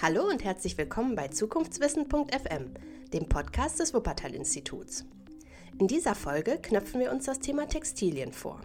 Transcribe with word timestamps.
Hallo 0.00 0.28
und 0.28 0.44
herzlich 0.44 0.78
willkommen 0.78 1.14
bei 1.14 1.28
Zukunftswissen.fm, 1.28 2.74
dem 3.12 3.28
Podcast 3.28 3.80
des 3.80 3.94
Wuppertal-Instituts. 3.94 5.06
In 5.78 5.86
dieser 5.86 6.14
Folge 6.14 6.58
knöpfen 6.62 7.00
wir 7.00 7.10
uns 7.10 7.26
das 7.26 7.40
Thema 7.40 7.66
Textilien 7.66 8.32
vor. 8.32 8.60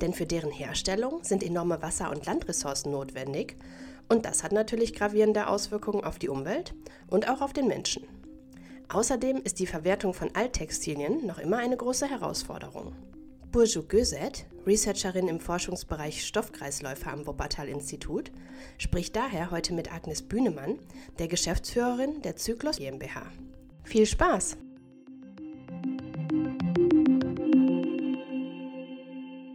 Denn 0.00 0.12
für 0.12 0.26
deren 0.26 0.50
Herstellung 0.50 1.24
sind 1.24 1.42
enorme 1.42 1.82
Wasser- 1.82 2.10
und 2.10 2.26
Landressourcen 2.26 2.92
notwendig 2.92 3.56
und 4.08 4.24
das 4.26 4.42
hat 4.42 4.52
natürlich 4.52 4.94
gravierende 4.94 5.46
Auswirkungen 5.46 6.04
auf 6.04 6.18
die 6.18 6.28
Umwelt 6.28 6.74
und 7.08 7.28
auch 7.28 7.40
auf 7.40 7.52
den 7.52 7.66
Menschen. 7.66 8.04
Außerdem 8.88 9.38
ist 9.44 9.58
die 9.58 9.66
Verwertung 9.66 10.14
von 10.14 10.34
Alttextilien 10.34 11.26
noch 11.26 11.38
immer 11.38 11.58
eine 11.58 11.76
große 11.76 12.08
Herausforderung. 12.08 12.94
Burju 13.52 13.82
Gözet, 13.82 14.46
Researcherin 14.66 15.28
im 15.28 15.40
Forschungsbereich 15.40 16.24
Stoffkreisläufe 16.26 17.10
am 17.10 17.26
Wuppertal-Institut, 17.26 18.30
spricht 18.78 19.16
daher 19.16 19.50
heute 19.50 19.74
mit 19.74 19.92
Agnes 19.92 20.22
Bühnemann, 20.22 20.78
der 21.18 21.28
Geschäftsführerin 21.28 22.22
der 22.22 22.36
Zyklus 22.36 22.76
GmbH. 22.76 23.22
Viel 23.84 24.06
Spaß! 24.06 24.58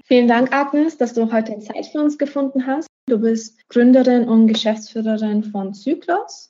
Vielen 0.07 0.27
Dank, 0.27 0.53
Agnes, 0.53 0.97
dass 0.97 1.13
du 1.13 1.31
heute 1.31 1.59
Zeit 1.59 1.87
für 1.87 1.99
uns 1.99 2.17
gefunden 2.17 2.67
hast. 2.67 2.87
Du 3.07 3.19
bist 3.19 3.57
Gründerin 3.69 4.27
und 4.27 4.47
Geschäftsführerin 4.47 5.43
von 5.43 5.73
Zyklus 5.73 6.49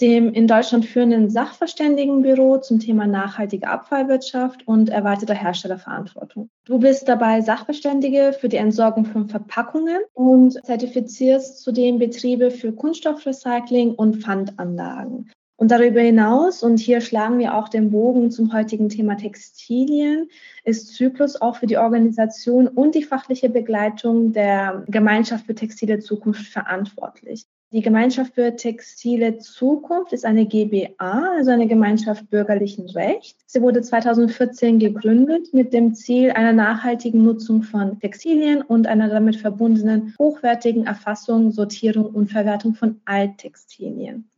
dem 0.00 0.32
in 0.32 0.46
Deutschland 0.46 0.86
führenden 0.86 1.30
Sachverständigenbüro 1.30 2.58
zum 2.58 2.80
Thema 2.80 3.06
nachhaltige 3.06 3.68
Abfallwirtschaft 3.68 4.66
und 4.66 4.90
erweiterte 4.90 5.34
Herstellerverantwortung. 5.34 6.48
Du 6.64 6.78
bist 6.78 7.08
dabei 7.08 7.40
Sachverständige 7.40 8.34
für 8.38 8.48
die 8.48 8.56
Entsorgung 8.56 9.04
von 9.04 9.28
Verpackungen 9.28 9.98
und 10.12 10.52
zertifizierst 10.64 11.62
zudem 11.62 11.98
Betriebe 11.98 12.50
für 12.50 12.72
Kunststoffrecycling 12.72 13.94
und 13.94 14.16
Pfandanlagen. 14.16 15.30
Und 15.56 15.70
darüber 15.70 16.00
hinaus, 16.00 16.64
und 16.64 16.78
hier 16.78 17.00
schlagen 17.00 17.38
wir 17.38 17.54
auch 17.54 17.68
den 17.68 17.92
Bogen 17.92 18.32
zum 18.32 18.52
heutigen 18.52 18.88
Thema 18.88 19.16
Textilien, 19.16 20.28
ist 20.64 20.94
Zyklus 20.94 21.40
auch 21.40 21.56
für 21.56 21.68
die 21.68 21.78
Organisation 21.78 22.66
und 22.66 22.96
die 22.96 23.04
fachliche 23.04 23.48
Begleitung 23.48 24.32
der 24.32 24.84
Gemeinschaft 24.88 25.46
für 25.46 25.54
textile 25.54 26.00
Zukunft 26.00 26.48
verantwortlich. 26.48 27.46
Die 27.72 27.82
Gemeinschaft 27.82 28.34
für 28.34 28.54
textile 28.54 29.38
Zukunft 29.38 30.12
ist 30.12 30.24
eine 30.24 30.46
GBA, 30.46 31.32
also 31.36 31.50
eine 31.50 31.66
Gemeinschaft 31.66 32.30
bürgerlichen 32.30 32.88
Rechts. 32.90 33.42
Sie 33.46 33.60
wurde 33.60 33.82
2014 33.82 34.78
gegründet 34.78 35.52
mit 35.52 35.72
dem 35.72 35.94
Ziel 35.94 36.30
einer 36.30 36.52
nachhaltigen 36.52 37.24
Nutzung 37.24 37.64
von 37.64 37.98
Textilien 37.98 38.62
und 38.62 38.86
einer 38.86 39.08
damit 39.08 39.36
verbundenen 39.36 40.14
hochwertigen 40.18 40.86
Erfassung, 40.86 41.50
Sortierung 41.50 42.06
und 42.06 42.30
Verwertung 42.30 42.74
von 42.74 43.00
Alttextilien. 43.06 44.30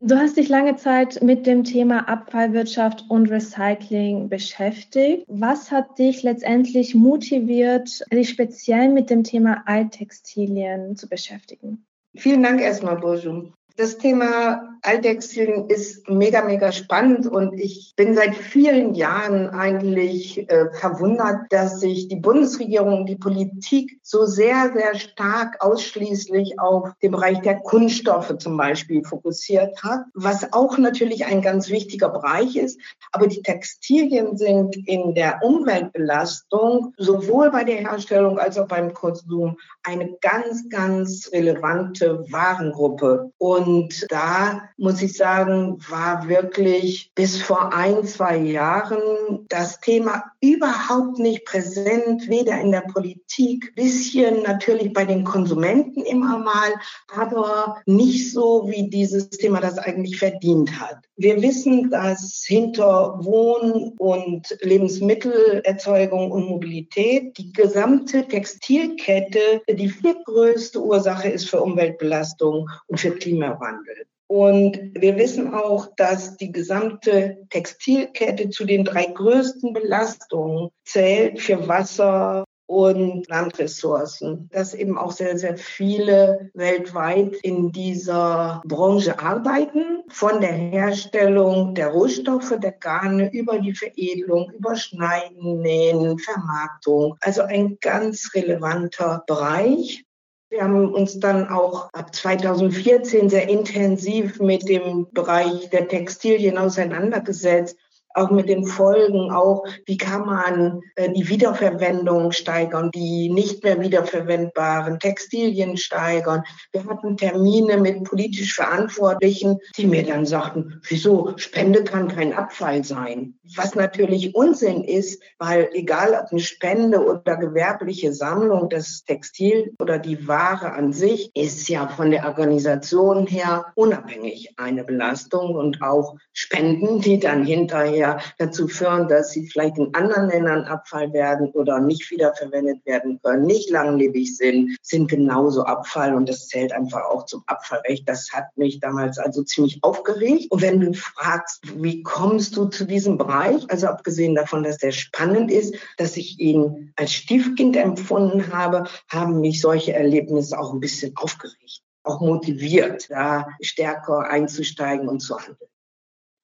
Du 0.00 0.14
hast 0.14 0.36
dich 0.36 0.48
lange 0.48 0.76
Zeit 0.76 1.20
mit 1.22 1.44
dem 1.46 1.64
Thema 1.64 2.08
Abfallwirtschaft 2.08 3.06
und 3.08 3.30
Recycling 3.30 4.28
beschäftigt. 4.28 5.24
Was 5.26 5.72
hat 5.72 5.98
dich 5.98 6.22
letztendlich 6.22 6.94
motiviert, 6.94 8.04
dich 8.12 8.28
speziell 8.28 8.90
mit 8.90 9.10
dem 9.10 9.24
Thema 9.24 9.64
Alttextilien 9.66 10.94
zu 10.94 11.08
beschäftigen? 11.08 11.84
Vielen 12.18 12.42
Dank 12.42 12.60
erstmal, 12.60 12.96
Burjum. 12.96 13.54
Das 13.78 13.96
Thema 13.96 14.76
Alttextilien 14.82 15.68
ist 15.68 16.08
mega, 16.08 16.42
mega 16.42 16.72
spannend 16.72 17.28
und 17.28 17.54
ich 17.54 17.94
bin 17.94 18.16
seit 18.16 18.34
vielen 18.34 18.96
Jahren 18.96 19.50
eigentlich 19.50 20.50
äh, 20.50 20.72
verwundert, 20.72 21.42
dass 21.50 21.78
sich 21.78 22.08
die 22.08 22.16
Bundesregierung, 22.16 23.06
die 23.06 23.14
Politik 23.14 24.00
so 24.02 24.26
sehr, 24.26 24.72
sehr 24.74 24.98
stark 24.98 25.58
ausschließlich 25.60 26.58
auf 26.58 26.90
den 27.02 27.12
Bereich 27.12 27.40
der 27.42 27.60
Kunststoffe 27.60 28.36
zum 28.38 28.56
Beispiel 28.56 29.04
fokussiert 29.04 29.80
hat, 29.84 30.00
was 30.12 30.52
auch 30.52 30.76
natürlich 30.76 31.26
ein 31.26 31.40
ganz 31.40 31.68
wichtiger 31.68 32.08
Bereich 32.08 32.56
ist. 32.56 32.80
Aber 33.12 33.28
die 33.28 33.42
Textilien 33.42 34.36
sind 34.36 34.76
in 34.88 35.14
der 35.14 35.40
Umweltbelastung 35.44 36.94
sowohl 36.96 37.52
bei 37.52 37.62
der 37.62 37.76
Herstellung 37.76 38.40
als 38.40 38.58
auch 38.58 38.66
beim 38.66 38.92
Konsum 38.92 39.56
eine 39.84 40.16
ganz, 40.20 40.68
ganz 40.68 41.30
relevante 41.32 42.24
Warengruppe. 42.30 43.30
Und 43.38 43.67
und 43.68 44.06
da 44.10 44.70
muss 44.78 45.02
ich 45.02 45.14
sagen, 45.14 45.78
war 45.90 46.26
wirklich 46.26 47.12
bis 47.14 47.42
vor 47.42 47.74
ein, 47.74 48.04
zwei 48.04 48.38
Jahren 48.38 49.44
das 49.48 49.80
Thema 49.80 50.24
überhaupt 50.40 51.18
nicht 51.18 51.44
präsent, 51.44 52.28
weder 52.30 52.58
in 52.60 52.70
der 52.70 52.80
Politik, 52.80 53.74
bisschen 53.74 54.42
natürlich 54.42 54.94
bei 54.94 55.04
den 55.04 55.24
Konsumenten 55.24 56.00
immer 56.00 56.38
mal, 56.38 56.72
aber 57.14 57.82
nicht 57.84 58.32
so, 58.32 58.68
wie 58.70 58.88
dieses 58.88 59.28
Thema 59.30 59.60
das 59.60 59.78
eigentlich 59.78 60.18
verdient 60.18 60.80
hat. 60.80 60.96
Wir 61.16 61.42
wissen, 61.42 61.90
dass 61.90 62.44
hinter 62.46 63.18
Wohn- 63.20 63.94
und 63.98 64.56
Lebensmittelerzeugung 64.60 66.30
und 66.30 66.46
Mobilität 66.46 67.36
die 67.36 67.52
gesamte 67.52 68.26
Textilkette 68.28 69.60
die 69.68 69.88
viertgrößte 69.88 70.80
Ursache 70.80 71.28
ist 71.28 71.50
für 71.50 71.60
Umweltbelastung 71.60 72.70
und 72.86 73.00
für 73.00 73.18
Klimawandel. 73.58 74.06
Und 74.30 74.78
wir 74.94 75.16
wissen 75.16 75.54
auch, 75.54 75.88
dass 75.96 76.36
die 76.36 76.52
gesamte 76.52 77.46
Textilkette 77.48 78.50
zu 78.50 78.66
den 78.66 78.84
drei 78.84 79.06
größten 79.06 79.72
Belastungen 79.72 80.68
zählt 80.84 81.40
für 81.40 81.66
Wasser, 81.66 82.44
und 82.68 83.26
Landressourcen, 83.28 84.50
dass 84.52 84.74
eben 84.74 84.98
auch 84.98 85.10
sehr, 85.10 85.38
sehr 85.38 85.56
viele 85.56 86.50
weltweit 86.52 87.34
in 87.42 87.72
dieser 87.72 88.60
Branche 88.66 89.18
arbeiten, 89.18 90.04
von 90.08 90.42
der 90.42 90.52
Herstellung 90.52 91.74
der 91.74 91.88
Rohstoffe, 91.88 92.54
der 92.58 92.72
Garne 92.72 93.32
über 93.32 93.58
die 93.58 93.74
Veredelung, 93.74 94.52
über 94.52 94.76
Schneiden, 94.76 95.62
Nähen, 95.62 96.18
Vermarktung. 96.18 97.16
Also 97.22 97.40
ein 97.42 97.78
ganz 97.80 98.32
relevanter 98.34 99.24
Bereich. 99.26 100.04
Wir 100.50 100.62
haben 100.62 100.94
uns 100.94 101.20
dann 101.20 101.48
auch 101.48 101.92
ab 101.92 102.14
2014 102.14 103.28
sehr 103.28 103.48
intensiv 103.50 104.40
mit 104.40 104.66
dem 104.66 105.06
Bereich 105.10 105.68
der 105.68 105.88
Textilien 105.88 106.56
auseinandergesetzt 106.56 107.76
auch 108.14 108.30
mit 108.30 108.48
den 108.48 108.64
Folgen, 108.66 109.30
auch 109.30 109.64
wie 109.86 109.96
kann 109.96 110.26
man 110.26 110.80
äh, 110.96 111.10
die 111.10 111.28
Wiederverwendung 111.28 112.32
steigern, 112.32 112.90
die 112.92 113.28
nicht 113.30 113.64
mehr 113.64 113.80
wiederverwendbaren 113.80 114.98
Textilien 114.98 115.76
steigern. 115.76 116.42
Wir 116.72 116.84
hatten 116.86 117.16
Termine 117.16 117.76
mit 117.76 118.04
politisch 118.04 118.54
Verantwortlichen, 118.54 119.58
die 119.76 119.86
mir 119.86 120.04
dann 120.04 120.26
sagten, 120.26 120.80
wieso, 120.88 121.32
Spende 121.36 121.84
kann 121.84 122.08
kein 122.08 122.32
Abfall 122.32 122.84
sein. 122.84 123.34
Was 123.56 123.74
natürlich 123.74 124.34
Unsinn 124.34 124.84
ist, 124.84 125.22
weil 125.38 125.68
egal 125.72 126.12
ob 126.12 126.30
eine 126.30 126.40
Spende 126.40 127.04
oder 127.04 127.36
gewerbliche 127.36 128.12
Sammlung, 128.12 128.68
das 128.68 129.04
Textil 129.04 129.74
oder 129.80 129.98
die 129.98 130.26
Ware 130.26 130.72
an 130.72 130.92
sich 130.92 131.30
ist 131.34 131.68
ja 131.68 131.88
von 131.88 132.10
der 132.10 132.26
Organisation 132.26 133.26
her 133.26 133.66
unabhängig 133.74 134.54
eine 134.56 134.84
Belastung 134.84 135.54
und 135.54 135.82
auch 135.82 136.16
Spenden, 136.32 137.00
die 137.00 137.18
dann 137.18 137.44
hinterher 137.44 138.07
dazu 138.38 138.68
führen, 138.68 139.08
dass 139.08 139.30
sie 139.30 139.46
vielleicht 139.46 139.76
in 139.78 139.94
anderen 139.94 140.28
Ländern 140.28 140.64
Abfall 140.64 141.12
werden 141.12 141.50
oder 141.50 141.80
nicht 141.80 142.10
wiederverwendet 142.10 142.84
werden 142.86 143.20
können, 143.22 143.44
nicht 143.44 143.70
langlebig 143.70 144.36
sind, 144.36 144.76
sind 144.82 145.10
genauso 145.10 145.64
Abfall 145.64 146.14
und 146.14 146.28
das 146.28 146.48
zählt 146.48 146.72
einfach 146.72 147.04
auch 147.10 147.26
zum 147.26 147.42
Abfallrecht. 147.46 148.08
Das 148.08 148.30
hat 148.32 148.56
mich 148.56 148.80
damals 148.80 149.18
also 149.18 149.42
ziemlich 149.42 149.78
aufgeregt. 149.82 150.50
Und 150.50 150.62
wenn 150.62 150.80
du 150.80 150.92
fragst, 150.94 151.60
wie 151.76 152.02
kommst 152.02 152.56
du 152.56 152.66
zu 152.66 152.86
diesem 152.86 153.18
Bereich, 153.18 153.64
also 153.70 153.88
abgesehen 153.88 154.34
davon, 154.34 154.62
dass 154.62 154.78
der 154.78 154.92
spannend 154.92 155.50
ist, 155.50 155.74
dass 155.96 156.16
ich 156.16 156.38
ihn 156.38 156.92
als 156.96 157.12
Stiefkind 157.12 157.76
empfunden 157.76 158.52
habe, 158.52 158.84
haben 159.08 159.40
mich 159.40 159.60
solche 159.60 159.92
Erlebnisse 159.92 160.58
auch 160.58 160.72
ein 160.72 160.80
bisschen 160.80 161.16
aufgeregt 161.16 161.82
auch 162.08 162.20
motiviert, 162.20 163.10
da 163.10 163.48
stärker 163.60 164.28
einzusteigen 164.28 165.08
und 165.08 165.20
zu 165.20 165.38
handeln. 165.38 165.68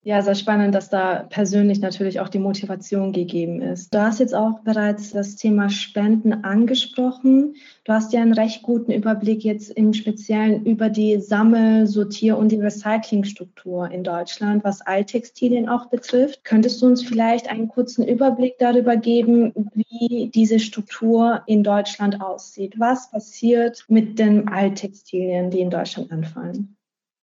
Ja, 0.07 0.21
sehr 0.21 0.35
spannend, 0.35 0.75
dass 0.75 0.91
da 0.91 1.23
persönlich 1.31 1.81
natürlich 1.81 2.21
auch 2.21 2.29
die 2.29 2.39
Motivation 2.39 3.13
gegeben 3.13 3.63
ist. 3.63 3.95
Du 3.95 4.03
hast 4.03 4.21
jetzt 4.21 4.35
auch 4.35 4.61
bereits 4.61 5.13
das 5.13 5.37
Thema 5.37 5.71
Spenden 5.71 6.45
angesprochen. 6.45 7.55
Du 7.85 7.93
hast 7.95 8.13
ja 8.13 8.21
einen 8.21 8.35
recht 8.35 8.63
guten 8.63 8.93
Überblick 8.93 9.45
jetzt 9.45 9.71
im 9.71 9.95
Speziellen 9.95 10.67
über 10.67 10.91
die 10.91 11.19
Sammel-, 11.23 11.87
Sortier- 11.87 12.37
und 12.37 12.53
die 12.53 12.61
Recyclingstruktur 12.61 13.91
in 13.91 14.05
Deutschland, 14.05 14.63
was 14.63 14.83
Alttextilien 14.83 15.71
auch 15.71 15.87
betrifft. 15.87 16.45
Könntest 16.45 16.83
du 16.83 16.87
uns 16.87 17.03
vielleicht 17.03 17.49
einen 17.49 17.69
kurzen 17.69 18.07
Überblick 18.07 18.59
darüber 18.59 18.99
geben, 18.99 19.55
wie 19.73 20.31
diese 20.35 20.61
Struktur 20.61 21.41
in 21.47 21.65
Deutschland 21.65 22.21
aussieht? 22.21 22.75
Was 22.79 23.11
passiert 23.11 23.87
mit 23.89 24.19
den 24.19 24.49
Alttextilien, 24.49 25.51
die 25.51 25.61
in 25.61 25.71
Deutschland 25.71 26.13
anfallen? 26.13 26.77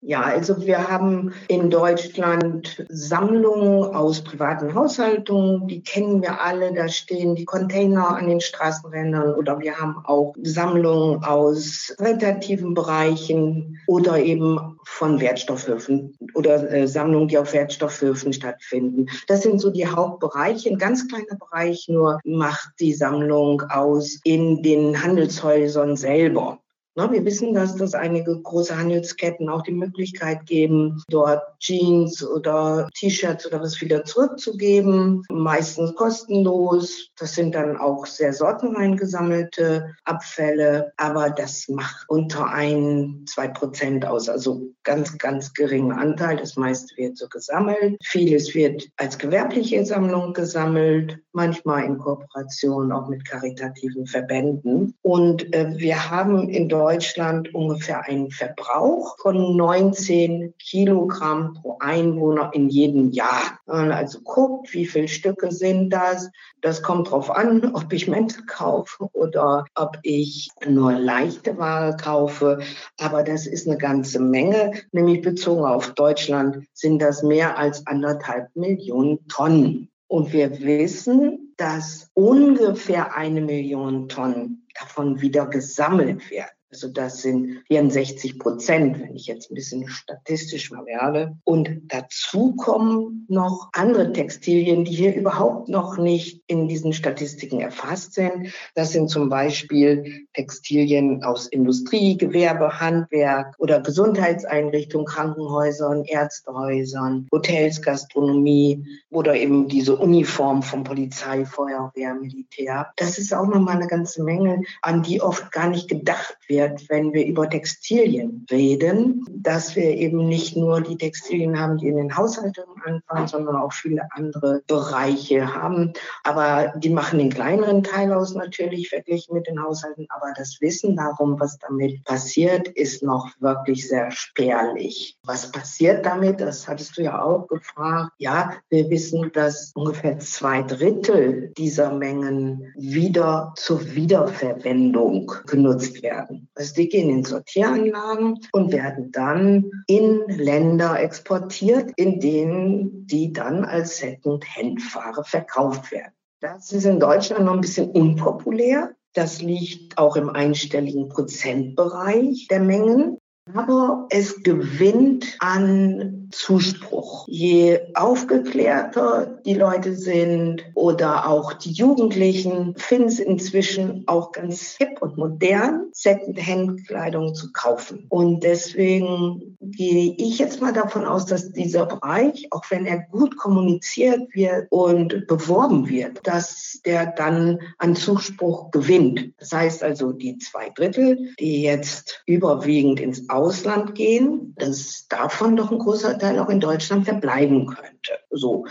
Ja, 0.03 0.23
also 0.23 0.61
wir 0.61 0.89
haben 0.89 1.33
in 1.49 1.71
Deutschland 1.71 2.85
Sammlungen 2.89 3.95
aus 3.95 4.23
privaten 4.23 4.75
Haushaltungen, 4.75 5.67
die 5.69 5.83
kennen 5.83 6.21
wir 6.23 6.41
alle, 6.43 6.73
da 6.75 6.89
stehen 6.89 7.35
die 7.35 7.47
Container 7.47 8.11
an 8.11 8.29
den 8.29 8.41
Straßenrändern 8.41 9.35
oder 9.35 9.59
wir 9.59 9.79
haben 9.79 9.97
auch 10.05 10.35
Sammlungen 10.43 11.25
aus 11.25 11.95
qualitativen 11.97 12.75
Bereichen 12.75 13.79
oder 13.87 14.19
eben 14.19 14.79
von 14.85 15.19
Wertstoffhöfen 15.19 16.17
oder 16.35 16.71
äh, 16.71 16.87
Sammlungen, 16.87 17.29
die 17.29 17.39
auf 17.39 17.55
Wertstoffhöfen 17.55 18.33
stattfinden. 18.33 19.07
Das 19.27 19.43
sind 19.43 19.61
so 19.61 19.71
die 19.71 19.87
Hauptbereiche. 19.87 20.71
Ein 20.71 20.79
ganz 20.79 21.09
kleiner 21.09 21.37
Bereich 21.39 21.87
nur 21.89 22.21
macht 22.25 22.69
die 22.81 22.93
Sammlung 22.93 23.63
aus 23.63 24.21
in 24.25 24.63
den 24.63 25.03
Handelshäusern 25.03 25.97
selber. 25.97 26.61
Na, 26.99 27.13
wir 27.13 27.27
wissen, 27.27 27.53
dass 27.53 27.77
das 27.77 27.93
einige 27.93 28.41
große 28.41 28.75
Handelsketten 28.75 29.51
auch 29.51 29.61
die 29.61 29.73
Möglichkeit 29.73 30.47
geben, 30.47 31.03
dort 31.11 31.43
Jeans 31.59 32.27
oder 32.27 32.89
T-Shirts 32.95 33.47
oder 33.47 33.61
was 33.61 33.83
wieder 33.83 34.05
zurückzugeben, 34.05 35.23
meistens 35.31 35.95
kostenlos. 35.95 37.11
Das 37.19 37.35
sind 37.35 37.55
dann 37.55 37.77
auch 37.77 38.07
sehr 38.07 38.33
sortenrein 38.33 38.97
gesammelte 38.97 39.95
Abfälle, 40.05 40.93
aber 40.97 41.29
das 41.29 41.69
macht 41.69 42.09
unter 42.09 42.47
ein, 42.49 43.27
zwei 43.27 43.49
Prozent 43.49 44.07
aus, 44.07 44.31
also 44.31 44.63
ganz, 44.83 45.19
ganz 45.19 45.53
geringer 45.53 45.99
Anteil. 45.99 46.39
Das 46.39 46.57
meiste 46.57 46.97
wird 46.97 47.19
so 47.19 47.29
gesammelt. 47.29 47.99
Vieles 48.03 48.55
wird 48.55 48.89
als 48.97 49.19
gewerbliche 49.19 49.85
Sammlung 49.85 50.33
gesammelt, 50.33 51.19
manchmal 51.33 51.85
in 51.85 51.99
Kooperation 51.99 52.91
auch 52.91 53.09
mit 53.09 53.29
karitativen 53.29 54.07
Verbänden. 54.07 54.95
Und 55.03 55.55
äh, 55.55 55.75
wir 55.77 56.11
haben 56.11 56.49
in 56.49 56.71
Deutschland 56.71 56.86
Deutschland 56.87 57.53
ungefähr 57.53 58.05
einen 58.05 58.31
Verbrauch 58.31 59.17
von 59.19 59.56
19 59.56 60.55
Kilogramm 60.61 61.55
pro 61.55 61.79
Einwohner 61.81 62.53
in 62.55 62.69
jedem 62.69 63.11
Jahr. 63.11 63.59
Also 63.67 64.21
guckt, 64.21 64.73
wie 64.73 64.87
viele 64.87 65.09
Stücke 65.09 65.50
sind 65.50 65.91
das, 65.91 66.31
das 66.61 66.85
kommt 66.85 67.09
darauf 67.09 67.29
an, 67.29 67.65
ob 67.75 67.93
ich 67.93 68.06
Mente 68.06 68.44
kaufe 68.47 69.09
oder 69.15 69.65
ob 69.75 69.99
ich 70.05 70.49
nur 70.65 70.93
leichte 70.93 71.59
Ware 71.59 71.97
kaufe. 71.97 72.61
Aber 73.00 73.25
das 73.25 73.49
ist 73.49 73.67
eine 73.67 73.79
ganze 73.79 74.21
Menge, 74.21 74.71
nämlich 74.93 75.23
bezogen 75.23 75.65
auf 75.65 75.93
Deutschland 75.94 76.69
sind 76.73 77.03
das 77.03 77.25
mehr 77.25 77.59
als 77.59 77.85
anderthalb 77.88 78.55
Millionen 78.55 79.27
Tonnen. 79.27 79.88
Und 80.06 80.33
wir 80.33 80.61
wissen, 80.61 81.53
dass 81.56 82.12
ungefähr 82.15 83.17
eine 83.17 83.41
Million 83.41 84.09
Tonnen 84.09 84.69
davon 84.79 85.21
wieder 85.21 85.47
gesammelt 85.47 86.31
werden. 86.31 86.56
Also 86.73 86.89
das 86.89 87.23
sind 87.23 87.63
64 87.69 88.41
Prozent, 88.41 89.01
wenn 89.01 89.15
ich 89.15 89.27
jetzt 89.27 89.51
ein 89.51 89.55
bisschen 89.55 89.89
statistisch 89.89 90.73
mal 90.73 90.85
werde. 90.85 91.37
Und 91.45 91.83
dazu 91.87 92.57
kommen 92.57 93.25
noch 93.29 93.69
andere 93.73 94.13
Textilien, 94.13 94.85
die 94.85 94.93
hier 94.93 95.15
überhaupt 95.15 95.69
noch 95.69 95.97
nicht 95.97 96.43
in 96.49 96.67
diesen 96.67 96.93
Statistiken 96.93 97.61
erfasst 97.61 98.15
sind. 98.15 98.53
Das 98.75 98.91
sind 98.91 99.09
zum 99.11 99.29
Beispiel 99.29 100.27
Textilien 100.35 101.23
aus 101.23 101.47
Industrie, 101.47 102.17
Gewerbe, 102.17 102.81
Handwerk 102.81 103.55
oder 103.59 103.81
Gesundheitseinrichtungen, 103.81 105.07
Krankenhäusern, 105.07 106.03
Ärztehäusern, 106.03 107.29
Hotels, 107.33 107.81
Gastronomie 107.81 108.85
oder 109.11 109.37
eben 109.37 109.69
diese 109.69 109.97
Uniform 109.97 110.65
von 110.65 110.83
Polizei, 110.83 111.45
Feuerwehr, 111.45 112.15
Militär. 112.15 112.93
Das 112.97 113.19
ist 113.19 113.33
auch 113.33 113.47
nochmal 113.47 113.77
eine 113.77 113.87
ganze 113.87 114.25
Menge, 114.25 114.62
an 114.83 115.05
die 115.05 115.21
oft 115.21 115.53
gar 115.53 115.69
nicht 115.69 115.89
gedacht 115.89 116.37
wird 116.49 116.56
wird, 116.56 116.88
wenn 116.88 117.12
wir 117.12 117.26
über 117.26 117.49
Textilien 117.49 118.47
reden, 118.50 119.25
dass 119.29 119.76
wir 119.76 119.91
eben 119.91 120.26
nicht 120.26 120.56
nur 120.56 120.81
die 120.81 120.97
Textilien 120.97 121.61
haben, 121.61 121.76
die 121.76 121.88
in 121.88 121.97
den 121.97 122.17
Haushalten 122.17 122.64
anfangen, 122.85 123.29
sondern 123.29 123.56
auch 123.56 123.73
viele 123.73 124.08
andere 124.12 124.62
Bereiche 124.67 125.55
haben. 125.55 125.93
Aber 126.25 126.73
die 126.79 126.91
machen 126.91 127.19
den 127.19 127.31
kleineren 127.31 127.82
Teil 127.82 128.12
aus 128.12 128.35
natürlich 128.35 128.88
verglichen 128.88 129.35
mit 129.35 129.47
den 129.47 129.62
Haushalten. 129.62 130.06
Aber 130.08 130.32
das 130.37 130.58
Wissen 130.61 130.97
darum, 130.97 131.38
was 131.38 131.58
damit 131.58 132.05
passiert, 132.05 132.69
ist 132.69 133.02
noch 133.02 133.29
wirklich 133.38 133.87
sehr 133.88 134.11
spärlich. 134.11 135.19
Was 135.25 135.52
passiert 135.52 136.06
damit? 136.06 136.41
Das 136.41 136.67
hattest 136.67 136.97
du 136.97 137.02
ja 137.02 137.23
auch 137.23 137.49
gefragt. 137.49 138.12
Ja, 138.19 138.55
wir 138.70 138.88
wissen, 138.88 139.31
dass 139.32 139.73
ungefähr 139.75 140.19
zwei 140.20 140.62
Drittel 140.62 141.52
dieser 141.59 141.93
Mengen 141.93 142.73
wieder 142.76 143.52
zur 143.56 143.94
Wiederverwendung 143.94 145.32
genutzt 145.47 146.02
werden. 146.02 146.46
Also 146.56 146.75
die 146.75 146.88
gehen 146.88 147.11
in 147.11 147.23
Sortieranlagen 147.23 148.41
und 148.53 148.73
werden 148.73 149.12
dann 149.12 149.70
in 149.87 150.23
Länder 150.26 150.99
exportiert, 150.99 151.93
in 151.97 152.19
denen 152.19 153.06
die 153.06 153.32
dann 153.32 153.64
als 153.64 153.99
Second-Hand-Ware 153.99 155.23
verkauft 155.25 155.93
werden. 155.93 156.12
Das 156.41 156.73
ist 156.73 156.87
in 156.87 156.99
Deutschland 156.99 157.44
noch 157.44 157.53
ein 157.53 157.61
bisschen 157.61 157.91
unpopulär. 157.91 158.94
Das 159.12 159.43
liegt 159.43 159.99
auch 159.99 160.17
im 160.17 160.31
einstelligen 160.31 161.11
Prozentbereich 161.11 162.49
der 162.49 162.61
Mengen. 162.61 163.19
Aber 163.55 164.06
es 164.11 164.43
gewinnt 164.43 165.37
an 165.38 166.25
Zuspruch. 166.31 167.26
Je 167.28 167.81
aufgeklärter 167.94 169.38
die 169.44 169.55
Leute 169.55 169.94
sind 169.94 170.64
oder 170.75 171.28
auch 171.28 171.52
die 171.52 171.73
Jugendlichen, 171.73 172.75
finden 172.76 173.08
es 173.08 173.19
inzwischen 173.19 174.05
auch 174.06 174.32
ganz 174.32 174.76
hip 174.78 175.00
und 175.00 175.17
modern, 175.17 175.87
Secondhand-Kleidung 175.93 177.34
zu 177.34 177.52
kaufen. 177.52 178.06
Und 178.08 178.43
deswegen 178.43 179.56
gehe 179.61 180.14
ich 180.19 180.38
jetzt 180.38 180.61
mal 180.61 180.73
davon 180.73 181.05
aus, 181.05 181.26
dass 181.26 181.52
dieser 181.52 181.87
Bereich, 181.87 182.49
auch 182.50 182.64
wenn 182.70 182.87
er 182.87 182.99
gut 182.99 183.37
kommuniziert 183.37 184.34
wird 184.34 184.67
und 184.70 185.26
beworben 185.26 185.88
wird, 185.88 186.26
dass 186.26 186.81
der 186.84 187.06
dann 187.06 187.61
an 187.78 187.96
Zuspruch 187.96 188.70
gewinnt. 188.70 189.32
Das 189.38 189.52
heißt 189.52 189.82
also, 189.82 190.12
die 190.12 190.38
zwei 190.38 190.70
Drittel, 190.70 191.34
die 191.38 191.62
jetzt 191.62 192.23
überwiegend 192.26 193.00
ins 193.00 193.28
Ausland 193.28 193.94
gehen, 193.94 194.55
dass 194.58 195.06
davon 195.08 195.56
doch 195.56 195.70
ein 195.70 195.78
großer 195.78 196.19
Teil 196.19 196.25
auch 196.38 196.49
in 196.49 196.61
Deutschland 196.61 197.05
verbleiben 197.05 197.67
könnte. 197.67 198.19
So. 198.31 198.67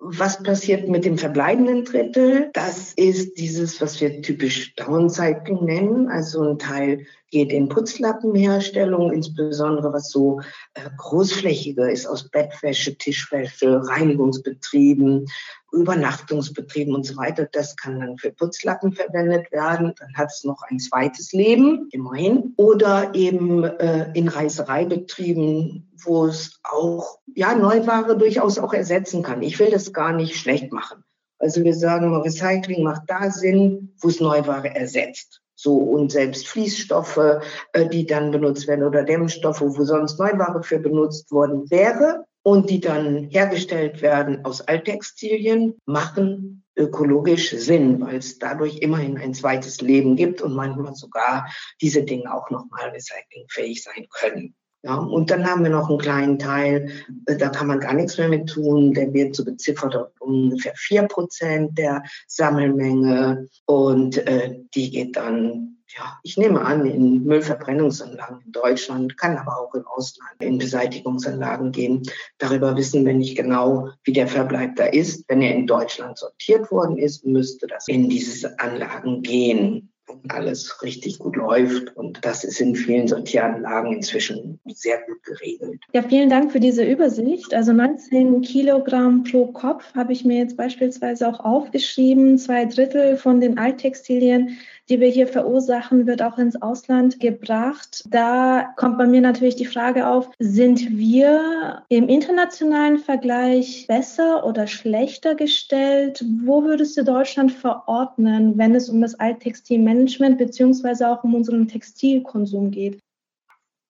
Was 0.00 0.42
passiert 0.42 0.88
mit 0.88 1.04
dem 1.04 1.18
verbleibenden 1.18 1.84
Drittel? 1.84 2.50
Das 2.52 2.92
ist 2.92 3.34
dieses, 3.38 3.80
was 3.80 4.00
wir 4.00 4.22
typisch 4.22 4.74
Downcycling 4.76 5.64
nennen. 5.64 6.08
Also 6.08 6.42
ein 6.42 6.58
Teil 6.58 7.06
geht 7.30 7.52
in 7.52 7.68
Putzlappenherstellung, 7.68 9.12
insbesondere 9.12 9.92
was 9.92 10.10
so 10.10 10.40
äh, 10.74 10.88
großflächiger 10.96 11.90
ist 11.90 12.06
aus 12.06 12.28
Bettwäsche, 12.28 12.96
Tischwäsche, 12.96 13.80
Reinigungsbetrieben, 13.86 15.26
Übernachtungsbetrieben 15.72 16.94
und 16.94 17.04
so 17.04 17.16
weiter. 17.16 17.48
Das 17.52 17.76
kann 17.76 18.00
dann 18.00 18.18
für 18.18 18.32
Putzlappen 18.32 18.92
verwendet 18.92 19.52
werden. 19.52 19.92
Dann 19.98 20.14
hat 20.14 20.30
es 20.32 20.44
noch 20.44 20.62
ein 20.68 20.78
zweites 20.78 21.32
Leben, 21.32 21.88
immerhin. 21.90 22.54
Oder 22.56 23.14
eben 23.14 23.64
äh, 23.64 24.10
in 24.14 24.28
Reisereibetrieben, 24.28 25.90
wo 26.04 26.26
es 26.26 26.58
auch 26.62 27.18
ja, 27.34 27.54
Neuware 27.54 28.16
durchaus 28.16 28.58
auch 28.58 28.72
ersetzen 28.72 29.22
kann. 29.22 29.42
Ich 29.42 29.58
will 29.58 29.70
das 29.70 29.92
gar 29.92 30.12
nicht 30.12 30.36
schlecht 30.36 30.72
machen. 30.72 31.04
Also 31.38 31.62
wir 31.62 31.74
sagen, 31.74 32.14
Recycling 32.16 32.82
macht 32.82 33.02
da 33.06 33.30
Sinn, 33.30 33.94
wo 34.00 34.08
es 34.08 34.20
Neuware 34.20 34.74
ersetzt. 34.74 35.40
So, 35.60 35.74
und 35.74 36.12
selbst 36.12 36.46
Fließstoffe, 36.46 37.40
äh, 37.72 37.88
die 37.88 38.06
dann 38.06 38.30
benutzt 38.30 38.68
werden 38.68 38.84
oder 38.84 39.02
Dämmstoffe, 39.02 39.60
wo 39.60 39.82
sonst 39.82 40.16
Neuware 40.20 40.62
für 40.62 40.78
benutzt 40.78 41.32
worden 41.32 41.68
wäre 41.68 42.26
und 42.44 42.70
die 42.70 42.78
dann 42.78 43.24
hergestellt 43.24 44.00
werden 44.00 44.44
aus 44.44 44.60
Alttextilien, 44.60 45.74
machen 45.84 46.62
ökologisch 46.76 47.50
Sinn, 47.50 48.00
weil 48.00 48.18
es 48.18 48.38
dadurch 48.38 48.78
immerhin 48.78 49.18
ein 49.18 49.34
zweites 49.34 49.80
Leben 49.80 50.14
gibt 50.14 50.42
und 50.42 50.54
manchmal 50.54 50.94
sogar 50.94 51.48
diese 51.80 52.04
Dinge 52.04 52.32
auch 52.32 52.50
nochmal 52.50 52.90
recyclingfähig 52.90 53.82
sein 53.82 54.06
können. 54.10 54.54
Ja, 54.82 54.94
und 54.94 55.30
dann 55.30 55.44
haben 55.44 55.64
wir 55.64 55.70
noch 55.70 55.88
einen 55.88 55.98
kleinen 55.98 56.38
Teil, 56.38 56.90
äh, 57.26 57.36
da 57.36 57.48
kann 57.48 57.66
man 57.66 57.80
gar 57.80 57.94
nichts 57.94 58.16
mehr 58.16 58.28
mit 58.28 58.48
tun. 58.48 58.94
Der 58.94 59.12
wird 59.12 59.34
so 59.34 59.44
beziffert 59.44 59.96
auf 59.96 60.08
ungefähr 60.20 60.72
vier 60.76 61.02
Prozent 61.02 61.76
der 61.76 62.04
Sammelmenge. 62.28 63.48
Und 63.66 64.18
äh, 64.18 64.56
die 64.74 64.90
geht 64.90 65.16
dann, 65.16 65.78
ja, 65.88 66.18
ich 66.22 66.36
nehme 66.36 66.60
an, 66.60 66.86
in 66.86 67.24
Müllverbrennungsanlagen 67.24 68.40
in 68.46 68.52
Deutschland, 68.52 69.16
kann 69.18 69.36
aber 69.36 69.58
auch 69.58 69.74
im 69.74 69.84
Ausland 69.84 70.40
in 70.40 70.58
Beseitigungsanlagen 70.58 71.72
gehen. 71.72 72.04
Darüber 72.38 72.76
wissen 72.76 73.04
wir 73.04 73.14
nicht 73.14 73.36
genau, 73.36 73.88
wie 74.04 74.12
der 74.12 74.28
Verbleib 74.28 74.76
da 74.76 74.84
ist. 74.84 75.24
Wenn 75.26 75.42
er 75.42 75.56
in 75.56 75.66
Deutschland 75.66 76.18
sortiert 76.18 76.70
worden 76.70 76.98
ist, 76.98 77.26
müsste 77.26 77.66
das 77.66 77.88
in 77.88 78.08
diese 78.08 78.60
Anlagen 78.60 79.22
gehen 79.22 79.90
alles 80.28 80.82
richtig 80.82 81.18
gut 81.18 81.36
läuft. 81.36 81.96
Und 81.96 82.24
das 82.24 82.44
ist 82.44 82.60
in 82.60 82.74
vielen 82.74 83.08
Sortieranlagen 83.08 83.92
inzwischen 83.92 84.58
sehr 84.66 84.98
gut 85.06 85.22
geregelt. 85.22 85.80
Ja, 85.92 86.02
vielen 86.02 86.30
Dank 86.30 86.52
für 86.52 86.60
diese 86.60 86.84
Übersicht. 86.84 87.54
Also 87.54 87.72
19 87.72 88.42
Kilogramm 88.42 89.24
pro 89.24 89.46
Kopf 89.46 89.94
habe 89.94 90.12
ich 90.12 90.24
mir 90.24 90.38
jetzt 90.38 90.56
beispielsweise 90.56 91.28
auch 91.28 91.40
aufgeschrieben. 91.40 92.38
Zwei 92.38 92.64
Drittel 92.64 93.16
von 93.16 93.40
den 93.40 93.58
Alttextilien 93.58 94.58
die 94.88 95.00
wir 95.00 95.08
hier 95.08 95.26
verursachen, 95.26 96.06
wird 96.06 96.22
auch 96.22 96.38
ins 96.38 96.60
Ausland 96.60 97.20
gebracht. 97.20 98.04
Da 98.08 98.72
kommt 98.76 98.98
bei 98.98 99.06
mir 99.06 99.20
natürlich 99.20 99.56
die 99.56 99.66
Frage 99.66 100.06
auf, 100.06 100.30
sind 100.38 100.96
wir 100.96 101.82
im 101.88 102.08
internationalen 102.08 102.98
Vergleich 102.98 103.86
besser 103.86 104.46
oder 104.46 104.66
schlechter 104.66 105.34
gestellt? 105.34 106.24
Wo 106.44 106.64
würdest 106.64 106.96
du 106.96 107.04
Deutschland 107.04 107.52
verordnen, 107.52 108.56
wenn 108.56 108.74
es 108.74 108.88
um 108.88 109.00
das 109.00 109.14
Alttextilmanagement 109.14 110.38
beziehungsweise 110.38 111.08
auch 111.08 111.24
um 111.24 111.34
unseren 111.34 111.68
Textilkonsum 111.68 112.70
geht? 112.70 112.98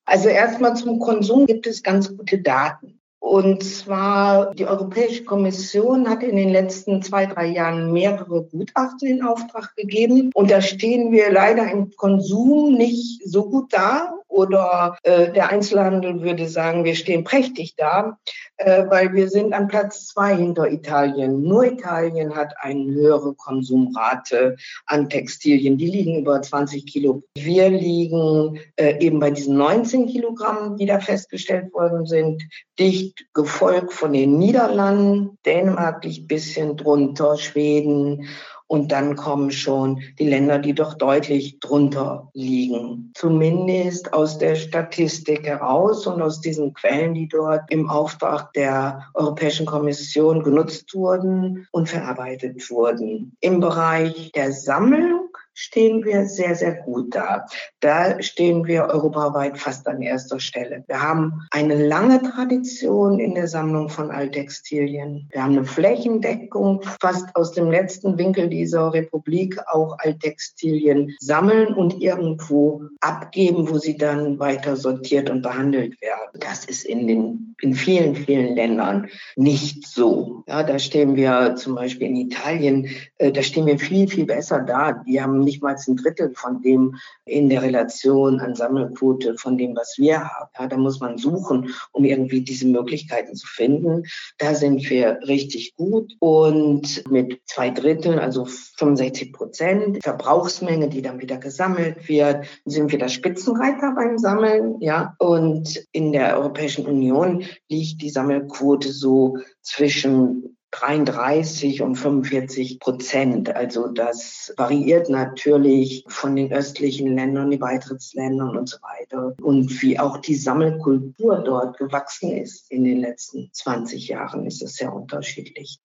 Also 0.05 0.29
erstmal 0.31 0.75
zum 0.75 0.99
Konsum 0.99 1.47
gibt 1.47 1.67
es 1.67 1.83
ganz 1.83 2.17
gute 2.17 2.39
Daten. 2.39 2.98
Und 3.21 3.65
zwar 3.65 4.55
die 4.55 4.67
Europäische 4.67 5.25
Kommission 5.25 6.09
hat 6.09 6.23
in 6.23 6.37
den 6.37 6.51
letzten 6.51 7.03
zwei, 7.03 7.27
drei 7.27 7.47
Jahren 7.47 7.93
mehrere 7.93 8.45
Gutachten 8.45 9.09
in 9.09 9.23
Auftrag 9.23 9.75
gegeben. 9.77 10.31
Und 10.35 10.51
da 10.51 10.63
stehen 10.63 11.11
wir 11.11 11.31
leider 11.31 11.71
im 11.71 11.91
Konsum 11.97 12.75
nicht 12.75 13.21
so 13.29 13.51
gut 13.51 13.73
da 13.73 14.18
oder 14.29 14.97
äh, 15.03 15.33
der 15.33 15.51
Einzelhandel 15.51 16.23
würde 16.23 16.49
sagen, 16.49 16.85
wir 16.85 16.95
stehen 16.95 17.25
prächtig 17.25 17.75
da, 17.77 18.19
äh, 18.57 18.85
weil 18.89 19.13
wir 19.15 19.29
sind 19.29 19.53
an 19.53 19.69
Platz 19.69 20.07
zwei 20.07 20.37
hinter 20.37 20.71
Italien. 20.71 21.43
Nur 21.43 21.65
Italien 21.65 22.37
hat 22.37 22.55
eine 22.61 22.93
höhere 22.93 23.35
Konsumrate 23.35 24.57
an 24.87 25.09
Textilien. 25.09 25.79
Die 25.79 25.87
liegen 25.87 26.19
über 26.19 26.41
20 26.41 26.87
Kilo. 26.87 27.23
Wir 27.35 27.71
liegen 27.71 28.61
äh, 28.77 28.99
eben 28.99 29.19
bei 29.19 29.31
diesen 29.31 29.57
19 29.57 30.07
Kilogramm, 30.07 30.77
die 30.77 30.87
da 30.87 31.01
festgestellt 31.01 31.73
worden 31.73 32.07
sind, 32.07 32.43
dicht 32.79 33.27
gefolgt 33.35 33.93
von 33.93 34.13
den 34.13 34.39
Niederlanden. 34.39 35.39
Dänemark 35.45 36.05
liegt 36.05 36.29
bisschen 36.29 36.77
drunter, 36.77 37.37
Schweden 37.37 38.29
und 38.69 38.93
dann 38.93 39.17
kommen 39.17 39.51
schon 39.51 40.01
die 40.19 40.29
Länder, 40.29 40.59
die 40.59 40.75
doch 40.75 40.95
deutlich 40.95 41.59
drunter 41.59 42.31
liegen. 42.35 43.11
Zumindest 43.15 44.13
aus 44.13 44.39
der 44.39 44.55
Statistik 44.55 45.45
heraus 45.47 46.07
und 46.07 46.23
aus 46.23 46.41
diesen 46.41 46.75
Quellen, 46.75 47.15
die 47.15 47.29
dort 47.29 47.63
im 47.71 47.91
Auftrag 47.91 48.53
der 48.53 49.07
Europäischen 49.15 49.67
Kommission 49.67 50.43
genutzt 50.43 50.95
wurden 50.95 51.67
und 51.73 51.89
verarbeitet 51.89 52.71
wurden. 52.71 53.37
Im 53.41 53.61
Bereich 53.61 54.31
der 54.33 54.53
Sammlung 54.53 55.29
stehen 55.59 56.05
wir 56.05 56.27
sehr, 56.27 56.55
sehr 56.55 56.75
gut 56.75 57.17
da. 57.17 57.47
Da 57.81 58.23
stehen 58.23 58.67
wir 58.67 58.85
europaweit 58.85 59.59
fast 59.59 59.89
an 59.89 60.01
erster 60.01 60.39
Stelle. 60.39 60.85
Wir 60.87 61.03
haben 61.03 61.43
eine 61.51 61.75
lange 61.75 62.23
Tradition 62.23 63.19
in 63.19 63.35
der 63.35 63.49
Sammlung 63.49 63.89
von 63.89 64.13
Alttextilien. 64.13 65.29
Wir 65.33 65.43
haben 65.43 65.57
eine 65.57 65.65
Flächendeckung 65.65 66.83
fast 67.01 67.35
aus 67.35 67.51
dem 67.53 67.73
letzten 67.73 68.19
Winkel 68.19 68.49
dieser 68.49 68.93
Republik 68.93 69.59
auch 69.67 69.99
Alttextilien 69.99 71.17
sammeln 71.19 71.75
und 71.75 72.01
irgendwo 72.01 72.85
abgeben, 73.01 73.69
wo 73.69 73.79
sie 73.79 73.97
dann 73.97 74.39
weiter 74.39 74.77
sortiert 74.77 75.29
und 75.29 75.43
behandelt 75.43 76.01
werden. 76.01 76.39
Das 76.39 76.65
ist 76.67 76.85
in 76.85 77.09
den 77.09 77.49
in 77.61 77.75
vielen, 77.75 78.15
vielen 78.15 78.55
Ländern 78.55 79.09
nicht 79.37 79.87
so. 79.87 80.45
Ja, 80.47 80.63
da 80.63 80.79
stehen 80.79 81.17
wir 81.17 81.57
zum 81.57 81.75
Beispiel 81.75 82.09
in 82.09 82.17
Italien, 82.17 82.89
äh, 83.19 83.33
da 83.33 83.43
stehen 83.43 83.67
wir 83.67 83.79
viel, 83.79 84.09
viel 84.09 84.27
besser 84.27 84.61
da. 84.61 84.93
Die 84.93 85.21
haben 85.21 85.43
nicht 85.49 85.63
mal 85.63 85.77
ein 85.77 85.97
Drittel 85.97 86.35
von 86.35 86.61
dem 86.61 86.97
in 87.25 87.49
der 87.49 87.63
Relation 87.63 88.41
an 88.41 88.55
Sammelquote 88.55 89.37
von 89.39 89.57
dem, 89.57 89.75
was 89.75 89.95
wir 89.99 90.21
haben. 90.21 90.51
Ja, 90.59 90.67
da 90.67 90.77
muss 90.77 91.01
man 91.01 91.17
suchen, 91.17 91.75
um 91.93 92.05
irgendwie 92.05 92.43
diese 92.43 92.67
Möglichkeiten 92.67 93.35
zu 93.35 93.47
finden. 93.47 94.05
Da 94.37 94.55
sind 94.55 94.89
wir 94.91 95.21
richtig 95.27 95.75
gut 95.75 96.15
und 96.19 97.11
mit 97.11 97.41
zwei 97.47 97.71
Dritteln, 97.71 98.19
also 98.19 98.45
65 98.45 99.33
Prozent 99.33 100.03
Verbrauchsmenge, 100.03 100.89
die 100.89 101.03
dann 101.03 101.21
wieder 101.21 101.39
gesammelt 101.39 102.09
wird, 102.09 102.47
sind 102.67 102.93
wir 102.93 102.99
der 102.99 103.09
Spitzenreiter 103.09 103.95
beim 103.95 104.19
Sammeln. 104.19 104.77
Ja, 104.81 105.15
und 105.19 105.83
in 105.93 106.13
der 106.13 106.37
Europäischen 106.39 106.87
Union 106.87 107.45
liegt 107.69 108.03
die 108.03 108.11
Sammelquote 108.11 108.93
so 108.93 109.39
zwischen 109.63 110.58
33 110.71 111.83
und 111.83 111.97
45 111.97 112.79
Prozent. 112.79 113.55
Also 113.55 113.89
das 113.89 114.53
variiert 114.57 115.09
natürlich 115.09 116.05
von 116.09 116.37
den 116.37 116.53
östlichen 116.53 117.15
Ländern, 117.15 117.51
die 117.51 117.57
Beitrittsländern 117.57 118.57
und 118.57 118.69
so 118.69 118.79
weiter. 118.83 119.35
Und 119.43 119.83
wie 119.83 119.99
auch 119.99 120.19
die 120.19 120.37
Sammelkultur 120.37 121.39
dort 121.39 121.79
gewachsen 121.79 122.33
ist 122.33 122.71
in 122.71 122.85
den 122.85 123.01
letzten 123.01 123.51
20 123.53 124.09
Jahren, 124.09 124.47
ist 124.47 124.63
es 124.63 124.75
sehr 124.75 124.93
unterschiedlich. 124.93 125.81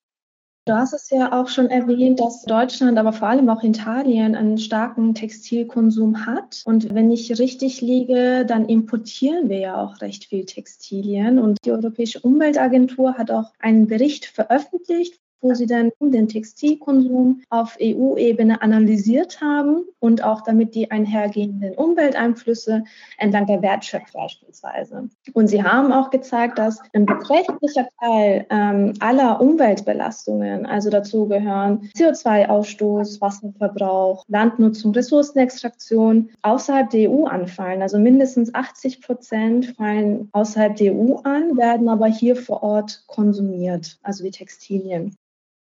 Du 0.65 0.73
hast 0.73 0.93
es 0.93 1.09
ja 1.09 1.33
auch 1.33 1.49
schon 1.49 1.67
erwähnt, 1.69 2.21
dass 2.21 2.43
Deutschland, 2.43 2.97
aber 2.97 3.11
vor 3.11 3.27
allem 3.27 3.49
auch 3.49 3.63
Italien 3.63 4.33
einen 4.33 4.57
starken 4.57 5.13
Textilkonsum 5.13 6.25
hat. 6.25 6.61
Und 6.63 6.93
wenn 6.93 7.11
ich 7.11 7.37
richtig 7.37 7.81
liege, 7.81 8.45
dann 8.45 8.69
importieren 8.69 9.49
wir 9.49 9.59
ja 9.59 9.83
auch 9.83 9.99
recht 9.99 10.23
viel 10.23 10.45
Textilien. 10.45 11.37
Und 11.37 11.57
die 11.65 11.71
Europäische 11.73 12.21
Umweltagentur 12.21 13.15
hat 13.15 13.29
auch 13.29 13.51
einen 13.59 13.87
Bericht 13.87 14.25
veröffentlicht, 14.25 15.19
wo 15.43 15.53
sie 15.53 15.67
dann 15.67 15.91
den 15.99 16.27
Textilkonsum 16.27 17.41
auf 17.49 17.77
EU-Ebene 17.81 18.61
analysiert 18.61 19.41
haben 19.41 19.85
und 19.99 20.23
auch 20.23 20.41
damit 20.41 20.75
die 20.75 20.89
einhergehenden 20.89 21.75
Umwelteinflüsse 21.75 22.83
entlang 23.17 23.47
der 23.47 23.61
Wertschöpfung 23.61 24.13
beispielsweise. 24.13 25.09
Und 25.33 25.47
sie 25.47 25.63
haben 25.63 25.91
auch 25.91 26.09
gezeigt, 26.09 26.57
dass 26.57 26.79
ein 26.93 27.05
beträchtlicher 27.05 27.87
Teil 27.99 28.45
ähm, 28.49 28.93
aller 28.99 29.41
Umweltbelastungen, 29.41 30.65
also 30.65 30.89
dazu 30.89 31.27
gehören 31.27 31.89
CO2-Ausstoß, 31.95 33.21
Wasserverbrauch, 33.21 34.23
Landnutzung, 34.27 34.93
Ressourcenextraktion, 34.93 36.29
außerhalb 36.41 36.89
der 36.89 37.11
EU 37.11 37.25
anfallen. 37.25 37.81
Also 37.81 37.99
mindestens 37.99 38.53
80 38.53 39.01
Prozent 39.01 39.65
fallen 39.75 40.29
außerhalb 40.31 40.75
der 40.75 40.93
EU 40.93 41.15
an, 41.23 41.57
werden 41.57 41.89
aber 41.89 42.07
hier 42.07 42.35
vor 42.35 42.63
Ort 42.63 43.03
konsumiert, 43.07 43.99
also 44.03 44.23
die 44.23 44.31
Textilien. 44.31 45.15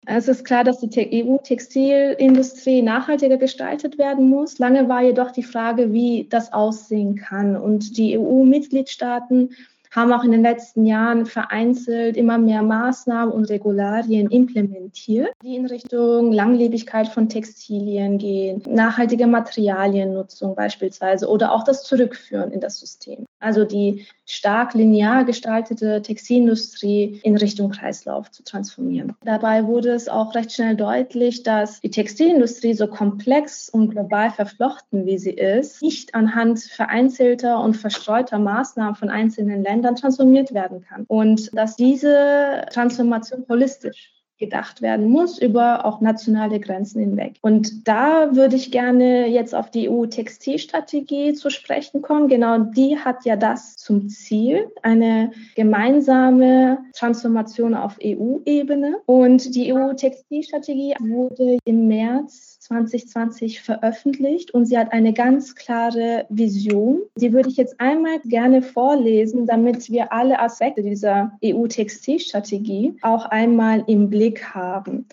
Es 0.05 0.27
ist 0.27 0.46
klar, 0.46 0.63
dass 0.63 0.79
die 0.79 1.24
EU-Textilindustrie 1.24 2.81
nachhaltiger 2.81 3.38
gestaltet 3.38 4.00
werden 4.00 4.29
muss. 4.29 4.58
Lange 4.58 4.89
war 4.89 5.03
jedoch 5.03 5.31
die 5.31 5.43
Frage, 5.43 5.93
wie 5.93 6.27
das 6.27 6.53
aussehen 6.53 7.15
kann. 7.15 7.55
Und 7.55 7.98
die 7.98 8.17
EU-Mitgliedstaaten 8.17 9.55
haben 9.92 10.14
auch 10.14 10.24
in 10.24 10.32
den 10.32 10.42
letzten 10.42 10.86
Jahren 10.86 11.26
vereinzelt 11.26 12.16
immer 12.16 12.38
mehr 12.38 12.64
Maßnahmen 12.64 13.34
und 13.34 13.50
Regularien 13.50 14.30
implementiert, 14.30 15.32
die 15.44 15.56
in 15.56 15.66
Richtung 15.66 16.32
Langlebigkeit 16.32 17.10
von 17.10 17.28
Textilien 17.28 18.18
gehen, 18.18 18.64
nachhaltige 18.68 19.28
Materialiennutzung 19.28 20.56
beispielsweise 20.56 21.28
oder 21.28 21.52
auch 21.52 21.66
das 21.66 21.84
Zurückführen 21.84 22.52
in 22.52 22.62
das 22.62 22.80
System. 22.80 23.26
Also 23.40 23.66
die 23.66 24.06
stark 24.26 24.76
linear 24.76 25.26
gestaltete 25.26 26.02
Textilindustrie 26.02 27.20
in 27.24 27.36
Richtung 27.36 27.72
Kreislauf 27.72 28.32
zu 28.32 28.44
transformieren. 28.44 29.14
Dabei 29.26 29.66
wurde 29.66 29.90
es 29.90 30.08
auch 30.08 30.36
recht 30.36 30.54
schnell 30.54 30.76
deutlich, 30.76 31.44
dass 31.44 31.82
die 31.82 31.90
Textilindustrie 31.90 32.76
so 32.76 32.88
komplex 32.88 33.68
und 33.68 33.90
global 33.90 34.30
verflochten, 34.30 35.06
wie 35.06 35.18
sie 35.18 35.32
ist, 35.32 35.82
nicht 35.82 36.16
anhand 36.16 36.60
vereinzelter 36.60 37.60
und 37.60 37.76
verstreuter 37.76 38.40
Maßnahmen 38.40 38.96
von 38.96 39.10
einzelnen 39.10 39.64
Ländern 39.64 39.81
transformiert 39.82 40.54
werden 40.54 40.82
kann. 40.82 41.06
Und 41.08 41.56
dass 41.58 41.76
diese 41.76 42.66
Transformation 42.72 43.46
holistisch 43.50 44.12
gedacht 44.42 44.82
werden 44.82 45.08
muss 45.08 45.38
über 45.38 45.86
auch 45.86 46.02
nationale 46.02 46.60
Grenzen 46.60 47.00
hinweg. 47.00 47.38
Und 47.42 47.88
da 47.88 48.36
würde 48.36 48.58
ich 48.58 48.72
gerne 48.72 49.28
jetzt 49.28 49.56
auf 49.56 49.70
die 49.70 49.88
EU-Textilstrategie 49.88 51.34
zu 51.34 51.50
sprechen 51.50 52.02
kommen. 52.02 52.28
Genau 52.28 52.58
die 52.58 52.98
hat 52.98 53.24
ja 53.24 53.38
das 53.38 53.78
zum 53.78 54.10
Ziel, 54.10 54.70
eine 54.82 55.32
gemeinsame 55.56 56.80
Transformation 56.94 57.76
auf 57.76 57.98
EU-Ebene. 58.04 58.98
Und 59.06 59.56
die 59.56 59.72
EU-Textilstrategie 59.72 60.96
wurde 61.00 61.60
im 61.64 61.88
März 61.88 62.58
2020 62.72 63.62
veröffentlicht 63.62 64.51
und 64.51 64.66
sie 64.66 64.78
hat 64.78 64.94
eine 64.94 65.13
ganz 65.13 65.56
klare 65.56 66.25
Vision. 66.30 67.01
Die 67.18 67.34
würde 67.34 67.50
ich 67.50 67.58
jetzt 67.58 67.80
einmal 67.82 68.20
gerne 68.24 68.62
vorlesen, 68.62 69.46
damit 69.46 69.90
wir 69.90 70.13
alle 70.13 70.40
Aspekte 70.40 70.82
dieser 70.82 71.38
EU-Textilstrategie 71.44 72.98
auch 73.01 73.25
einmal 73.25 73.84
im 73.88 74.10
Blick 74.10 74.56
haben 74.56 75.06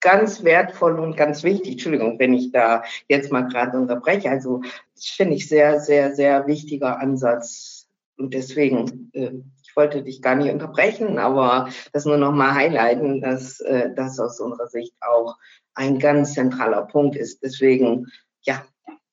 ganz 0.00 0.44
wertvoll 0.44 1.00
und 1.00 1.16
ganz 1.16 1.42
wichtig. 1.42 1.72
Entschuldigung, 1.72 2.20
wenn 2.20 2.32
ich 2.32 2.52
da 2.52 2.84
jetzt 3.08 3.32
mal 3.32 3.48
gerade 3.48 3.76
unterbreche. 3.76 4.30
Also 4.30 4.60
das 4.94 5.06
finde 5.06 5.34
ich 5.34 5.48
sehr, 5.48 5.80
sehr, 5.80 6.14
sehr 6.14 6.46
wichtiger 6.46 7.00
Ansatz. 7.00 7.88
Und 8.16 8.32
deswegen, 8.32 9.10
äh, 9.14 9.32
ich 9.64 9.74
wollte 9.74 10.04
dich 10.04 10.22
gar 10.22 10.36
nicht 10.36 10.52
unterbrechen, 10.52 11.18
aber 11.18 11.70
das 11.92 12.04
nur 12.04 12.18
noch 12.18 12.30
mal 12.30 12.54
highlighten, 12.54 13.20
dass 13.20 13.60
äh, 13.60 13.90
das 13.96 14.20
aus 14.20 14.38
unserer 14.38 14.68
Sicht 14.68 14.94
auch 15.00 15.36
ein 15.76 15.98
ganz 15.98 16.34
zentraler 16.34 16.82
Punkt 16.82 17.16
ist. 17.16 17.42
Deswegen, 17.42 18.06
ja, 18.42 18.64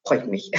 freue 0.05 0.19
ich 0.19 0.25
mich. 0.25 0.51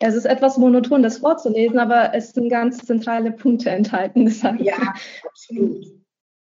Es 0.00 0.14
ist 0.14 0.24
etwas 0.24 0.58
monoton, 0.58 1.02
das 1.02 1.18
vorzulesen, 1.18 1.78
aber 1.78 2.12
es 2.14 2.32
sind 2.32 2.48
ganz 2.48 2.84
zentrale 2.84 3.30
Punkte 3.30 3.70
enthalten. 3.70 4.26
Ja, 4.58 4.94
absolut. 5.24 5.86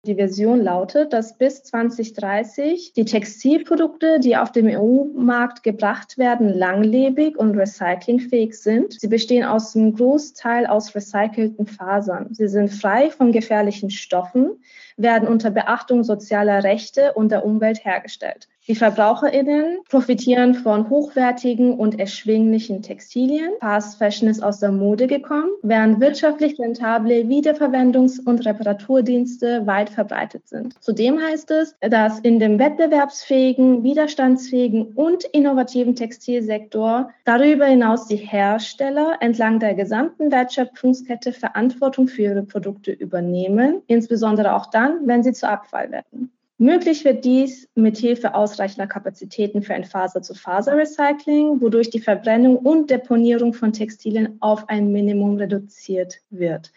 Die 0.06 0.16
Version 0.16 0.62
lautet, 0.62 1.14
dass 1.14 1.38
bis 1.38 1.62
2030 1.62 2.92
die 2.92 3.06
Textilprodukte, 3.06 4.20
die 4.20 4.37
auf 4.37 4.52
dem 4.52 4.66
EU-Markt 4.66 5.62
gebracht 5.62 6.18
werden, 6.18 6.50
langlebig 6.50 7.38
und 7.38 7.56
recyclingfähig 7.56 8.54
sind. 8.54 9.00
Sie 9.00 9.08
bestehen 9.08 9.44
aus 9.44 9.75
einem 9.75 9.94
Großteil 9.94 10.66
aus 10.66 10.94
recycelten 10.94 11.66
Fasern. 11.66 12.34
Sie 12.34 12.49
sind 12.49 12.68
frei 12.68 13.11
von 13.11 13.32
gefährlichen 13.32 13.88
Stoffen, 13.88 14.62
werden 14.99 15.26
unter 15.26 15.50
Beachtung 15.50 16.04
sozialer 16.04 16.62
Rechte 16.64 17.14
und 17.14 17.32
der 17.32 17.46
Umwelt 17.46 17.82
hergestellt. 17.87 18.49
Die 18.66 18.75
VerbraucherInnen 18.75 19.80
profitieren 19.90 20.54
von 20.54 20.88
hochwertigen 20.88 21.75
und 21.75 22.00
erschwinglichen 22.00 22.80
Textilien. 22.80 23.50
Fast 23.61 23.99
Fashion 23.99 24.26
ist 24.26 24.42
aus 24.42 24.59
der 24.59 24.73
Mode 24.73 25.06
gekommen, 25.06 25.50
während 25.61 26.00
wirtschaftlich 26.00 26.59
rentable 26.59 27.25
Wiederverwendungs- 27.25 28.25
und 28.25 28.47
Reparaturdienste 28.47 29.66
weit 29.66 29.90
verbreitet 29.90 30.49
sind. 30.49 30.83
Zudem 30.83 31.21
heißt 31.21 31.50
es, 31.50 31.76
dass 31.83 32.21
in 32.21 32.38
dem 32.38 32.59
wettbewerbsfähigen, 32.59 33.83
widerstandsfähigen 33.83 34.94
und 34.94 35.25
innovativen 35.25 35.94
Textilsektor 35.94 37.11
darüber 37.26 37.66
hinaus 37.66 38.06
die 38.06 38.16
Hersteller 38.16 39.18
entlang 39.21 39.61
der 39.61 39.75
gesamten 39.75 40.33
Wertschöpfungskette 40.33 41.35
Verantwortung 41.35 42.09
für 42.09 42.23
ihre 42.23 42.42
Produkte 42.44 42.92
übernehmen, 42.92 43.83
insbesondere 43.88 44.54
auch 44.54 44.71
dann, 44.71 45.06
wenn 45.06 45.23
sie 45.23 45.35
zu 45.35 45.47
Abfall 45.47 45.90
werden. 45.90 46.30
Möglich 46.64 47.04
wird 47.04 47.26
dies 47.26 47.68
mit 47.75 47.99
Hilfe 47.99 48.35
ausreichender 48.35 48.87
Kapazitäten 48.87 49.61
für 49.61 49.75
ein 49.75 49.85
Faser-zu-Faser-Recycling, 49.85 51.61
wodurch 51.61 51.90
die 51.90 52.00
Verbrennung 52.00 52.56
und 52.56 52.88
Deponierung 52.88 53.52
von 53.52 53.75
Textilien 53.75 54.38
auf 54.40 54.66
ein 54.71 54.90
Minimum 54.90 55.37
reduziert 55.37 56.23
wird 56.30 56.73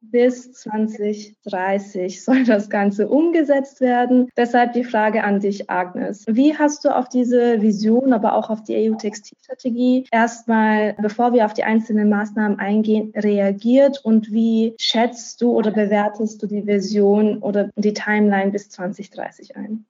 bis 0.00 0.52
2030 0.52 2.24
soll 2.24 2.44
das 2.44 2.70
Ganze 2.70 3.08
umgesetzt 3.08 3.80
werden. 3.80 4.28
Deshalb 4.36 4.72
die 4.72 4.84
Frage 4.84 5.24
an 5.24 5.40
dich, 5.40 5.70
Agnes. 5.70 6.24
Wie 6.26 6.56
hast 6.56 6.84
du 6.84 6.94
auf 6.94 7.08
diese 7.08 7.60
Vision, 7.60 8.12
aber 8.12 8.34
auch 8.34 8.50
auf 8.50 8.62
die 8.62 8.90
EU-Textilstrategie 8.90 10.06
erstmal, 10.10 10.94
bevor 11.00 11.32
wir 11.32 11.44
auf 11.44 11.54
die 11.54 11.64
einzelnen 11.64 12.08
Maßnahmen 12.08 12.58
eingehen, 12.58 13.12
reagiert 13.16 14.04
und 14.04 14.32
wie 14.32 14.74
schätzt 14.78 15.40
du 15.42 15.52
oder 15.52 15.70
bewertest 15.70 16.42
du 16.42 16.46
die 16.46 16.66
Vision 16.66 17.38
oder 17.38 17.70
die 17.76 17.94
Timeline 17.94 18.50
bis 18.50 18.70
2030 18.70 19.56
ein? 19.56 19.86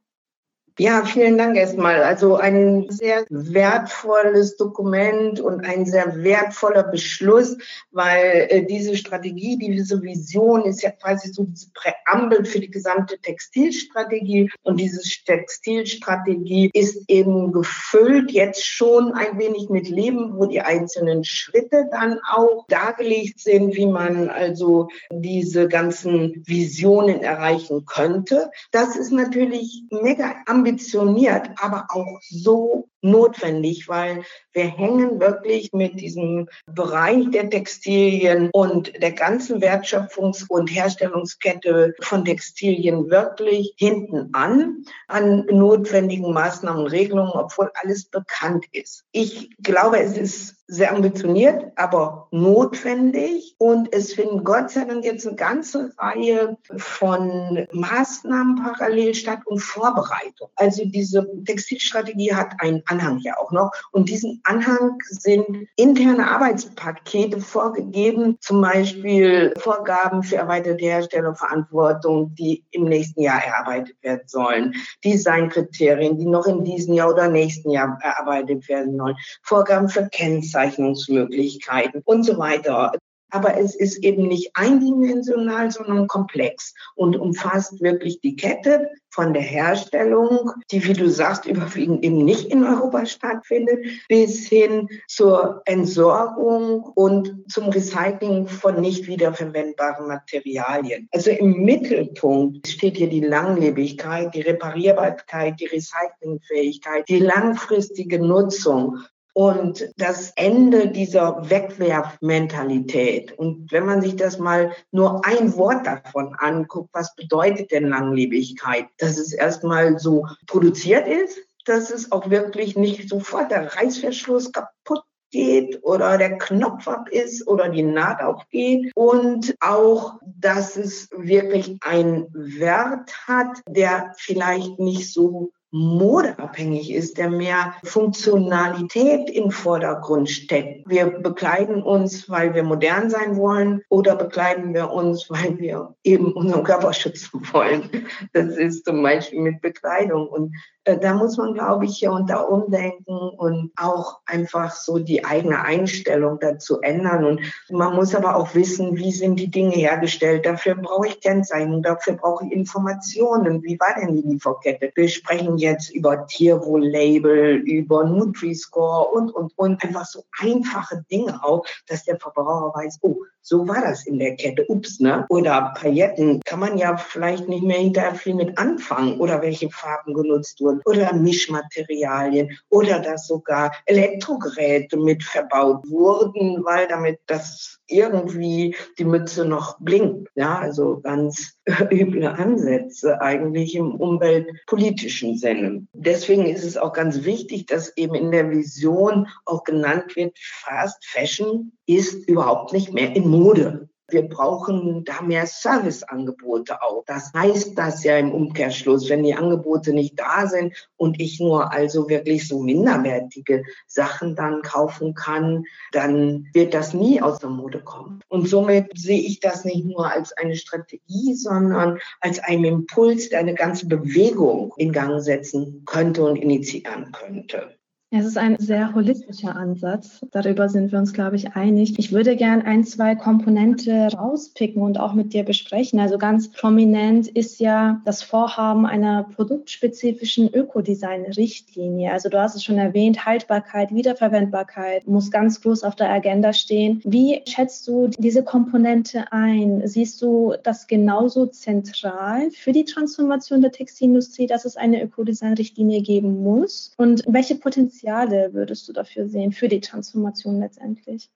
Ja, 0.78 1.04
vielen 1.04 1.36
Dank 1.36 1.56
erstmal. 1.56 2.02
Also 2.02 2.36
ein 2.36 2.86
sehr 2.88 3.24
wertvolles 3.28 4.56
Dokument 4.56 5.38
und 5.40 5.64
ein 5.64 5.84
sehr 5.84 6.22
wertvoller 6.22 6.84
Beschluss, 6.84 7.58
weil 7.90 8.46
äh, 8.48 8.64
diese 8.64 8.96
Strategie, 8.96 9.58
diese 9.58 10.00
Vision 10.02 10.64
ist 10.64 10.82
ja 10.82 10.90
quasi 10.90 11.32
so 11.32 11.44
diese 11.44 11.70
Präambel 11.74 12.44
für 12.44 12.60
die 12.60 12.70
gesamte 12.70 13.18
Textilstrategie. 13.18 14.50
Und 14.62 14.80
diese 14.80 15.02
Textilstrategie 15.26 16.70
ist 16.72 17.04
eben 17.08 17.52
gefüllt 17.52 18.30
jetzt 18.30 18.64
schon 18.64 19.12
ein 19.12 19.38
wenig 19.38 19.68
mit 19.68 19.88
Leben, 19.88 20.38
wo 20.38 20.46
die 20.46 20.60
einzelnen 20.62 21.24
Schritte 21.24 21.88
dann 21.90 22.20
auch 22.26 22.64
dargelegt 22.68 23.40
sind, 23.40 23.76
wie 23.76 23.86
man 23.86 24.28
also 24.30 24.88
diese 25.12 25.68
ganzen 25.68 26.42
Visionen 26.46 27.22
erreichen 27.22 27.84
könnte. 27.84 28.50
Das 28.70 28.96
ist 28.96 29.12
natürlich 29.12 29.84
mega 29.90 30.36
ambitioniert 30.46 30.60
ambitioniert, 30.61 31.50
aber 31.57 31.87
auch 31.88 32.21
so 32.21 32.90
notwendig, 33.02 33.88
weil 33.88 34.25
wir 34.52 34.64
hängen 34.64 35.21
wirklich 35.21 35.73
mit 35.73 35.99
diesem 36.00 36.49
Bereich 36.67 37.31
der 37.31 37.49
Textilien 37.49 38.50
und 38.52 38.93
der 39.02 39.12
ganzen 39.12 39.62
Wertschöpfungs- 39.62 40.47
und 40.49 40.67
Herstellungskette 40.67 41.95
von 42.02 42.26
Textilien 42.26 43.09
wirklich 43.09 43.75
hinten 43.79 44.29
an, 44.35 44.85
an 45.09 45.47
notwendigen 45.47 46.33
Maßnahmen 46.33 46.85
und 46.85 46.90
Regelungen, 46.90 47.33
obwohl 47.33 47.71
alles 47.83 48.05
bekannt 48.05 48.67
ist. 48.73 49.05
Ich 49.12 49.57
glaube, 49.62 50.00
es 50.00 50.19
ist 50.19 50.57
sehr 50.67 50.95
ambitioniert, 50.95 51.73
aber 51.76 52.29
notwendig. 52.31 53.57
Und 53.59 53.93
es 53.93 54.14
finden 54.14 54.45
Gott 54.45 54.71
sei 54.71 54.85
Dank 54.85 55.05
jetzt 55.05 55.26
eine 55.26 55.37
ganze 55.37 55.93
Reihe 55.99 56.59
von 56.76 57.67
Maßnahmen 57.73 58.57
parallel 58.62 59.14
statt 59.14 59.40
und 59.47 59.59
Vorbereitung. 59.59 60.50
Also 60.57 60.85
diese 60.85 61.26
Textilstrategie 61.45 62.35
hat 62.35 62.54
einen 62.59 62.83
Anhang 62.87 63.19
ja 63.23 63.35
auch 63.38 63.52
noch. 63.52 63.71
Und 63.92 64.09
diesen 64.09 64.40
Anhang 64.45 64.99
sind 65.09 65.69
interne 65.76 66.28
Arbeitspakete 66.28 67.40
vorgegeben, 67.40 68.37
zum 68.40 68.61
Beispiel 68.61 69.55
Vorgaben 69.59 70.22
für 70.22 70.37
erweiterte 70.37 70.85
Herstellerverantwortung, 70.85 72.35
die 72.35 72.64
im 72.70 72.85
nächsten 72.85 73.22
Jahr 73.22 73.42
erarbeitet 73.44 73.96
werden 74.03 74.27
sollen, 74.27 74.74
Designkriterien, 75.05 76.18
die 76.18 76.27
noch 76.27 76.46
in 76.46 76.64
diesem 76.64 76.94
Jahr 76.94 77.11
oder 77.11 77.29
nächsten 77.29 77.70
Jahr 77.70 77.98
erarbeitet 78.03 78.68
werden 78.68 78.96
sollen, 78.96 79.16
Vorgaben 79.42 79.88
für 79.88 80.09
Kennzeichen, 80.09 80.70
Aufzeichnungsmöglichkeiten 80.70 82.03
und 82.05 82.24
so 82.24 82.38
weiter. 82.38 82.92
Aber 83.31 83.59
es 83.59 83.75
ist 83.75 84.05
eben 84.05 84.29
nicht 84.29 84.51
eindimensional, 84.55 85.71
sondern 85.71 86.07
komplex 86.07 86.75
und 86.95 87.16
umfasst 87.16 87.81
wirklich 87.81 88.21
die 88.21 88.37
Kette 88.37 88.90
von 89.11 89.33
der 89.33 89.43
Herstellung, 89.43 90.53
die, 90.71 90.87
wie 90.87 90.93
du 90.93 91.11
sagst, 91.11 91.45
überwiegend 91.47 92.05
eben 92.05 92.25
nicht 92.25 92.47
in 92.47 92.64
Europa 92.64 93.07
stattfindet, 93.07 93.85
bis 94.09 94.47
hin 94.47 94.88
zur 95.09 95.62
Entsorgung 95.64 96.83
und 96.95 97.45
zum 97.51 97.69
Recycling 97.69 98.47
von 98.47 98.81
nicht 98.81 99.07
wiederverwendbaren 99.09 100.07
Materialien. 100.07 101.09
Also 101.12 101.31
im 101.31 101.62
Mittelpunkt 101.64 102.69
steht 102.69 102.97
hier 102.97 103.09
die 103.09 103.21
Langlebigkeit, 103.21 104.35
die 104.35 104.43
Reparierbarkeit, 104.43 105.59
die 105.59 105.66
Recyclingfähigkeit, 105.66 107.09
die 107.09 107.19
langfristige 107.19 108.21
Nutzung 108.21 108.99
und 109.40 109.88
das 109.96 110.33
Ende 110.37 110.88
dieser 110.88 111.48
Wegwerfmentalität. 111.48 113.33
Und 113.38 113.72
wenn 113.72 113.87
man 113.87 114.03
sich 114.03 114.14
das 114.16 114.38
mal 114.38 114.72
nur 114.90 115.24
ein 115.24 115.57
Wort 115.57 115.87
davon 115.87 116.37
anguckt, 116.38 116.90
was 116.92 117.14
bedeutet 117.14 117.70
denn 117.70 117.88
Langlebigkeit? 117.88 118.88
Dass 118.98 119.16
es 119.16 119.33
erstmal 119.33 119.98
so 119.98 120.26
produziert 120.46 121.09
ist, 121.09 121.38
dass 121.64 121.90
es 121.90 122.12
auch 122.12 122.29
wirklich 122.29 122.76
nicht 122.76 123.09
sofort 123.09 123.50
der 123.50 123.74
Reißverschluss 123.74 124.53
kaputt 124.53 125.05
geht 125.31 125.83
oder 125.85 126.18
der 126.18 126.37
Knopf 126.37 126.87
ab 126.87 127.09
ist 127.09 127.48
oder 127.48 127.70
die 127.70 127.83
Naht 127.83 128.20
aufgeht 128.22 128.92
und 128.94 129.55
auch, 129.61 130.20
dass 130.22 130.76
es 130.76 131.09
wirklich 131.16 131.79
einen 131.81 132.26
Wert 132.35 133.11
hat, 133.26 133.62
der 133.66 134.12
vielleicht 134.18 134.79
nicht 134.79 135.11
so 135.11 135.53
modeabhängig 135.72 136.92
ist, 136.92 137.18
der 137.18 137.30
mehr 137.30 137.74
Funktionalität 137.85 139.30
im 139.30 139.50
Vordergrund 139.50 140.28
steckt. 140.28 140.88
Wir 140.88 141.06
bekleiden 141.06 141.83
uns, 141.83 142.28
weil 142.28 142.54
wir 142.54 142.64
modern 142.64 143.11
sein 143.11 143.37
wollen 143.37 143.83
oder 143.88 144.16
bekleiden 144.16 144.74
wir 144.74 144.90
uns, 144.90 145.30
weil 145.30 145.59
wir 145.59 145.94
eben 146.02 146.33
unseren 146.33 146.64
Körper 146.64 146.92
schützen 146.92 147.42
wollen. 147.52 147.88
Das 148.33 148.56
ist 148.56 148.85
zum 148.85 149.02
Beispiel 149.02 149.40
mit 149.40 149.61
Bekleidung. 149.61 150.28
Und 150.28 150.54
da 150.96 151.14
muss 151.14 151.37
man, 151.37 151.55
glaube 151.55 151.85
ich, 151.85 151.98
hier 151.98 152.12
und 152.12 152.31
da 152.31 152.40
umdenken 152.40 153.16
und 153.16 153.72
auch 153.76 154.20
einfach 154.26 154.72
so 154.72 154.98
die 154.98 155.24
eigene 155.24 155.62
Einstellung 155.62 156.38
dazu 156.40 156.81
ändern. 156.81 157.24
Und 157.24 157.40
man 157.70 157.94
muss 157.94 158.14
aber 158.14 158.37
auch 158.37 158.55
wissen, 158.55 158.96
wie 158.96 159.12
sind 159.12 159.37
die 159.37 159.50
Dinge 159.50 159.74
hergestellt. 159.74 160.46
Dafür 160.46 160.76
brauche 160.76 161.09
ich 161.09 161.20
Kennzeichnung, 161.20 161.83
dafür 161.83 162.14
brauche 162.14 162.46
ich 162.46 162.53
Informationen. 162.53 163.62
Wie 163.62 163.79
war 163.79 163.94
denn 164.00 164.16
die 164.16 164.29
Lieferkette? 164.29 164.92
Wir 164.94 165.09
sprechen 165.09 165.59
jetzt 165.59 165.90
über 165.90 166.26
Tierwohl-Label, 166.26 167.57
über 167.57 168.05
Nutri-Score 168.05 169.09
und, 169.09 169.35
und, 169.35 169.53
und. 169.57 169.83
Einfach 169.83 170.07
so 170.07 170.24
einfache 170.40 171.05
Dinge 171.11 171.42
auch, 171.42 171.64
dass 171.88 172.05
der 172.05 172.18
Verbraucher 172.18 172.72
weiß, 172.79 172.98
oh, 173.03 173.16
so 173.42 173.66
war 173.66 173.81
das 173.83 174.07
in 174.07 174.18
der 174.18 174.37
Kette. 174.37 174.64
Ups, 174.68 175.00
ne? 175.00 175.24
Oder 175.29 175.72
Pailletten 175.76 176.40
kann 176.44 176.61
man 176.61 176.79
ja 176.79 176.96
vielleicht 176.96 177.48
nicht 177.48 177.64
mehr 177.64 177.79
hinterher 177.79 178.14
viel 178.14 178.35
mit 178.35 178.59
anfangen 178.59 179.18
oder 179.18 179.42
welche 179.42 179.70
Farben 179.70 180.14
genutzt 180.14 180.61
wurden 180.61 180.81
oder 180.85 181.12
Mischmaterialien 181.14 182.59
oder 182.68 183.00
dass 183.00 183.26
sogar 183.26 183.72
Elektrogeräte 183.87 184.96
mit 184.96 185.24
verbaut 185.24 185.88
wurden, 185.88 186.64
weil 186.64 186.87
damit 186.88 187.20
das 187.26 187.80
irgendwie 187.90 188.74
die 188.98 189.05
Mütze 189.05 189.44
noch 189.44 189.79
blinkt. 189.81 190.29
Ja, 190.35 190.59
also 190.59 191.00
ganz 191.00 191.59
üble 191.90 192.26
Ansätze 192.26 193.20
eigentlich 193.20 193.74
im 193.74 193.94
umweltpolitischen 193.94 195.37
Sinne. 195.37 195.87
Deswegen 195.92 196.46
ist 196.46 196.64
es 196.64 196.76
auch 196.76 196.92
ganz 196.92 197.24
wichtig, 197.24 197.66
dass 197.66 197.96
eben 197.96 198.14
in 198.14 198.31
der 198.31 198.50
Vision 198.50 199.29
auch 199.44 199.64
genannt 199.64 200.16
wird, 200.16 200.38
Fast 200.40 201.05
Fashion 201.05 201.72
ist 201.87 202.29
überhaupt 202.29 202.72
nicht 202.72 202.92
mehr 202.92 203.14
in 203.14 203.29
Mode. 203.29 203.89
Wir 204.11 204.29
brauchen 204.29 205.05
da 205.05 205.23
mehr 205.23 205.46
Serviceangebote 205.46 206.83
auch. 206.83 207.05
Das 207.07 207.33
heißt 207.33 207.77
das 207.79 208.05
ja 208.05 208.18
im 208.18 208.33
Umkehrschluss, 208.33 209.09
wenn 209.09 209.23
die 209.23 209.35
Angebote 209.35 209.92
nicht 209.92 210.18
da 210.18 210.46
sind 210.46 210.75
und 210.96 211.20
ich 211.20 211.40
nur 211.40 211.73
also 211.73 212.09
wirklich 212.09 212.46
so 212.46 212.61
minderwertige 212.61 213.64
Sachen 213.87 214.37
dann 214.37 214.62
kaufen 214.62 215.14
kann, 215.14 215.64
dann 215.92 216.49
wird 216.53 216.75
das 216.75 216.94
nie 216.94 217.20
aus 217.20 217.38
der 217.38 217.51
Mode 217.51 217.81
kommen. 217.81 218.20
Und 218.29 218.49
somit 218.49 218.90
sehe 218.96 219.20
ich 219.20 219.40
das 219.40 219.64
nicht 219.64 219.85
nur 219.85 220.11
als 220.11 220.33
eine 220.33 220.57
Strategie, 220.57 221.35
sondern 221.35 221.99
als 222.20 222.38
einen 222.38 222.64
Impuls, 222.64 223.29
der 223.29 223.40
eine 223.40 223.55
ganze 223.55 223.87
Bewegung 223.87 224.73
in 224.77 224.92
Gang 224.92 225.20
setzen 225.20 225.83
könnte 225.87 226.23
und 226.23 226.37
initiieren 226.37 227.12
könnte. 227.12 227.80
Es 228.12 228.27
ist 228.27 228.38
ein 228.38 228.59
sehr 228.59 228.92
holistischer 228.96 229.55
Ansatz. 229.55 230.18
Darüber 230.33 230.68
sind 230.68 230.90
wir 230.90 230.99
uns, 230.99 231.12
glaube 231.12 231.37
ich, 231.37 231.55
einig. 231.55 231.96
Ich 231.96 232.11
würde 232.11 232.35
gern 232.35 232.61
ein, 232.62 232.83
zwei 232.83 233.14
Komponente 233.14 234.09
rauspicken 234.12 234.83
und 234.83 234.99
auch 234.99 235.14
mit 235.14 235.33
dir 235.33 235.44
besprechen. 235.44 236.01
Also 236.01 236.18
ganz 236.18 236.51
prominent 236.51 237.29
ist 237.29 237.61
ja 237.61 238.01
das 238.05 238.25
Vorhaben 238.25 238.85
einer 238.85 239.29
produktspezifischen 239.37 240.53
Ökodesign-Richtlinie. 240.53 242.11
Also 242.11 242.29
du 242.29 242.40
hast 242.40 242.57
es 242.57 242.64
schon 242.64 242.79
erwähnt, 242.79 243.27
Haltbarkeit, 243.27 243.94
Wiederverwendbarkeit 243.94 245.07
muss 245.07 245.31
ganz 245.31 245.61
groß 245.61 245.85
auf 245.85 245.94
der 245.94 246.11
Agenda 246.11 246.53
stehen. 246.53 247.01
Wie 247.05 247.42
schätzt 247.46 247.87
du 247.87 248.09
diese 248.18 248.42
Komponente 248.42 249.31
ein? 249.31 249.83
Siehst 249.85 250.20
du 250.20 250.55
das 250.64 250.88
genauso 250.88 251.46
zentral 251.46 252.51
für 252.51 252.73
die 252.73 252.87
Transformation 252.87 253.61
der 253.61 253.70
Textilindustrie, 253.70 254.49
dass 254.49 254.64
es 254.64 254.77
eine 254.77 255.01
Ökodesign-Richtlinie 255.01 256.03
geben 256.03 256.42
muss? 256.42 256.92
Und 256.96 257.23
welche 257.29 257.55
Potenziale 257.55 257.99
Potenziale 258.00 258.54
würdest 258.54 258.88
du 258.88 258.92
dafür 258.92 259.28
sehen, 259.28 259.52
für 259.52 259.68
die 259.68 259.80
Transformation 259.80 260.60
letztendlich? 260.60 261.30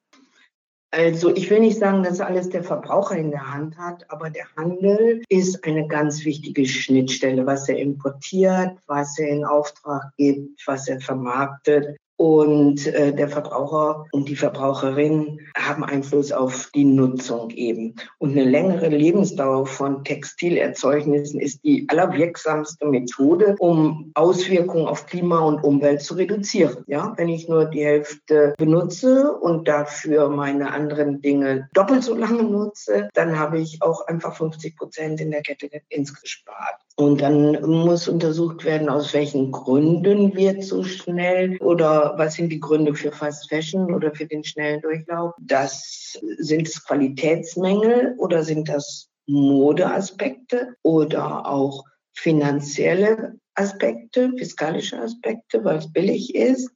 Also 0.91 1.35
ich 1.35 1.51
will 1.51 1.61
nicht 1.61 1.79
sagen, 1.79 2.03
dass 2.03 2.21
alles 2.21 2.49
der 2.49 2.63
Verbraucher 2.63 3.17
in 3.17 3.31
der 3.31 3.53
Hand 3.53 3.77
hat, 3.77 4.11
aber 4.11 4.31
der 4.31 4.47
Handel 4.57 5.23
ist 5.29 5.65
eine 5.65 5.87
ganz 5.89 6.25
wichtige 6.25 6.65
Schnittstelle, 6.67 7.45
was 7.45 7.69
er 7.69 7.79
importiert, 7.79 8.79
was 8.87 9.19
er 9.19 9.29
in 9.29 9.45
Auftrag 9.45 10.13
gibt, 10.17 10.67
was 10.67 10.89
er 10.89 11.01
vermarktet. 11.01 11.97
Und 12.17 12.87
äh, 12.87 13.13
der 13.13 13.29
Verbraucher 13.29 14.07
und 14.13 14.29
die 14.29 14.37
Verbraucherin 14.37 15.41
haben 15.57 15.85
Einfluss 15.85 16.31
auf 16.31 16.71
die 16.75 16.85
Nutzung 16.85 17.51
eben. 17.51 17.97
Und 18.19 18.33
eine 18.33 18.45
längere 18.45 18.89
Lebensdauer 18.89 19.67
von 19.67 20.05
Textilerzeugnissen 20.05 21.41
ist 21.41 21.65
die 21.65 21.87
allerwirksamste 21.89 22.87
Methode, 22.87 23.57
um 23.59 24.13
Auswirkungen 24.15 24.87
auf 24.87 25.07
Klima 25.07 25.41
und 25.41 25.65
Umwelt 25.65 26.03
zu 26.03 26.15
reduzieren. 26.15 26.85
Ja, 26.87 27.15
wenn 27.17 27.29
ich 27.29 27.49
nur 27.49 27.65
die 27.65 27.85
Hälfte 27.85 28.55
benutze 28.59 29.33
und 29.33 29.67
dafür 29.67 30.29
meine 30.29 30.73
anderen 30.73 31.21
Dinge 31.21 31.69
doppelt 31.73 32.05
so 32.05 32.15
lange 32.15 32.45
nutze, 32.45 33.09
dann 33.15 33.39
habe 33.39 33.59
ich 33.59 33.83
auch 33.83 34.07
einfach 34.07 34.37
50 34.37 34.77
Prozent 34.77 35.21
in 35.21 35.31
der 35.31 35.43
Kette 35.43 35.69
insgespart. 35.89 36.81
Und 36.97 37.21
dann 37.23 37.61
muss 37.63 38.07
untersucht 38.07 38.65
werden, 38.65 38.89
aus 38.89 39.15
welchen 39.15 39.51
Gründen 39.51 40.37
wird 40.37 40.63
so 40.63 40.85
schnell 40.85 41.57
oder 41.59 42.04
was 42.17 42.35
sind 42.35 42.51
die 42.51 42.61
Gründe 42.61 42.95
für 42.95 43.13
Fast 43.13 43.49
Fashion 43.49 43.95
oder 43.95 44.15
für 44.15 44.27
den 44.27 44.45
schnellen 44.45 44.81
Durchlauf. 44.81 45.33
Das 45.41 46.19
sind 46.39 46.69
es 46.69 46.85
Qualitätsmängel 46.85 48.15
oder 48.19 48.43
sind 48.43 48.69
das 48.69 49.09
Modeaspekte 49.27 50.75
oder 50.83 51.47
auch 51.47 51.85
finanzielle 52.13 53.39
Aspekte, 53.55 54.33
fiskalische 54.37 55.01
Aspekte, 55.01 55.65
weil 55.65 55.79
es 55.79 55.93
billig 55.93 56.35
ist. 56.35 56.71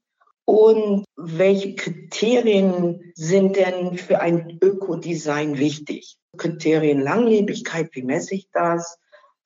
Und 0.45 1.05
welche 1.17 1.75
Kriterien 1.75 3.12
sind 3.14 3.57
denn 3.57 3.99
für 3.99 4.21
ein 4.21 4.59
Ökodesign 4.62 5.59
wichtig? 5.59 6.17
Kriterien 6.38 7.01
Langlebigkeit, 7.01 7.91
wie 7.93 8.03
messe 8.03 8.35
ich 8.35 8.49
das? 8.53 8.99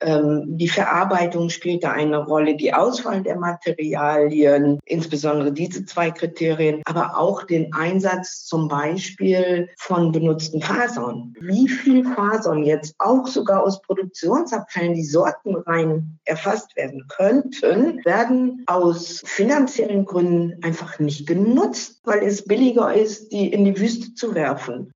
Ähm, 0.03 0.57
die 0.57 0.67
Verarbeitung 0.67 1.49
spielt 1.49 1.83
da 1.83 1.91
eine 1.91 2.25
Rolle, 2.25 2.55
die 2.55 2.73
Auswahl 2.73 3.23
der 3.23 3.37
Materialien, 3.37 4.79
insbesondere 4.85 5.51
diese 5.51 5.85
zwei 5.85 6.11
Kriterien, 6.11 6.81
aber 6.85 7.17
auch 7.17 7.43
den 7.43 7.73
Einsatz 7.73 8.45
zum 8.45 8.67
Beispiel 8.67 9.69
von 9.77 10.11
benutzten 10.11 10.61
Fasern. 10.61 11.33
Wie 11.39 11.67
viel 11.67 12.03
Fasern 12.03 12.63
jetzt 12.63 12.95
auch 12.99 13.27
sogar 13.27 13.63
aus 13.63 13.81
Produktionsabfällen, 13.81 14.93
die 14.93 15.03
sortenrein 15.03 16.19
erfasst 16.25 16.75
werden 16.75 17.05
könnten, 17.07 18.03
werden 18.05 18.63
aus 18.67 19.21
finanziellen 19.25 20.05
Gründen 20.05 20.63
einfach 20.63 20.99
nicht 20.99 21.27
genutzt, 21.27 22.01
weil 22.03 22.23
es 22.23 22.45
billiger 22.45 22.93
ist, 22.93 23.31
die 23.31 23.51
in 23.51 23.65
die 23.65 23.79
Wüste 23.79 24.13
zu 24.13 24.35
werfen. 24.35 24.92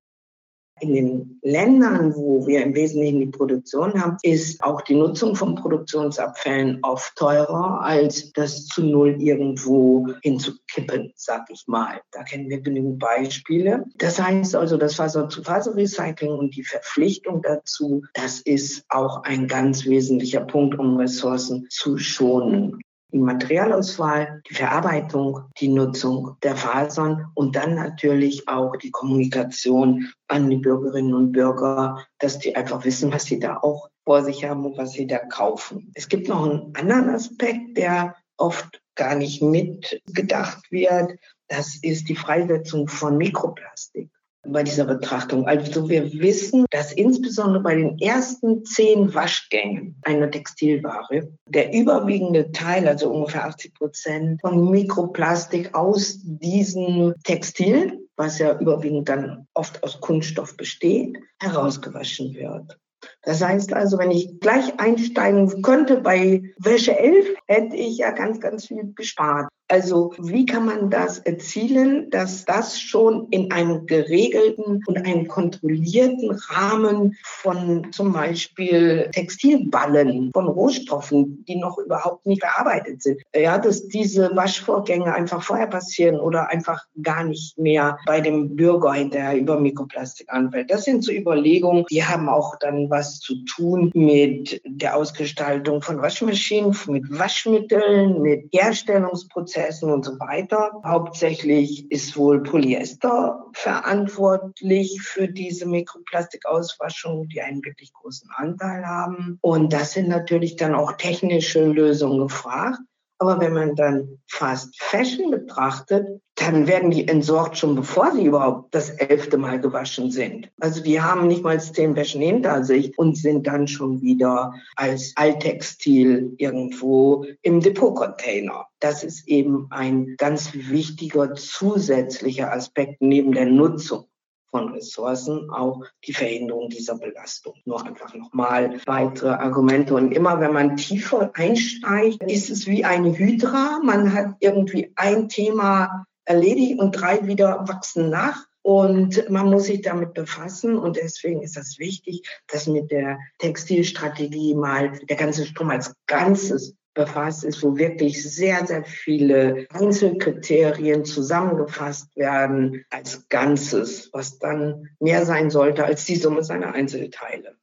In 0.80 0.94
den 0.94 1.38
Ländern, 1.42 2.14
wo 2.14 2.46
wir 2.46 2.62
im 2.62 2.74
Wesentlichen 2.74 3.20
die 3.20 3.26
Produktion 3.26 4.00
haben, 4.00 4.16
ist 4.22 4.62
auch 4.62 4.82
die 4.82 4.94
Nutzung 4.94 5.34
von 5.34 5.54
Produktionsabfällen 5.54 6.78
oft 6.82 7.16
teurer, 7.16 7.80
als 7.82 8.32
das 8.32 8.66
zu 8.66 8.84
Null 8.84 9.16
irgendwo 9.20 10.06
hinzukippen, 10.22 11.12
sag 11.16 11.46
ich 11.50 11.64
mal. 11.66 12.00
Da 12.12 12.22
kennen 12.22 12.48
wir 12.48 12.60
genügend 12.60 12.98
Beispiele. 12.98 13.84
Das 13.96 14.20
heißt 14.20 14.54
also, 14.54 14.76
das 14.76 14.94
Faser-zu-Faser-Recycling 14.94 16.32
und 16.32 16.56
die 16.56 16.64
Verpflichtung 16.64 17.42
dazu, 17.42 18.02
das 18.14 18.40
ist 18.40 18.84
auch 18.88 19.22
ein 19.24 19.48
ganz 19.48 19.86
wesentlicher 19.86 20.40
Punkt, 20.40 20.78
um 20.78 20.96
Ressourcen 20.96 21.66
zu 21.70 21.98
schonen 21.98 22.80
die 23.12 23.18
Materialauswahl, 23.18 24.42
die 24.48 24.54
Verarbeitung, 24.54 25.40
die 25.58 25.68
Nutzung 25.68 26.36
der 26.42 26.56
Fasern 26.56 27.26
und 27.34 27.56
dann 27.56 27.74
natürlich 27.74 28.48
auch 28.48 28.76
die 28.76 28.90
Kommunikation 28.90 30.10
an 30.28 30.50
die 30.50 30.56
Bürgerinnen 30.56 31.14
und 31.14 31.32
Bürger, 31.32 32.04
dass 32.18 32.38
die 32.38 32.54
einfach 32.54 32.84
wissen, 32.84 33.12
was 33.12 33.24
sie 33.24 33.38
da 33.38 33.56
auch 33.56 33.88
vor 34.04 34.22
sich 34.22 34.44
haben 34.44 34.64
und 34.64 34.76
was 34.76 34.92
sie 34.92 35.06
da 35.06 35.18
kaufen. 35.18 35.90
Es 35.94 36.08
gibt 36.08 36.28
noch 36.28 36.44
einen 36.44 36.74
anderen 36.76 37.10
Aspekt, 37.10 37.76
der 37.76 38.14
oft 38.36 38.82
gar 38.94 39.14
nicht 39.14 39.42
mitgedacht 39.42 40.70
wird. 40.70 41.12
Das 41.48 41.78
ist 41.82 42.08
die 42.08 42.16
Freisetzung 42.16 42.88
von 42.88 43.16
Mikroplastik 43.16 44.10
bei 44.52 44.62
dieser 44.62 44.84
Betrachtung. 44.84 45.46
Also 45.46 45.88
wir 45.88 46.12
wissen, 46.12 46.66
dass 46.70 46.92
insbesondere 46.92 47.62
bei 47.62 47.74
den 47.74 47.98
ersten 47.98 48.64
zehn 48.64 49.14
Waschgängen 49.14 49.96
einer 50.02 50.30
Textilware 50.30 51.28
der 51.46 51.72
überwiegende 51.72 52.50
Teil, 52.52 52.88
also 52.88 53.10
ungefähr 53.10 53.44
80 53.46 53.74
Prozent 53.74 54.40
von 54.40 54.70
Mikroplastik 54.70 55.74
aus 55.74 56.18
diesem 56.22 57.14
Textil, 57.24 58.06
was 58.16 58.38
ja 58.38 58.58
überwiegend 58.58 59.08
dann 59.08 59.46
oft 59.54 59.82
aus 59.82 60.00
Kunststoff 60.00 60.56
besteht, 60.56 61.18
herausgewaschen 61.40 62.34
wird. 62.34 62.78
Das 63.22 63.42
heißt 63.42 63.72
also, 63.72 63.98
wenn 63.98 64.10
ich 64.10 64.40
gleich 64.40 64.78
einsteigen 64.80 65.62
könnte 65.62 66.00
bei 66.00 66.42
Wäsche 66.58 66.98
11, 66.98 67.36
hätte 67.46 67.76
ich 67.76 67.98
ja 67.98 68.10
ganz, 68.10 68.40
ganz 68.40 68.66
viel 68.66 68.92
gespart. 68.94 69.48
Also 69.68 70.14
wie 70.18 70.46
kann 70.46 70.64
man 70.64 70.88
das 70.88 71.18
erzielen, 71.18 72.08
dass 72.08 72.46
das 72.46 72.80
schon 72.80 73.28
in 73.30 73.52
einem 73.52 73.86
geregelten 73.86 74.82
und 74.86 74.96
einem 74.96 75.28
kontrollierten 75.28 76.30
Rahmen 76.30 77.16
von 77.22 77.92
zum 77.92 78.14
Beispiel 78.14 79.10
Textilballen, 79.12 80.30
von 80.32 80.48
Rohstoffen, 80.48 81.44
die 81.46 81.56
noch 81.56 81.76
überhaupt 81.76 82.24
nicht 82.24 82.42
verarbeitet 82.42 83.02
sind, 83.02 83.20
ja, 83.34 83.58
dass 83.58 83.88
diese 83.88 84.34
Waschvorgänge 84.34 85.14
einfach 85.14 85.42
vorher 85.42 85.66
passieren 85.66 86.18
oder 86.18 86.48
einfach 86.48 86.84
gar 87.02 87.24
nicht 87.24 87.58
mehr 87.58 87.98
bei 88.06 88.22
dem 88.22 88.56
Bürger 88.56 88.94
hinterher 88.94 89.36
über 89.36 89.60
Mikroplastik 89.60 90.32
anfällt. 90.32 90.70
Das 90.70 90.84
sind 90.84 91.04
so 91.04 91.12
Überlegungen, 91.12 91.84
die 91.90 92.04
haben 92.04 92.30
auch 92.30 92.56
dann 92.58 92.88
was 92.88 93.20
zu 93.20 93.44
tun 93.44 93.90
mit 93.94 94.62
der 94.64 94.96
Ausgestaltung 94.96 95.82
von 95.82 96.00
Waschmaschinen, 96.00 96.74
mit 96.86 97.04
Waschmitteln, 97.10 98.22
mit 98.22 98.48
Herstellungsprozessen 98.52 99.57
Prozessen 99.58 99.90
und 99.90 100.04
so 100.04 100.18
weiter. 100.20 100.72
Hauptsächlich 100.84 101.90
ist 101.90 102.16
wohl 102.16 102.42
Polyester 102.42 103.46
verantwortlich 103.52 105.00
für 105.02 105.28
diese 105.28 105.66
Mikroplastikauswaschung, 105.66 107.28
die 107.28 107.42
einen 107.42 107.64
wirklich 107.64 107.92
großen 107.92 108.30
Anteil 108.36 108.86
haben. 108.86 109.38
Und 109.40 109.72
das 109.72 109.92
sind 109.92 110.08
natürlich 110.08 110.56
dann 110.56 110.74
auch 110.74 110.92
technische 110.92 111.64
Lösungen 111.64 112.20
gefragt. 112.20 112.78
Aber 113.18 113.40
wenn 113.40 113.52
man 113.52 113.74
dann 113.74 114.18
Fast 114.28 114.80
Fashion 114.80 115.30
betrachtet, 115.30 116.20
dann 116.36 116.68
werden 116.68 116.92
die 116.92 117.08
entsorgt 117.08 117.58
schon 117.58 117.74
bevor 117.74 118.12
sie 118.12 118.24
überhaupt 118.24 118.72
das 118.74 118.90
elfte 118.90 119.38
Mal 119.38 119.60
gewaschen 119.60 120.12
sind. 120.12 120.50
Also 120.60 120.82
die 120.82 121.00
haben 121.00 121.26
nicht 121.26 121.42
mal 121.42 121.60
zehn 121.60 121.96
Wäschen 121.96 122.22
hinter 122.22 122.62
sich 122.62 122.96
und 122.96 123.16
sind 123.16 123.46
dann 123.48 123.66
schon 123.66 124.02
wieder 124.02 124.54
als 124.76 125.12
Alttextil 125.16 126.34
irgendwo 126.38 127.24
im 127.42 127.60
Depotcontainer. 127.60 128.66
Das 128.78 129.02
ist 129.02 129.26
eben 129.26 129.66
ein 129.70 130.14
ganz 130.16 130.54
wichtiger 130.54 131.34
zusätzlicher 131.34 132.52
Aspekt 132.52 133.02
neben 133.02 133.32
der 133.32 133.46
Nutzung 133.46 134.06
von 134.50 134.72
Ressourcen 134.72 135.50
auch 135.50 135.84
die 136.06 136.12
Verhinderung 136.12 136.68
dieser 136.68 136.96
Belastung. 136.96 137.54
Nur 137.64 137.84
einfach 137.84 138.14
nochmal 138.14 138.80
weitere 138.86 139.30
Argumente. 139.30 139.94
Und 139.94 140.12
immer 140.12 140.40
wenn 140.40 140.52
man 140.52 140.76
tiefer 140.76 141.30
einsteigt, 141.34 142.22
ist 142.22 142.50
es 142.50 142.66
wie 142.66 142.84
eine 142.84 143.16
Hydra. 143.16 143.80
Man 143.82 144.12
hat 144.12 144.36
irgendwie 144.40 144.92
ein 144.96 145.28
Thema 145.28 146.04
erledigt 146.24 146.78
und 146.78 146.92
drei 146.92 147.26
wieder 147.26 147.66
wachsen 147.68 148.10
nach 148.10 148.44
Und 148.62 149.30
man 149.30 149.48
muss 149.48 149.64
sich 149.64 149.80
damit 149.82 150.12
befassen. 150.14 150.76
Und 150.76 150.96
deswegen 150.96 151.42
ist 151.42 151.56
das 151.56 151.78
wichtig, 151.78 152.28
dass 152.48 152.66
mit 152.66 152.90
der 152.90 153.18
Textilstrategie 153.38 154.54
mal 154.54 154.92
der 155.08 155.16
ganze 155.16 155.46
Strom 155.46 155.70
als 155.70 155.94
Ganzes 156.06 156.74
befasst 156.94 157.44
ist, 157.44 157.62
wo 157.62 157.76
wirklich 157.76 158.22
sehr, 158.22 158.66
sehr 158.66 158.84
viele 158.84 159.66
Einzelkriterien 159.70 161.04
zusammengefasst 161.04 162.16
werden 162.16 162.84
als 162.90 163.28
Ganzes, 163.28 164.10
was 164.12 164.38
dann 164.38 164.88
mehr 164.98 165.24
sein 165.24 165.50
sollte 165.50 165.84
als 165.84 166.04
die 166.04 166.16
Summe 166.16 166.42
seiner 166.42 166.74
Einzelteile. 166.74 167.56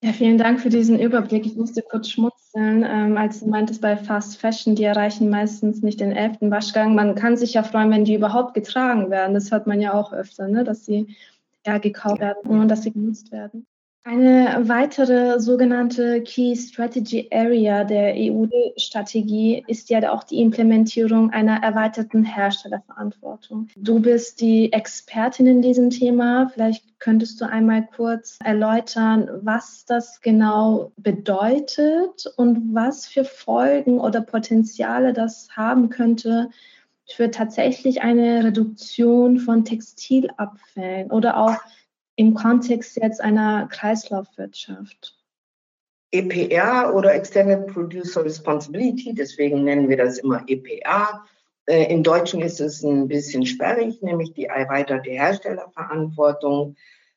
Ja, 0.00 0.12
vielen 0.12 0.38
Dank 0.38 0.60
für 0.60 0.68
diesen 0.68 1.00
Überblick. 1.00 1.44
Ich 1.44 1.56
musste 1.56 1.82
kurz 1.82 2.08
schmutzeln, 2.10 2.84
ähm, 2.86 3.16
als 3.16 3.40
du 3.40 3.48
meintest, 3.48 3.80
bei 3.82 3.96
Fast 3.96 4.38
Fashion, 4.40 4.76
die 4.76 4.84
erreichen 4.84 5.28
meistens 5.28 5.82
nicht 5.82 5.98
den 5.98 6.12
elften 6.12 6.52
Waschgang. 6.52 6.94
Man 6.94 7.16
kann 7.16 7.36
sich 7.36 7.54
ja 7.54 7.64
freuen, 7.64 7.90
wenn 7.90 8.04
die 8.04 8.14
überhaupt 8.14 8.54
getragen 8.54 9.10
werden. 9.10 9.34
Das 9.34 9.50
hört 9.50 9.66
man 9.66 9.80
ja 9.80 9.94
auch 9.94 10.12
öfter, 10.12 10.46
ne? 10.46 10.62
dass 10.62 10.84
sie 10.84 11.16
ja 11.66 11.78
gekauft 11.78 12.20
werden 12.20 12.48
und 12.48 12.68
dass 12.68 12.82
sie 12.82 12.92
genutzt 12.92 13.32
werden. 13.32 13.66
Eine 14.08 14.66
weitere 14.66 15.38
sogenannte 15.38 16.22
Key 16.22 16.56
Strategy 16.56 17.28
Area 17.30 17.84
der 17.84 18.14
EU-Strategie 18.16 19.62
ist 19.66 19.90
ja 19.90 20.10
auch 20.10 20.24
die 20.24 20.40
Implementierung 20.40 21.28
einer 21.30 21.62
erweiterten 21.62 22.24
Herstellerverantwortung. 22.24 23.68
Du 23.76 24.00
bist 24.00 24.40
die 24.40 24.72
Expertin 24.72 25.46
in 25.46 25.60
diesem 25.60 25.90
Thema. 25.90 26.48
Vielleicht 26.54 26.98
könntest 27.00 27.38
du 27.38 27.44
einmal 27.44 27.86
kurz 27.94 28.38
erläutern, 28.42 29.28
was 29.42 29.84
das 29.84 30.22
genau 30.22 30.90
bedeutet 30.96 32.32
und 32.38 32.74
was 32.74 33.06
für 33.06 33.24
Folgen 33.24 34.00
oder 34.00 34.22
Potenziale 34.22 35.12
das 35.12 35.50
haben 35.54 35.90
könnte 35.90 36.48
für 37.10 37.30
tatsächlich 37.30 38.02
eine 38.02 38.44
Reduktion 38.44 39.38
von 39.38 39.66
Textilabfällen 39.66 41.10
oder 41.10 41.36
auch 41.36 41.56
im 42.18 42.34
Kontext 42.34 42.96
jetzt 42.96 43.20
einer 43.20 43.68
Kreislaufwirtschaft? 43.68 45.16
EPR 46.10 46.92
oder 46.94 47.14
Extended 47.14 47.68
Producer 47.68 48.24
Responsibility, 48.24 49.14
deswegen 49.14 49.62
nennen 49.62 49.88
wir 49.88 49.96
das 49.96 50.18
immer 50.18 50.42
EPR. 50.48 51.24
Äh, 51.66 51.92
Im 51.92 52.02
Deutschen 52.02 52.40
ist 52.40 52.60
es 52.60 52.82
ein 52.82 53.06
bisschen 53.06 53.46
sperrig, 53.46 54.02
nämlich 54.02 54.32
die 54.32 54.46
erweiterte 54.46 55.10
Herstellerverantwortung. 55.10 56.74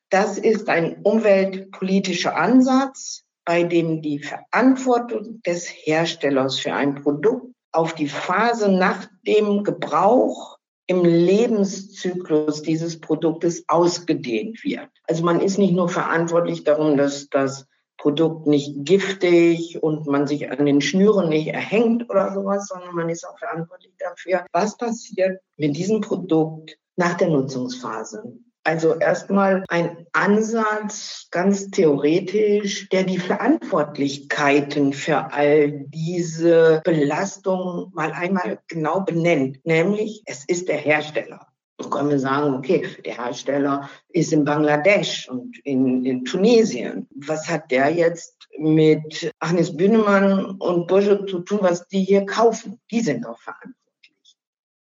Das 0.08 0.38
ist 0.38 0.68
ein 0.68 1.02
umweltpolitischer 1.02 2.36
Ansatz, 2.36 3.24
bei 3.44 3.64
dem 3.64 4.02
die 4.02 4.20
Verantwortung 4.20 5.42
des 5.42 5.66
Herstellers 5.66 6.60
für 6.60 6.74
ein 6.74 7.02
Produkt 7.02 7.52
auf 7.72 7.94
die 7.94 8.08
Phase 8.08 8.70
nach 8.70 9.08
dem 9.26 9.64
Gebrauch 9.64 10.58
im 10.86 11.04
Lebenszyklus 11.04 12.62
dieses 12.62 13.00
Produktes 13.00 13.64
ausgedehnt 13.68 14.64
wird. 14.64 14.88
Also 15.04 15.24
man 15.24 15.40
ist 15.40 15.58
nicht 15.58 15.74
nur 15.74 15.88
verantwortlich 15.88 16.64
darum, 16.64 16.96
dass 16.96 17.28
das 17.28 17.66
Produkt 17.96 18.48
nicht 18.48 18.74
giftig 18.78 19.80
und 19.80 20.06
man 20.06 20.26
sich 20.26 20.50
an 20.50 20.66
den 20.66 20.80
Schnüren 20.80 21.28
nicht 21.28 21.48
erhängt 21.48 22.10
oder 22.10 22.32
sowas, 22.34 22.66
sondern 22.66 22.94
man 22.96 23.08
ist 23.08 23.24
auch 23.24 23.38
verantwortlich 23.38 23.92
dafür, 23.98 24.44
was 24.52 24.76
passiert 24.76 25.40
mit 25.56 25.76
diesem 25.76 26.00
Produkt 26.00 26.76
nach 26.96 27.14
der 27.14 27.28
Nutzungsphase. 27.28 28.38
Also 28.64 28.94
erstmal 28.94 29.64
ein 29.68 30.06
Ansatz, 30.12 31.26
ganz 31.32 31.70
theoretisch, 31.70 32.88
der 32.90 33.02
die 33.02 33.18
Verantwortlichkeiten 33.18 34.92
für 34.92 35.32
all 35.32 35.86
diese 35.88 36.80
Belastungen 36.84 37.90
mal 37.92 38.12
einmal 38.12 38.60
genau 38.68 39.00
benennt. 39.00 39.58
Nämlich, 39.64 40.22
es 40.26 40.44
ist 40.46 40.68
der 40.68 40.76
Hersteller. 40.76 41.48
So 41.80 41.90
können 41.90 42.10
wir 42.10 42.20
sagen, 42.20 42.54
okay, 42.54 42.86
der 43.04 43.16
Hersteller 43.16 43.90
ist 44.10 44.32
in 44.32 44.44
Bangladesch 44.44 45.28
und 45.28 45.58
in, 45.64 46.04
in 46.04 46.24
Tunesien. 46.24 47.08
Was 47.16 47.48
hat 47.48 47.72
der 47.72 47.90
jetzt 47.90 48.48
mit 48.58 49.32
Agnes 49.40 49.76
Bühnemann 49.76 50.56
und 50.60 50.86
Bourgeois 50.86 51.26
zu 51.26 51.40
tun, 51.40 51.58
was 51.62 51.88
die 51.88 52.04
hier 52.04 52.24
kaufen? 52.26 52.78
Die 52.92 53.00
sind 53.00 53.24
doch 53.24 53.40
verantwortlich. 53.40 54.36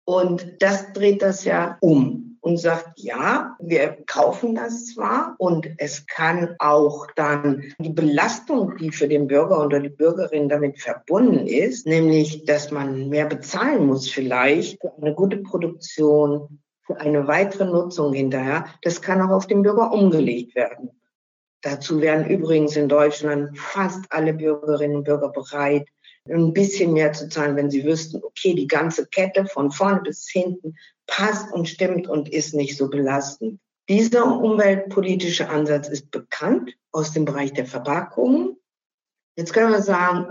Und 0.04 0.56
das 0.58 0.92
dreht 0.92 1.22
das 1.22 1.44
ja 1.44 1.78
um 1.80 2.33
und 2.44 2.58
sagt, 2.58 3.00
ja, 3.00 3.56
wir 3.58 3.96
kaufen 4.06 4.54
das 4.54 4.84
zwar 4.92 5.34
und 5.38 5.66
es 5.78 6.06
kann 6.06 6.54
auch 6.58 7.06
dann 7.16 7.72
die 7.78 7.88
Belastung, 7.88 8.76
die 8.76 8.90
für 8.90 9.08
den 9.08 9.28
Bürger 9.28 9.64
oder 9.64 9.80
die 9.80 9.88
Bürgerin 9.88 10.50
damit 10.50 10.78
verbunden 10.78 11.46
ist, 11.46 11.86
nämlich, 11.86 12.44
dass 12.44 12.70
man 12.70 13.08
mehr 13.08 13.24
bezahlen 13.24 13.86
muss 13.86 14.10
vielleicht 14.10 14.78
für 14.78 14.92
eine 15.00 15.14
gute 15.14 15.38
Produktion, 15.38 16.60
für 16.82 17.00
eine 17.00 17.26
weitere 17.26 17.64
Nutzung 17.64 18.12
hinterher, 18.12 18.66
das 18.82 19.00
kann 19.00 19.22
auch 19.22 19.34
auf 19.34 19.46
den 19.46 19.62
Bürger 19.62 19.90
umgelegt 19.90 20.54
werden. 20.54 20.90
Dazu 21.62 22.02
wären 22.02 22.26
übrigens 22.26 22.76
in 22.76 22.90
Deutschland 22.90 23.58
fast 23.58 24.04
alle 24.10 24.34
Bürgerinnen 24.34 24.96
und 24.96 25.04
Bürger 25.04 25.30
bereit, 25.30 25.88
ein 26.28 26.52
bisschen 26.52 26.92
mehr 26.92 27.12
zu 27.14 27.30
zahlen, 27.30 27.56
wenn 27.56 27.70
sie 27.70 27.84
wüssten, 27.84 28.22
okay, 28.22 28.54
die 28.54 28.66
ganze 28.66 29.06
Kette 29.06 29.46
von 29.46 29.70
vorne 29.70 30.02
bis 30.02 30.28
hinten 30.30 30.74
passt 31.06 31.52
und 31.52 31.68
stimmt 31.68 32.08
und 32.08 32.28
ist 32.28 32.54
nicht 32.54 32.76
so 32.76 32.88
belastend. 32.88 33.60
Dieser 33.88 34.26
umweltpolitische 34.26 35.48
Ansatz 35.48 35.88
ist 35.88 36.10
bekannt 36.10 36.74
aus 36.90 37.12
dem 37.12 37.24
Bereich 37.24 37.52
der 37.52 37.66
Verpackungen. 37.66 38.56
Jetzt 39.36 39.52
können 39.52 39.72
wir 39.72 39.82
sagen, 39.82 40.26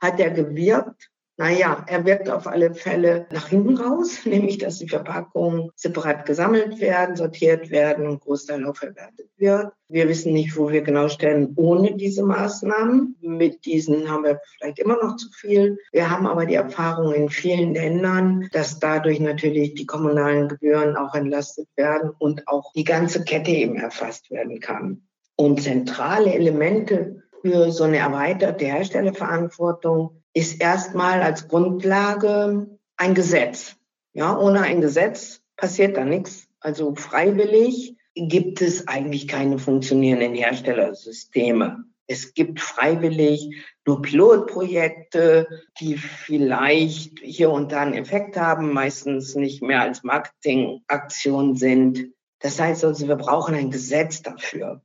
hat 0.00 0.18
er 0.18 0.30
gewirkt? 0.30 1.09
Naja, 1.40 1.86
er 1.86 2.04
wirkt 2.04 2.28
auf 2.28 2.46
alle 2.46 2.74
Fälle 2.74 3.26
nach 3.32 3.48
hinten 3.48 3.78
raus, 3.78 4.18
nämlich 4.26 4.58
dass 4.58 4.76
die 4.76 4.90
Verpackungen 4.90 5.70
separat 5.74 6.26
gesammelt 6.26 6.82
werden, 6.82 7.16
sortiert 7.16 7.70
werden 7.70 8.06
und 8.06 8.20
Großteil 8.20 8.62
auch 8.66 8.76
verwertet 8.76 9.30
wird. 9.38 9.72
Wir 9.88 10.06
wissen 10.06 10.34
nicht, 10.34 10.54
wo 10.58 10.68
wir 10.68 10.82
genau 10.82 11.08
stellen 11.08 11.54
ohne 11.56 11.96
diese 11.96 12.26
Maßnahmen. 12.26 13.16
Mit 13.22 13.64
diesen 13.64 14.10
haben 14.10 14.24
wir 14.24 14.38
vielleicht 14.58 14.80
immer 14.80 15.02
noch 15.02 15.16
zu 15.16 15.30
viel. 15.30 15.78
Wir 15.92 16.10
haben 16.10 16.26
aber 16.26 16.44
die 16.44 16.56
Erfahrung 16.56 17.14
in 17.14 17.30
vielen 17.30 17.72
Ländern, 17.72 18.46
dass 18.52 18.78
dadurch 18.78 19.18
natürlich 19.18 19.72
die 19.72 19.86
kommunalen 19.86 20.46
Gebühren 20.46 20.94
auch 20.94 21.14
entlastet 21.14 21.68
werden 21.74 22.10
und 22.18 22.46
auch 22.48 22.70
die 22.74 22.84
ganze 22.84 23.24
Kette 23.24 23.50
eben 23.50 23.76
erfasst 23.76 24.30
werden 24.30 24.60
kann. 24.60 25.04
Und 25.36 25.62
zentrale 25.62 26.34
Elemente 26.34 27.22
für 27.40 27.72
so 27.72 27.84
eine 27.84 27.96
erweiterte 27.96 28.66
Herstellerverantwortung 28.66 30.19
ist 30.34 30.60
erstmal 30.60 31.22
als 31.22 31.48
Grundlage 31.48 32.78
ein 32.96 33.14
Gesetz. 33.14 33.76
Ja, 34.12 34.36
ohne 34.36 34.62
ein 34.62 34.80
Gesetz 34.80 35.42
passiert 35.56 35.96
da 35.96 36.04
nichts. 36.04 36.48
Also 36.60 36.94
freiwillig 36.94 37.96
gibt 38.14 38.60
es 38.60 38.88
eigentlich 38.88 39.28
keine 39.28 39.58
funktionierenden 39.58 40.34
Herstellersysteme. 40.34 41.84
Es 42.06 42.34
gibt 42.34 42.60
freiwillig 42.60 43.64
nur 43.86 44.02
Pilotprojekte, 44.02 45.46
die 45.80 45.96
vielleicht 45.96 47.20
hier 47.20 47.50
und 47.50 47.70
da 47.70 47.82
einen 47.82 47.94
Effekt 47.94 48.36
haben, 48.36 48.72
meistens 48.72 49.36
nicht 49.36 49.62
mehr 49.62 49.82
als 49.82 50.02
Marketingaktion 50.02 51.54
sind. 51.54 52.12
Das 52.40 52.58
heißt 52.58 52.84
also, 52.84 53.06
wir 53.06 53.16
brauchen 53.16 53.54
ein 53.54 53.70
Gesetz 53.70 54.22
dafür. 54.22 54.82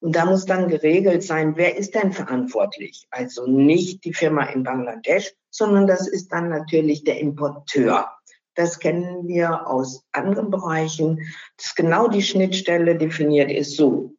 Und 0.00 0.14
da 0.14 0.26
muss 0.26 0.44
dann 0.46 0.68
geregelt 0.68 1.22
sein, 1.22 1.56
wer 1.56 1.76
ist 1.76 1.94
denn 1.94 2.12
verantwortlich? 2.12 3.06
Also 3.10 3.46
nicht 3.46 4.04
die 4.04 4.14
Firma 4.14 4.44
in 4.44 4.62
Bangladesch, 4.62 5.34
sondern 5.50 5.86
das 5.86 6.06
ist 6.06 6.28
dann 6.32 6.48
natürlich 6.48 7.04
der 7.04 7.18
Importeur. 7.18 8.08
Das 8.54 8.78
kennen 8.78 9.26
wir 9.26 9.68
aus 9.68 10.04
anderen 10.12 10.50
Bereichen. 10.50 11.20
Das 11.56 11.74
genau 11.74 12.08
die 12.08 12.22
Schnittstelle 12.22 12.96
definiert 12.96 13.50
ist 13.50 13.76
so. 13.76 14.14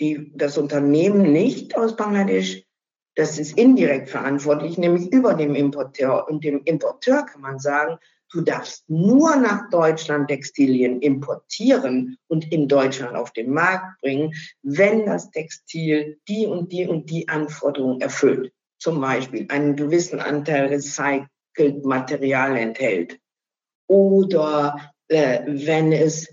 Die, 0.00 0.32
das 0.34 0.58
Unternehmen 0.58 1.32
nicht 1.32 1.76
aus 1.76 1.94
Bangladesch, 1.94 2.64
das 3.14 3.38
ist 3.38 3.56
indirekt 3.56 4.10
verantwortlich, 4.10 4.76
nämlich 4.76 5.12
über 5.12 5.34
dem 5.34 5.54
Importeur. 5.54 6.26
Und 6.28 6.42
dem 6.42 6.62
Importeur 6.64 7.24
kann 7.24 7.40
man 7.40 7.60
sagen, 7.60 7.98
Du 8.34 8.40
darfst 8.40 8.82
nur 8.90 9.36
nach 9.36 9.70
Deutschland 9.70 10.26
Textilien 10.26 11.00
importieren 11.00 12.18
und 12.26 12.50
in 12.50 12.66
Deutschland 12.66 13.14
auf 13.14 13.32
den 13.32 13.50
Markt 13.50 14.00
bringen, 14.00 14.34
wenn 14.60 15.06
das 15.06 15.30
Textil 15.30 16.18
die 16.26 16.48
und 16.48 16.72
die 16.72 16.88
und 16.88 17.08
die 17.10 17.28
Anforderungen 17.28 18.00
erfüllt. 18.00 18.52
Zum 18.80 19.00
Beispiel 19.00 19.46
einen 19.50 19.76
gewissen 19.76 20.18
Anteil 20.18 20.66
recycelt 20.66 21.84
Material 21.84 22.56
enthält 22.56 23.20
oder 23.86 24.92
äh, 25.06 25.42
wenn 25.46 25.92
es 25.92 26.28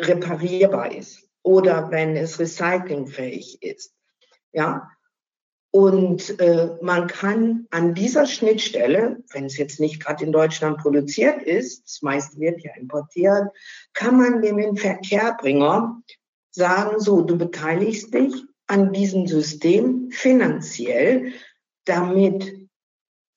reparierbar 0.00 0.90
ist 0.90 1.28
oder 1.44 1.92
wenn 1.92 2.16
es 2.16 2.40
recyclingfähig 2.40 3.62
ist. 3.62 3.94
Ja, 4.52 4.90
und 5.70 6.40
äh, 6.40 6.76
man 6.80 7.06
kann 7.06 7.66
an 7.70 7.94
dieser 7.94 8.26
Schnittstelle, 8.26 9.22
wenn 9.32 9.44
es 9.44 9.58
jetzt 9.58 9.80
nicht 9.80 10.02
gerade 10.02 10.24
in 10.24 10.32
Deutschland 10.32 10.78
produziert 10.78 11.42
ist, 11.42 11.84
das 11.84 12.02
meiste 12.02 12.38
wird 12.38 12.62
ja 12.62 12.72
importiert, 12.76 13.48
kann 13.92 14.16
man 14.16 14.40
dem 14.42 14.76
Verkehrbringer 14.76 16.00
sagen, 16.50 16.98
so, 17.00 17.20
du 17.22 17.36
beteiligst 17.36 18.14
dich 18.14 18.34
an 18.66 18.92
diesem 18.92 19.26
System 19.26 20.10
finanziell, 20.10 21.32
damit 21.84 22.68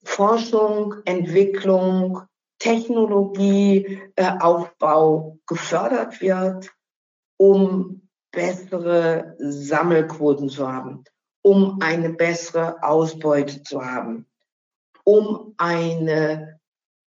Forschung, 0.04 0.96
Entwicklung, 1.06 2.22
Technologie, 2.58 4.00
äh, 4.16 4.32
gefördert 5.46 6.22
wird 6.22 6.70
um 7.40 8.02
bessere 8.32 9.36
Sammelquoten 9.40 10.50
zu 10.50 10.68
haben, 10.68 11.04
um 11.42 11.80
eine 11.82 12.10
bessere 12.10 12.84
Ausbeute 12.84 13.64
zu 13.64 13.86
haben, 13.86 14.26
um 15.04 15.54
eine 15.58 16.60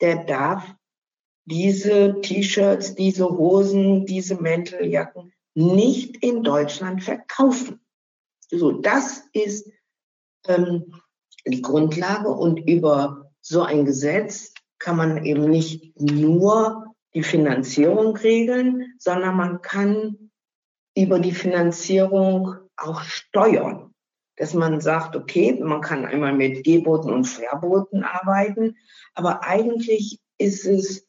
der 0.00 0.24
darf 0.24 0.74
diese 1.46 2.20
T-Shirts, 2.20 2.94
diese 2.94 3.28
Hosen, 3.28 4.04
diese 4.04 4.40
Mänteljacken 4.40 5.32
nicht 5.54 6.22
in 6.22 6.42
Deutschland 6.42 7.02
verkaufen. 7.02 7.80
So, 8.50 8.72
das 8.72 9.24
ist 9.32 9.70
ähm, 10.46 10.92
die 11.46 11.62
Grundlage 11.62 12.28
und 12.28 12.58
über 12.58 13.30
so 13.40 13.62
ein 13.62 13.84
Gesetz 13.84 14.52
kann 14.78 14.96
man 14.96 15.24
eben 15.24 15.48
nicht 15.48 15.98
nur 16.00 16.94
die 17.14 17.22
Finanzierung 17.22 18.16
regeln, 18.16 18.94
sondern 18.98 19.36
man 19.36 19.62
kann 19.62 20.30
über 20.96 21.18
die 21.18 21.32
Finanzierung 21.32 22.56
auch 22.76 23.00
steuern. 23.02 23.94
Dass 24.36 24.52
man 24.52 24.82
sagt, 24.82 25.16
okay, 25.16 25.58
man 25.62 25.80
kann 25.80 26.04
einmal 26.04 26.34
mit 26.34 26.64
Geboten 26.64 27.10
und 27.10 27.24
Verboten 27.24 28.02
arbeiten, 28.02 28.76
aber 29.14 29.44
eigentlich 29.44 30.20
ist 30.36 30.66
es 30.66 31.05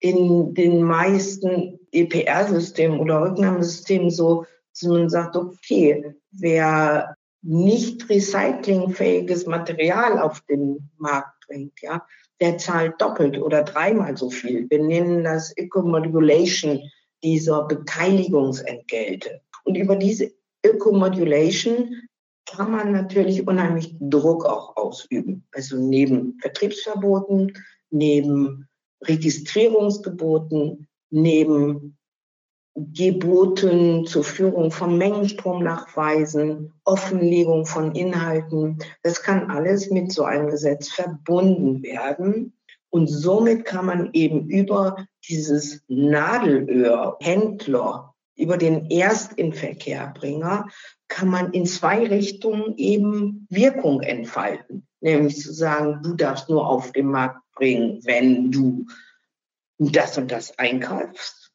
in 0.00 0.54
den 0.54 0.82
meisten 0.82 1.78
EPR-Systemen 1.92 3.00
oder 3.00 3.22
Rücknahmesystemen 3.22 4.10
so, 4.10 4.44
dass 4.72 4.82
man 4.82 5.08
sagt, 5.08 5.36
okay, 5.36 6.14
wer 6.32 7.16
nicht 7.42 8.08
recyclingfähiges 8.08 9.46
Material 9.46 10.18
auf 10.18 10.40
den 10.42 10.90
Markt 10.98 11.46
bringt, 11.46 11.80
ja, 11.80 12.04
der 12.40 12.58
zahlt 12.58 13.00
doppelt 13.00 13.38
oder 13.38 13.62
dreimal 13.62 14.16
so 14.16 14.30
viel. 14.30 14.68
Wir 14.68 14.82
nennen 14.82 15.24
das 15.24 15.56
Eco-Modulation 15.56 16.80
dieser 17.22 17.64
Beteiligungsentgelte. 17.64 19.40
Und 19.64 19.76
über 19.76 19.96
diese 19.96 20.32
Eco-Modulation 20.62 22.02
kann 22.46 22.70
man 22.70 22.92
natürlich 22.92 23.46
unheimlich 23.46 23.96
Druck 24.00 24.44
auch 24.44 24.76
ausüben. 24.76 25.46
Also 25.52 25.76
neben 25.76 26.38
Vertriebsverboten, 26.40 27.52
neben 27.90 28.68
Registrierungsgeboten, 29.02 30.86
neben 31.10 31.96
Geboten 32.76 34.06
zur 34.06 34.22
Führung 34.22 34.70
von 34.70 34.98
Mengenstromnachweisen, 34.98 36.74
Offenlegung 36.84 37.64
von 37.64 37.94
Inhalten. 37.94 38.78
Das 39.02 39.22
kann 39.22 39.50
alles 39.50 39.90
mit 39.90 40.12
so 40.12 40.24
einem 40.24 40.50
Gesetz 40.50 40.90
verbunden 40.90 41.82
werden. 41.82 42.52
Und 42.90 43.08
somit 43.08 43.64
kann 43.64 43.86
man 43.86 44.10
eben 44.12 44.48
über 44.48 45.06
dieses 45.28 45.82
Nadelöhr, 45.88 47.16
Händler, 47.20 48.14
über 48.36 48.58
den 48.58 48.90
Erstinverkehrbringer, 48.90 50.68
kann 51.08 51.28
man 51.28 51.52
in 51.52 51.64
zwei 51.64 52.06
Richtungen 52.06 52.74
eben 52.76 53.46
Wirkung 53.48 54.02
entfalten. 54.02 54.86
Nämlich 55.00 55.40
zu 55.40 55.52
sagen, 55.52 56.00
du 56.02 56.14
darfst 56.14 56.48
nur 56.48 56.66
auf 56.66 56.92
den 56.92 57.06
Markt 57.06 57.40
bringen, 57.54 58.00
wenn 58.04 58.50
du 58.50 58.86
das 59.78 60.16
und 60.16 60.30
das 60.30 60.58
einkaufst 60.58 61.46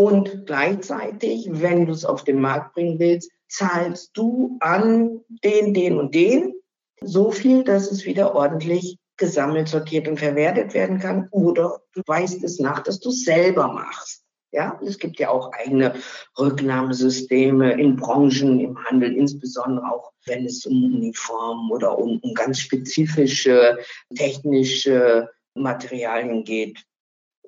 und 0.00 0.46
gleichzeitig, 0.46 1.46
wenn 1.50 1.84
du 1.84 1.92
es 1.92 2.06
auf 2.06 2.24
den 2.24 2.40
Markt 2.40 2.74
bringen 2.74 2.98
willst, 2.98 3.30
zahlst 3.48 4.16
du 4.16 4.56
an 4.60 5.20
den, 5.44 5.74
den 5.74 5.98
und 5.98 6.14
den 6.14 6.54
so 7.02 7.30
viel, 7.30 7.64
dass 7.64 7.90
es 7.90 8.06
wieder 8.06 8.34
ordentlich 8.34 8.98
gesammelt, 9.18 9.68
sortiert 9.68 10.08
und 10.08 10.18
verwertet 10.18 10.72
werden 10.72 11.00
kann. 11.00 11.28
Oder 11.30 11.82
du 11.92 12.00
weißt 12.06 12.42
es 12.44 12.58
nach, 12.58 12.80
dass 12.80 13.00
du 13.00 13.10
es 13.10 13.24
selber 13.24 13.68
machst. 13.68 14.24
Ja, 14.52 14.80
es 14.84 14.98
gibt 14.98 15.20
ja 15.20 15.30
auch 15.30 15.52
eigene 15.52 15.94
Rücknahmesysteme 16.38 17.80
in 17.80 17.96
Branchen, 17.96 18.58
im 18.58 18.84
Handel, 18.84 19.14
insbesondere 19.14 19.92
auch 19.92 20.12
wenn 20.26 20.44
es 20.44 20.66
um 20.66 20.84
Uniformen 20.84 21.70
oder 21.70 21.96
um, 21.96 22.18
um 22.18 22.34
ganz 22.34 22.58
spezifische 22.58 23.78
technische 24.14 25.30
Materialien 25.54 26.44
geht, 26.44 26.84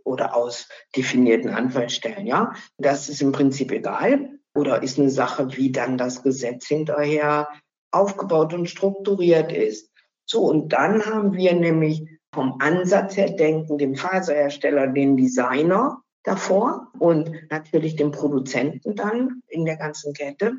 oder 0.05 0.37
aus 0.37 0.69
definierten 0.97 1.51
Anwaltsstellen. 1.51 2.27
Ja, 2.27 2.55
das 2.79 3.09
ist 3.09 3.23
im 3.23 3.33
Prinzip 3.33 3.71
egal 3.73 4.39
oder 4.55 4.83
ist 4.83 4.99
eine 4.99 5.11
Sache, 5.11 5.57
wie 5.57 5.73
dann 5.73 5.99
das 5.99 6.23
Gesetz 6.23 6.67
hinterher 6.67 7.49
aufgebaut 7.91 8.55
und 8.55 8.69
strukturiert 8.69 9.53
ist. 9.53 9.91
So, 10.25 10.45
und 10.45 10.73
dann 10.73 11.05
haben 11.05 11.35
wir 11.35 11.55
nämlich 11.55 12.07
vom 12.35 12.57
Ansatz 12.61 13.17
her 13.17 13.31
denken, 13.31 13.77
den 13.79 13.97
Faserhersteller, 13.97 14.87
den 14.87 15.17
Designer 15.17 16.02
davor 16.23 16.89
und 16.99 17.31
natürlich 17.51 17.97
den 17.97 18.11
Produzenten 18.11 18.95
dann 18.95 19.43
in 19.49 19.65
der 19.65 19.77
ganzen 19.77 20.15
Kette, 20.15 20.55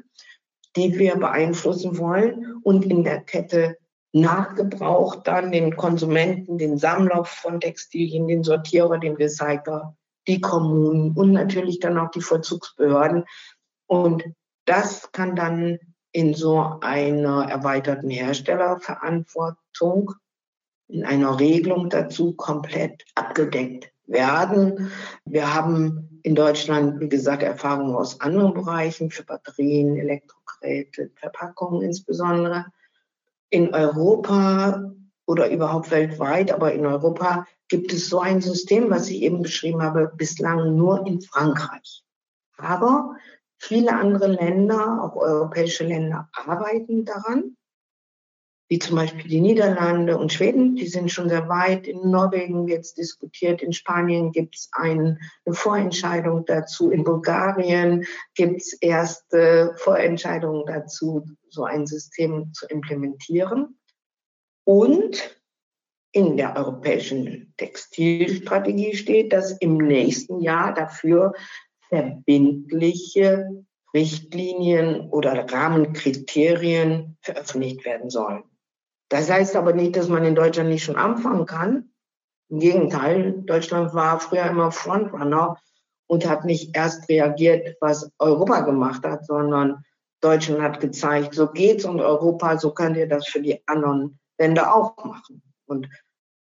die 0.75 0.97
wir 0.97 1.15
beeinflussen 1.15 1.97
wollen 1.97 2.57
und 2.63 2.85
in 2.85 3.03
der 3.03 3.21
Kette 3.21 3.77
Nachgebrauch 4.13 5.23
dann 5.23 5.51
den 5.51 5.75
Konsumenten, 5.75 6.59
den 6.59 6.77
Sammler 6.77 7.25
von 7.25 7.59
Textilien, 7.59 8.27
den 8.27 8.43
Sortierer, 8.43 8.99
den 8.99 9.15
Recycler, 9.15 9.97
die 10.27 10.39
Kommunen 10.39 11.13
und 11.13 11.31
natürlich 11.31 11.79
dann 11.79 11.97
auch 11.97 12.11
die 12.11 12.21
Vollzugsbehörden. 12.21 13.25
Und 13.87 14.23
das 14.65 15.11
kann 15.11 15.35
dann 15.35 15.79
in 16.11 16.35
so 16.35 16.77
einer 16.81 17.49
erweiterten 17.49 18.11
Herstellerverantwortung, 18.11 20.13
in 20.87 21.05
einer 21.05 21.39
Regelung 21.39 21.89
dazu 21.89 22.33
komplett 22.33 23.03
abgedeckt 23.15 23.91
werden. 24.05 24.91
Wir 25.25 25.53
haben 25.53 26.19
in 26.23 26.35
Deutschland, 26.35 26.99
wie 26.99 27.09
gesagt, 27.09 27.43
Erfahrungen 27.43 27.95
aus 27.95 28.21
anderen 28.21 28.53
Bereichen 28.53 29.11
für 29.11 29.23
Batterien, 29.23 29.97
Elektrogeräte, 29.97 31.11
Verpackungen 31.15 31.81
insbesondere 31.81 32.65
in 33.49 33.73
Europa 33.73 34.91
oder 35.25 35.49
überhaupt 35.49 35.91
weltweit, 35.91 36.51
aber 36.51 36.73
in 36.73 36.85
Europa 36.85 37.45
gibt 37.67 37.93
es 37.93 38.09
so 38.09 38.19
ein 38.19 38.41
System, 38.41 38.89
was 38.89 39.09
ich 39.09 39.21
eben 39.21 39.41
beschrieben 39.41 39.81
habe, 39.81 40.11
bislang 40.15 40.75
nur 40.75 41.05
in 41.07 41.21
Frankreich. 41.21 42.03
Aber 42.57 43.15
viele 43.57 43.93
andere 43.95 44.27
Länder, 44.27 45.01
auch 45.03 45.15
europäische 45.15 45.85
Länder, 45.85 46.29
arbeiten 46.33 47.05
daran 47.05 47.55
wie 48.73 48.79
zum 48.79 48.95
Beispiel 48.95 49.29
die 49.29 49.39
Niederlande 49.39 50.17
und 50.17 50.33
Schweden, 50.33 50.75
die 50.75 50.87
sind 50.87 51.11
schon 51.11 51.29
sehr 51.29 51.47
weit. 51.47 51.85
In 51.85 52.09
Norwegen 52.09 52.65
wird 52.65 52.79
es 52.79 52.95
diskutiert, 52.95 53.61
in 53.61 53.71
Spanien 53.71 54.31
gibt 54.31 54.55
es 54.55 54.71
eine 54.71 55.19
Vorentscheidung 55.47 56.43
dazu, 56.47 56.89
in 56.89 57.03
Bulgarien 57.03 58.03
gibt 58.33 58.61
es 58.61 58.73
erste 58.81 59.75
Vorentscheidungen 59.77 60.65
dazu, 60.65 61.23
so 61.49 61.65
ein 61.65 61.85
System 61.85 62.51
zu 62.53 62.65
implementieren. 62.65 63.77
Und 64.63 65.39
in 66.11 66.35
der 66.35 66.55
europäischen 66.55 67.53
Textilstrategie 67.57 68.95
steht, 68.95 69.33
dass 69.33 69.51
im 69.51 69.77
nächsten 69.77 70.41
Jahr 70.41 70.73
dafür 70.73 71.33
verbindliche 71.89 73.65
Richtlinien 73.93 75.11
oder 75.11 75.45
Rahmenkriterien 75.47 77.17
veröffentlicht 77.21 77.85
werden 77.85 78.09
sollen. 78.09 78.45
Das 79.13 79.29
heißt 79.29 79.55
aber 79.55 79.73
nicht, 79.73 79.95
dass 79.95 80.07
man 80.07 80.25
in 80.25 80.33
Deutschland 80.33 80.69
nicht 80.69 80.83
schon 80.83 80.95
anfangen 80.95 81.45
kann. 81.45 81.91
Im 82.49 82.57
Gegenteil, 82.57 83.43
Deutschland 83.45 83.93
war 83.93 84.19
früher 84.19 84.45
immer 84.45 84.71
Frontrunner 84.71 85.61
und 86.07 86.27
hat 86.27 86.45
nicht 86.45 86.75
erst 86.75 87.07
reagiert, 87.09 87.77
was 87.79 88.09
Europa 88.17 88.61
gemacht 88.61 89.05
hat, 89.05 89.23
sondern 89.27 89.85
Deutschland 90.19 90.63
hat 90.63 90.79
gezeigt, 90.79 91.35
so 91.35 91.45
geht's 91.45 91.85
und 91.85 92.01
Europa, 92.01 92.57
so 92.57 92.71
könnt 92.71 92.97
ihr 92.97 93.07
das 93.07 93.27
für 93.27 93.39
die 93.39 93.61
anderen 93.67 94.17
Länder 94.39 94.73
auch 94.75 94.97
machen. 95.05 95.43
Und 95.67 95.87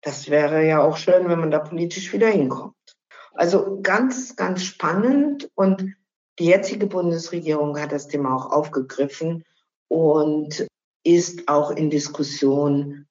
das 0.02 0.28
wäre 0.28 0.66
ja 0.66 0.82
auch 0.82 0.98
schön, 0.98 1.26
wenn 1.30 1.40
man 1.40 1.50
da 1.50 1.60
politisch 1.60 2.12
wieder 2.12 2.28
hinkommt. 2.28 2.74
Also 3.32 3.80
ganz, 3.80 4.36
ganz 4.36 4.62
spannend 4.62 5.50
und 5.54 5.94
die 6.38 6.44
jetzige 6.44 6.86
Bundesregierung 6.86 7.80
hat 7.80 7.92
das 7.92 8.08
Thema 8.08 8.36
auch 8.36 8.52
aufgegriffen 8.52 9.46
und 9.88 10.68
ist 11.04 11.48
auch 11.48 11.70
in 11.70 11.90
Diskussion, 11.90 13.06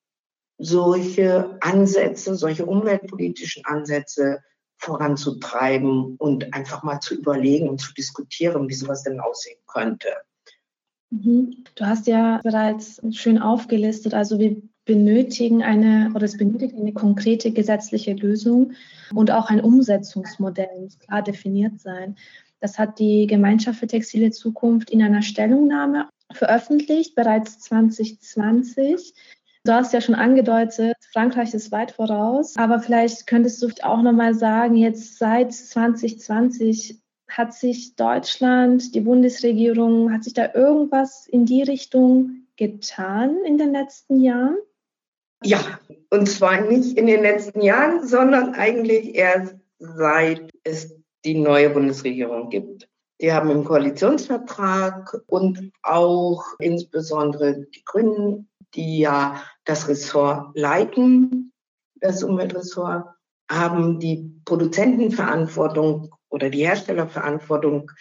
solche 0.58 1.58
Ansätze, 1.62 2.36
solche 2.36 2.66
umweltpolitischen 2.66 3.66
Ansätze 3.66 4.40
voranzutreiben 4.78 6.16
und 6.18 6.54
einfach 6.54 6.84
mal 6.84 7.00
zu 7.00 7.16
überlegen 7.16 7.70
und 7.70 7.80
zu 7.80 7.94
diskutieren, 7.94 8.70
wie 8.70 8.74
sowas 8.74 9.04
denn 9.04 9.20
aussehen 9.20 9.60
könnte. 9.66 10.10
Mhm. 11.10 11.64
Du 11.76 11.86
hast 11.86 12.08
ja 12.08 12.40
bereits 12.44 13.02
schön 13.12 13.40
aufgelistet, 13.40 14.14
also 14.14 14.40
wie 14.40 14.70
benötigen 14.86 15.64
eine 15.64 16.12
oder 16.16 16.26
es 16.26 16.38
benötigt 16.38 16.76
eine 16.76 16.94
konkrete 16.94 17.52
gesetzliche 17.52 18.14
Lösung 18.14 18.74
und 19.14 19.32
auch 19.32 19.50
ein 19.50 19.62
Umsetzungsmodell 19.62 20.82
muss 20.82 20.98
klar 20.98 21.22
definiert 21.22 21.80
sein. 21.80 22.16
Das 22.60 22.80
hat 22.80 22.98
die 22.98 23.28
Gemeinschaft 23.28 23.80
für 23.80 23.88
textile 23.88 24.32
Zukunft 24.32 24.90
in 24.90 25.04
einer 25.04 25.22
Stellungnahme 25.22 26.10
veröffentlicht, 26.38 27.16
bereits 27.16 27.60
2020. 27.60 29.14
Du 29.64 29.74
hast 29.74 29.94
ja 29.94 30.00
schon 30.00 30.16
angedeutet, 30.16 30.96
Frankreich 31.12 31.54
ist 31.54 31.72
weit 31.72 31.92
voraus, 31.92 32.56
aber 32.56 32.80
vielleicht 32.80 33.28
könntest 33.28 33.62
du 33.62 33.70
auch 33.84 34.02
nochmal 34.02 34.34
sagen, 34.34 34.76
jetzt 34.76 35.18
seit 35.18 35.54
2020 35.54 37.02
hat 37.28 37.54
sich 37.54 37.96
Deutschland, 37.96 38.96
die 38.96 39.02
Bundesregierung, 39.02 40.14
hat 40.14 40.24
sich 40.24 40.34
da 40.34 40.54
irgendwas 40.54 41.28
in 41.28 41.46
die 41.46 41.64
Richtung 41.64 42.48
getan 42.56 43.38
in 43.46 43.58
den 43.58 43.74
letzten 43.74 44.22
Jahren? 44.22 44.58
Ja, 45.44 45.60
und 46.10 46.28
zwar 46.28 46.62
nicht 46.62 46.98
in 46.98 47.06
den 47.06 47.22
letzten 47.22 47.62
Jahren, 47.62 48.08
sondern 48.08 48.56
eigentlich 48.56 49.16
erst 49.16 49.56
seit 49.80 50.50
es 50.64 50.96
die 51.26 51.36
neue 51.36 51.70
Bundesregierung 51.70 52.50
gibt. 52.50 52.88
Die 53.20 53.34
haben 53.34 53.50
im 53.50 53.64
Koalitionsvertrag 53.64 55.22
und 55.26 55.72
auch 55.82 56.44
insbesondere 56.60 57.66
die 57.66 57.84
Grünen, 57.84 58.50
die 58.76 59.00
ja 59.00 59.44
das 59.66 59.88
Ressort 59.88 60.56
leiten, 60.56 61.52
das 61.96 62.24
Umweltressort, 62.24 63.06
haben 63.50 64.00
die 64.00 64.40
Produzentenverantwortung 64.46 66.14
oder 66.30 66.50
die 66.50 66.66
Herstellerverantwortung 66.66 67.92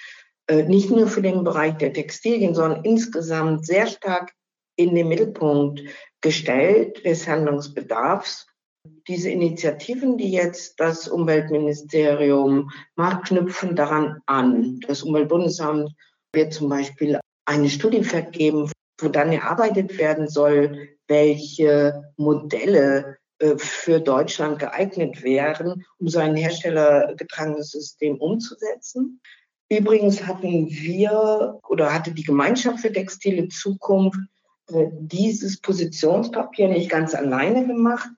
äh, 0.49 0.65
nicht 0.65 0.91
nur 0.91 1.07
für 1.07 1.23
den 1.23 1.45
Bereich 1.45 1.77
der 1.79 1.93
Textilien, 1.93 2.55
sondern 2.55 2.85
insgesamt 2.85 3.65
sehr 3.65 3.87
stark 3.87 4.33
in 4.77 4.95
den 4.95 5.09
Mittelpunkt 5.09 5.83
gestellt 6.21 7.05
des 7.05 7.27
Handlungsbedarfs. 7.27 8.47
Diese 9.09 9.31
Initiativen, 9.31 10.19
die 10.19 10.31
jetzt 10.31 10.81
das 10.81 11.09
Umweltministerium 11.09 12.71
macht, 12.95 13.27
knüpfen 13.27 13.77
daran 13.77 14.21
an. 14.27 14.81
Das 14.87 15.03
Umweltbundesamt 15.03 15.91
wird 16.33 16.53
zum 16.53 16.69
Beispiel 16.69 17.21
eine 17.45 17.71
Studie 17.71 18.05
vergeben, 18.05 18.71
wo 19.01 19.09
dann 19.09 19.33
erarbeitet 19.33 19.99
werden 19.99 20.29
soll, 20.29 20.89
welche 21.09 22.13
Modelle 22.17 23.19
äh, 23.39 23.57
für 23.57 24.01
Deutschland 24.01 24.59
geeignet 24.59 25.23
wären, 25.23 25.85
um 25.99 26.09
so 26.09 26.19
ein 26.19 26.37
herstellergetragenes 26.37 27.71
System 27.71 28.17
umzusetzen. 28.17 29.21
Übrigens 29.69 30.27
hatten 30.27 30.71
wir 30.71 31.59
oder 31.69 31.93
hatte 31.93 32.13
die 32.13 32.23
Gemeinschaft 32.23 32.81
für 32.81 32.93
textile 32.93 33.49
Zukunft 33.49 34.19
äh, 34.69 34.87
dieses 34.93 35.61
Positionspapier 35.61 36.69
nicht 36.69 36.91
ganz 36.91 37.15
alleine 37.15 37.67
gemacht, 37.67 38.09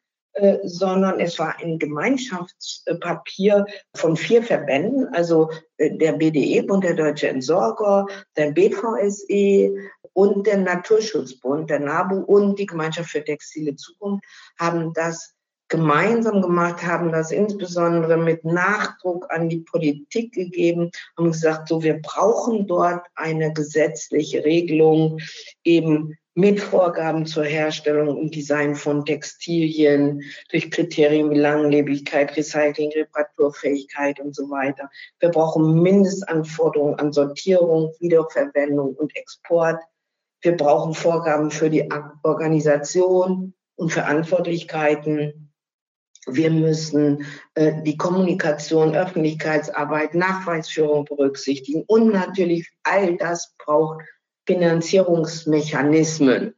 sondern 0.65 1.21
es 1.21 1.39
war 1.39 1.57
ein 1.59 1.79
Gemeinschaftspapier 1.79 3.67
von 3.95 4.17
vier 4.17 4.43
Verbänden, 4.43 5.09
also 5.15 5.51
der 5.79 6.13
BDE, 6.13 6.63
Bund 6.63 6.85
der 6.85 6.95
Deutsche 6.95 7.29
Entsorger, 7.29 8.07
der 8.37 8.53
BVSE 8.53 9.75
und 10.13 10.47
der 10.47 10.59
Naturschutzbund, 10.59 11.71
der 11.71 11.81
NABU 11.81 12.17
und 12.21 12.59
die 12.59 12.67
Gemeinschaft 12.67 13.11
für 13.11 13.25
textile 13.25 13.77
Zukunft 13.77 14.25
haben 14.59 14.93
das 14.93 15.35
gemeinsam 15.69 16.41
gemacht, 16.41 16.83
haben 16.83 17.13
das 17.13 17.31
insbesondere 17.31 18.17
mit 18.17 18.45
Nachdruck 18.45 19.27
an 19.31 19.49
die 19.49 19.61
Politik 19.61 20.33
gegeben, 20.33 20.91
haben 21.17 21.31
gesagt, 21.31 21.69
so 21.69 21.83
wir 21.83 22.01
brauchen 22.01 22.67
dort 22.67 23.07
eine 23.15 23.53
gesetzliche 23.53 24.45
Regelung 24.45 25.19
eben 25.65 26.17
mit 26.39 26.61
Vorgaben 26.61 27.27
zur 27.27 27.43
Herstellung 27.43 28.17
und 28.17 28.33
Design 28.33 28.77
von 28.77 29.05
Textilien 29.05 30.23
durch 30.53 30.71
Kriterien 30.71 31.33
wie 31.33 31.39
Langlebigkeit, 31.39 32.37
Recycling, 32.37 32.93
Reparaturfähigkeit 32.93 34.21
und 34.21 34.37
so 34.37 34.49
weiter. 34.49 34.89
Wir 35.19 35.31
brauchen 35.31 35.83
Mindestanforderungen 35.83 36.95
an 36.95 37.13
Sortierung, 37.13 37.93
Wiederverwendung 37.99 38.95
und 38.95 39.17
Export. 39.17 39.83
Wir 40.41 40.57
brauchen 40.57 40.95
Vorgaben 40.95 41.51
für 41.51 41.71
die 41.71 41.89
Organisation 42.23 43.55
und 43.75 43.93
Verantwortlichkeiten. 43.93 45.53
Wir 46.29 46.53
müssen 46.53 47.27
äh, 47.55 47.83
die 47.83 47.97
Kommunikation, 47.97 48.95
Öffentlichkeitsarbeit, 48.95 50.15
Nachweisführung 50.15 51.05
berücksichtigen 51.05 51.83
und 51.89 52.13
natürlich 52.13 52.71
all 52.85 53.17
das 53.17 53.57
braucht 53.59 54.03
Finanzierungsmechanismen. 54.49 56.55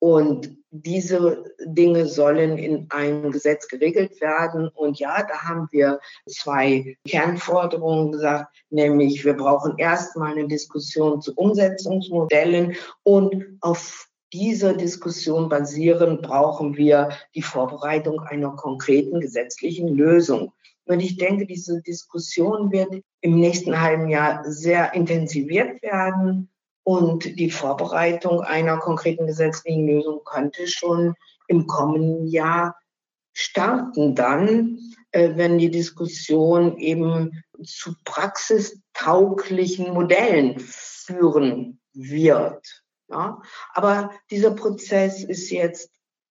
Und 0.00 0.56
diese 0.70 1.54
Dinge 1.64 2.06
sollen 2.06 2.58
in 2.58 2.90
einem 2.90 3.30
Gesetz 3.30 3.68
geregelt 3.68 4.20
werden. 4.20 4.68
Und 4.68 4.98
ja, 4.98 5.22
da 5.22 5.44
haben 5.44 5.68
wir 5.70 6.00
zwei 6.28 6.96
Kernforderungen 7.06 8.10
gesagt, 8.10 8.52
nämlich 8.70 9.24
wir 9.24 9.34
brauchen 9.34 9.78
erstmal 9.78 10.32
eine 10.32 10.48
Diskussion 10.48 11.22
zu 11.22 11.32
Umsetzungsmodellen 11.36 12.74
und 13.04 13.58
auf 13.60 14.08
dieser 14.32 14.74
Diskussion 14.74 15.48
basierend 15.48 16.22
brauchen 16.22 16.76
wir 16.76 17.10
die 17.36 17.42
Vorbereitung 17.42 18.18
einer 18.18 18.50
konkreten 18.56 19.20
gesetzlichen 19.20 19.86
Lösung. 19.86 20.52
Und 20.86 20.98
ich 20.98 21.18
denke, 21.18 21.46
diese 21.46 21.80
Diskussion 21.82 22.72
wird 22.72 23.00
im 23.20 23.38
nächsten 23.38 23.80
halben 23.80 24.08
Jahr 24.08 24.42
sehr 24.44 24.92
intensiviert 24.94 25.80
werden. 25.82 26.50
Und 26.84 27.38
die 27.38 27.50
Vorbereitung 27.50 28.42
einer 28.42 28.78
konkreten 28.78 29.26
gesetzlichen 29.26 29.86
Lösung 29.86 30.20
könnte 30.24 30.66
schon 30.68 31.14
im 31.48 31.66
kommenden 31.66 32.26
Jahr 32.28 32.76
starten 33.32 34.14
dann, 34.14 34.78
äh, 35.10 35.32
wenn 35.36 35.58
die 35.58 35.70
Diskussion 35.70 36.78
eben 36.78 37.42
zu 37.64 37.94
praxistauglichen 38.04 39.92
Modellen 39.92 40.58
führen 40.60 41.80
wird. 41.92 42.84
Ja? 43.08 43.40
Aber 43.72 44.10
dieser 44.30 44.52
Prozess 44.52 45.24
ist 45.24 45.50
jetzt 45.50 45.90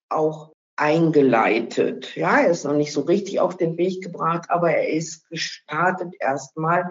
auch 0.09 0.53
eingeleitet. 0.75 2.15
Ja, 2.15 2.39
er 2.39 2.49
ist 2.49 2.65
noch 2.65 2.73
nicht 2.73 2.93
so 2.93 3.01
richtig 3.01 3.39
auf 3.39 3.57
den 3.57 3.77
Weg 3.77 4.03
gebracht, 4.03 4.49
aber 4.49 4.71
er 4.71 4.89
ist 4.89 5.29
gestartet 5.29 6.13
erstmal 6.19 6.89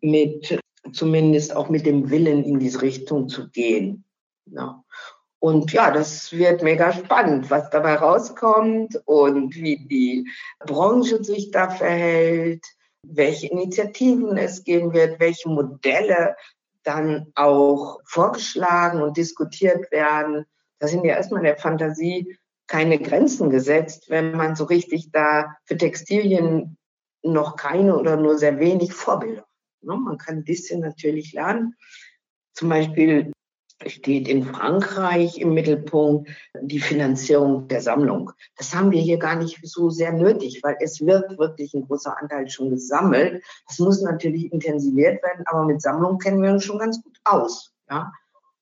mit 0.00 0.60
zumindest 0.90 1.54
auch 1.54 1.68
mit 1.68 1.86
dem 1.86 2.10
Willen 2.10 2.44
in 2.44 2.58
diese 2.58 2.82
Richtung 2.82 3.28
zu 3.28 3.48
gehen. 3.50 4.04
Ja. 4.46 4.82
Und 5.38 5.72
ja, 5.72 5.90
das 5.90 6.32
wird 6.32 6.62
mega 6.62 6.92
spannend, 6.92 7.50
was 7.50 7.68
dabei 7.70 7.96
rauskommt 7.96 9.00
und 9.06 9.56
wie 9.56 9.86
die 9.86 10.28
Branche 10.60 11.22
sich 11.24 11.50
da 11.50 11.68
verhält, 11.68 12.64
welche 13.04 13.48
Initiativen 13.48 14.36
es 14.36 14.62
geben 14.62 14.92
wird, 14.92 15.18
welche 15.18 15.48
Modelle 15.48 16.36
dann 16.84 17.32
auch 17.34 18.00
vorgeschlagen 18.04 19.02
und 19.02 19.16
diskutiert 19.16 19.90
werden. 19.90 20.46
Da 20.78 20.86
sind 20.86 21.04
ja 21.04 21.16
erstmal 21.16 21.42
der 21.42 21.56
Fantasie 21.56 22.38
keine 22.68 22.98
Grenzen 22.98 23.50
gesetzt, 23.50 24.10
wenn 24.10 24.32
man 24.32 24.54
so 24.54 24.64
richtig 24.64 25.10
da 25.10 25.56
für 25.64 25.76
Textilien 25.76 26.76
noch 27.22 27.56
keine 27.56 27.96
oder 27.98 28.16
nur 28.16 28.38
sehr 28.38 28.58
wenig 28.58 28.92
Vorbilder 28.92 29.44
Ne? 29.82 29.96
Man 29.96 30.18
kann 30.18 30.36
ein 30.36 30.44
bisschen 30.44 30.80
natürlich 30.80 31.32
lernen. 31.32 31.74
Zum 32.54 32.68
Beispiel 32.68 33.32
steht 33.86 34.28
in 34.28 34.44
Frankreich 34.44 35.38
im 35.38 35.54
Mittelpunkt 35.54 36.30
die 36.60 36.80
Finanzierung 36.80 37.68
der 37.68 37.80
Sammlung. 37.80 38.32
Das 38.56 38.74
haben 38.74 38.90
wir 38.90 39.00
hier 39.00 39.18
gar 39.18 39.36
nicht 39.36 39.58
so 39.62 39.90
sehr 39.90 40.12
nötig, 40.12 40.60
weil 40.62 40.76
es 40.80 41.00
wird 41.00 41.38
wirklich 41.38 41.74
ein 41.74 41.86
großer 41.86 42.16
Anteil 42.16 42.48
schon 42.48 42.70
gesammelt. 42.70 43.42
Das 43.66 43.78
muss 43.78 44.02
natürlich 44.02 44.52
intensiviert 44.52 45.22
werden, 45.22 45.44
aber 45.46 45.64
mit 45.64 45.82
Sammlung 45.82 46.18
kennen 46.18 46.42
wir 46.42 46.52
uns 46.52 46.64
schon 46.64 46.78
ganz 46.78 47.02
gut 47.02 47.18
aus. 47.24 47.72
Ja? 47.90 48.12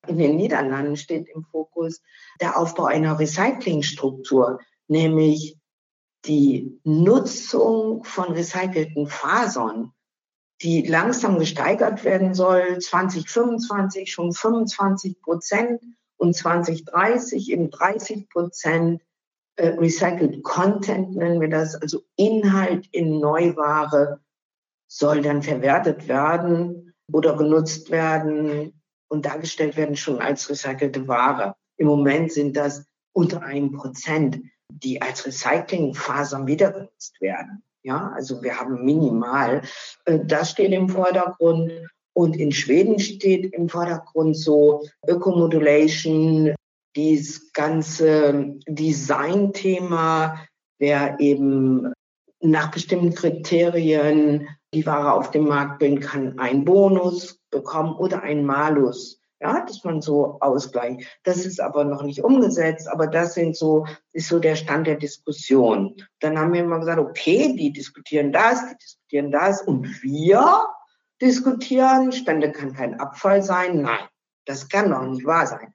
In 0.07 0.17
den 0.17 0.37
Niederlanden 0.37 0.95
steht 0.95 1.27
im 1.29 1.43
Fokus 1.43 2.01
der 2.39 2.57
Aufbau 2.57 2.85
einer 2.85 3.19
Recyclingstruktur, 3.19 4.59
nämlich 4.87 5.57
die 6.25 6.79
Nutzung 6.83 8.03
von 8.03 8.33
recycelten 8.33 9.07
Fasern 9.07 9.93
die 10.61 10.85
langsam 10.85 11.39
gesteigert 11.39 12.03
werden 12.03 12.33
soll, 12.33 12.79
2025 12.79 14.11
schon 14.11 14.31
25 14.31 15.21
Prozent 15.21 15.81
und 16.17 16.35
2030 16.35 17.49
eben 17.51 17.71
30 17.71 18.29
Prozent 18.29 19.01
äh, 19.55 19.69
Recycled 19.69 20.43
Content 20.43 21.15
nennen 21.15 21.41
wir 21.41 21.49
das, 21.49 21.75
also 21.75 22.03
Inhalt 22.15 22.87
in 22.91 23.19
Neuware 23.19 24.21
soll 24.87 25.21
dann 25.21 25.41
verwertet 25.41 26.07
werden 26.07 26.93
oder 27.11 27.35
genutzt 27.35 27.91
werden 27.91 28.81
und 29.07 29.25
dargestellt 29.25 29.77
werden 29.77 29.95
schon 29.95 30.19
als 30.19 30.49
recycelte 30.49 31.07
Ware. 31.07 31.55
Im 31.77 31.87
Moment 31.87 32.31
sind 32.31 32.55
das 32.55 32.85
unter 33.13 33.41
einem 33.41 33.71
Prozent, 33.71 34.41
die 34.69 35.01
als 35.01 35.25
Recyclingfasern 35.25 36.47
wieder 36.47 36.71
genutzt 36.71 37.19
werden. 37.19 37.63
Ja, 37.83 38.11
also 38.15 38.43
wir 38.43 38.59
haben 38.59 38.85
minimal. 38.85 39.61
Äh, 40.05 40.19
das 40.25 40.51
steht 40.51 40.71
im 40.71 40.89
Vordergrund. 40.89 41.71
Und 42.13 42.35
in 42.35 42.51
Schweden 42.51 42.99
steht 42.99 43.53
im 43.53 43.69
Vordergrund 43.69 44.35
so 44.35 44.85
Ökomodulation, 45.07 46.53
dieses 46.95 47.53
ganze 47.53 48.55
Design-Thema, 48.67 50.45
wer 50.77 51.19
eben 51.19 51.93
nach 52.41 52.71
bestimmten 52.71 53.13
Kriterien 53.13 54.49
die 54.73 54.85
Ware 54.85 55.13
auf 55.13 55.31
den 55.31 55.45
Markt 55.45 55.79
bringen 55.79 56.01
kann, 56.01 56.37
einen 56.37 56.65
Bonus 56.65 57.39
bekommen 57.49 57.95
oder 57.95 58.23
einen 58.23 58.45
Malus. 58.45 59.20
Ja, 59.41 59.65
dass 59.65 59.83
man 59.83 60.01
so 60.01 60.37
ausgleicht. 60.39 61.19
Das 61.23 61.47
ist 61.47 61.59
aber 61.59 61.83
noch 61.83 62.03
nicht 62.03 62.23
umgesetzt, 62.23 62.87
aber 62.87 63.07
das 63.07 63.33
sind 63.33 63.57
so, 63.57 63.87
ist 64.13 64.27
so 64.27 64.37
der 64.37 64.55
Stand 64.55 64.85
der 64.85 64.97
Diskussion. 64.97 65.95
Dann 66.19 66.37
haben 66.37 66.53
wir 66.53 66.61
immer 66.61 66.77
gesagt, 66.77 66.99
okay, 66.99 67.55
die 67.57 67.73
diskutieren 67.73 68.31
das, 68.31 68.61
die 68.69 68.77
diskutieren 68.77 69.31
das 69.31 69.63
und 69.63 70.03
wir 70.03 70.67
diskutieren, 71.21 72.11
Spende 72.11 72.51
kann 72.51 72.73
kein 72.73 72.99
Abfall 72.99 73.41
sein. 73.41 73.81
Nein, 73.81 74.07
das 74.45 74.69
kann 74.69 74.91
doch 74.91 75.01
nicht 75.07 75.25
wahr 75.25 75.47
sein. 75.47 75.73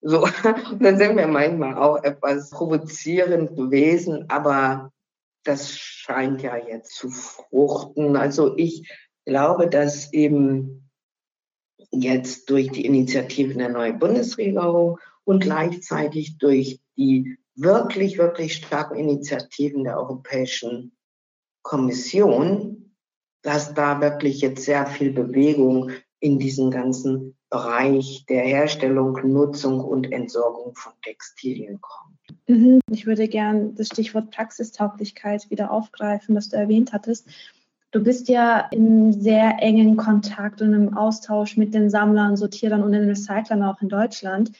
So, 0.00 0.28
dann 0.78 0.96
sind 0.96 1.16
wir 1.16 1.26
manchmal 1.26 1.76
auch 1.76 2.02
etwas 2.04 2.50
provozierend 2.50 3.56
gewesen, 3.56 4.26
aber 4.28 4.92
das 5.42 5.76
scheint 5.76 6.42
ja 6.42 6.56
jetzt 6.56 6.94
zu 6.94 7.10
fruchten. 7.10 8.16
Also 8.16 8.56
ich 8.56 8.88
glaube, 9.24 9.68
dass 9.68 10.12
eben 10.12 10.87
jetzt 11.90 12.50
durch 12.50 12.70
die 12.70 12.84
Initiativen 12.84 13.58
der 13.58 13.70
neuen 13.70 13.98
Bundesregierung 13.98 14.98
und 15.24 15.42
gleichzeitig 15.42 16.38
durch 16.38 16.80
die 16.96 17.38
wirklich, 17.54 18.18
wirklich 18.18 18.54
starken 18.54 18.96
Initiativen 18.96 19.84
der 19.84 19.98
Europäischen 19.98 20.92
Kommission, 21.62 22.94
dass 23.42 23.74
da 23.74 24.00
wirklich 24.00 24.40
jetzt 24.40 24.64
sehr 24.64 24.86
viel 24.86 25.12
Bewegung 25.12 25.90
in 26.20 26.38
diesen 26.38 26.70
ganzen 26.70 27.36
Bereich 27.50 28.26
der 28.28 28.42
Herstellung, 28.42 29.18
Nutzung 29.24 29.80
und 29.80 30.12
Entsorgung 30.12 30.74
von 30.74 30.92
Textilien 31.02 31.80
kommt. 31.80 32.18
Mhm. 32.46 32.80
Ich 32.90 33.06
würde 33.06 33.28
gern 33.28 33.74
das 33.74 33.86
Stichwort 33.86 34.30
Praxistauglichkeit 34.30 35.50
wieder 35.50 35.70
aufgreifen, 35.70 36.34
das 36.34 36.50
du 36.50 36.56
erwähnt 36.56 36.92
hattest. 36.92 37.28
Du 37.90 38.02
bist 38.02 38.28
ja 38.28 38.68
in 38.70 39.18
sehr 39.18 39.56
engen 39.60 39.96
Kontakt 39.96 40.60
und 40.60 40.74
im 40.74 40.96
Austausch 40.96 41.56
mit 41.56 41.72
den 41.72 41.88
Sammlern, 41.88 42.36
Sortierern 42.36 42.82
und 42.82 42.92
den 42.92 43.08
Recyclern 43.08 43.62
auch 43.62 43.80
in 43.80 43.88
Deutschland. 43.88 44.52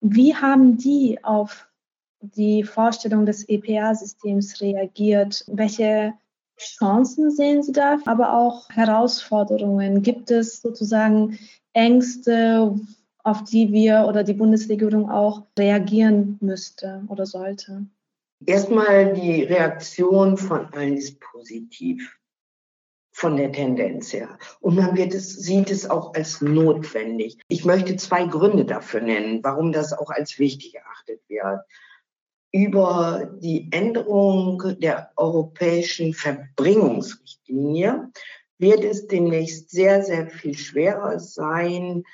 Wie 0.00 0.34
haben 0.34 0.76
die 0.76 1.22
auf 1.22 1.68
die 2.20 2.64
Vorstellung 2.64 3.24
des 3.24 3.48
EPA-Systems 3.48 4.60
reagiert? 4.60 5.44
Welche 5.46 6.14
Chancen 6.58 7.30
sehen 7.30 7.62
Sie 7.62 7.72
da, 7.72 7.98
aber 8.04 8.34
auch 8.34 8.68
Herausforderungen? 8.70 10.02
Gibt 10.02 10.30
es 10.32 10.60
sozusagen 10.60 11.38
Ängste, 11.72 12.74
auf 13.22 13.44
die 13.44 13.72
wir 13.72 14.06
oder 14.08 14.24
die 14.24 14.34
Bundesregierung 14.34 15.08
auch 15.08 15.46
reagieren 15.56 16.36
müsste 16.40 17.04
oder 17.08 17.26
sollte? 17.26 17.86
Erstmal 18.44 19.12
die 19.12 19.42
Reaktion 19.44 20.36
von 20.36 20.66
allen 20.72 20.96
ist 20.96 21.20
positiv 21.20 22.19
von 23.12 23.36
der 23.36 23.52
Tendenz 23.52 24.12
her. 24.12 24.38
Und 24.60 24.76
man 24.76 24.96
wird 24.96 25.14
es, 25.14 25.34
sieht 25.34 25.70
es 25.70 25.88
auch 25.88 26.14
als 26.14 26.40
notwendig. 26.40 27.38
Ich 27.48 27.64
möchte 27.64 27.96
zwei 27.96 28.26
Gründe 28.26 28.64
dafür 28.64 29.00
nennen, 29.00 29.40
warum 29.42 29.72
das 29.72 29.92
auch 29.92 30.10
als 30.10 30.38
wichtig 30.38 30.74
erachtet 30.74 31.20
wird. 31.28 31.60
Über 32.52 33.30
die 33.40 33.68
Änderung 33.70 34.62
der 34.80 35.12
europäischen 35.16 36.14
Verbringungsrichtlinie 36.14 38.10
wird 38.58 38.84
es 38.84 39.06
demnächst 39.06 39.70
sehr, 39.70 40.02
sehr 40.02 40.28
viel 40.28 40.56
schwerer 40.56 41.18
sein, 41.18 42.04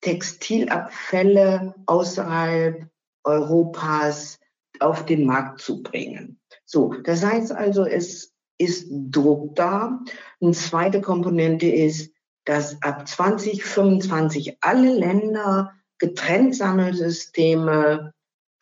Textilabfälle 0.00 1.74
außerhalb 1.86 2.86
Europas 3.24 4.38
auf 4.80 5.06
den 5.06 5.26
Markt 5.26 5.60
zu 5.60 5.82
bringen. 5.82 6.40
So, 6.64 6.94
das 7.04 7.24
heißt 7.24 7.52
also, 7.52 7.84
es 7.84 8.31
ist 8.62 8.88
Druck 8.90 9.54
da. 9.56 10.00
Eine 10.40 10.52
zweite 10.52 11.00
Komponente 11.00 11.66
ist, 11.66 12.12
dass 12.44 12.80
ab 12.82 13.06
2025 13.06 14.58
alle 14.60 14.92
Länder 14.94 15.72
getrennt 15.98 16.56
Sammelsysteme 16.56 18.12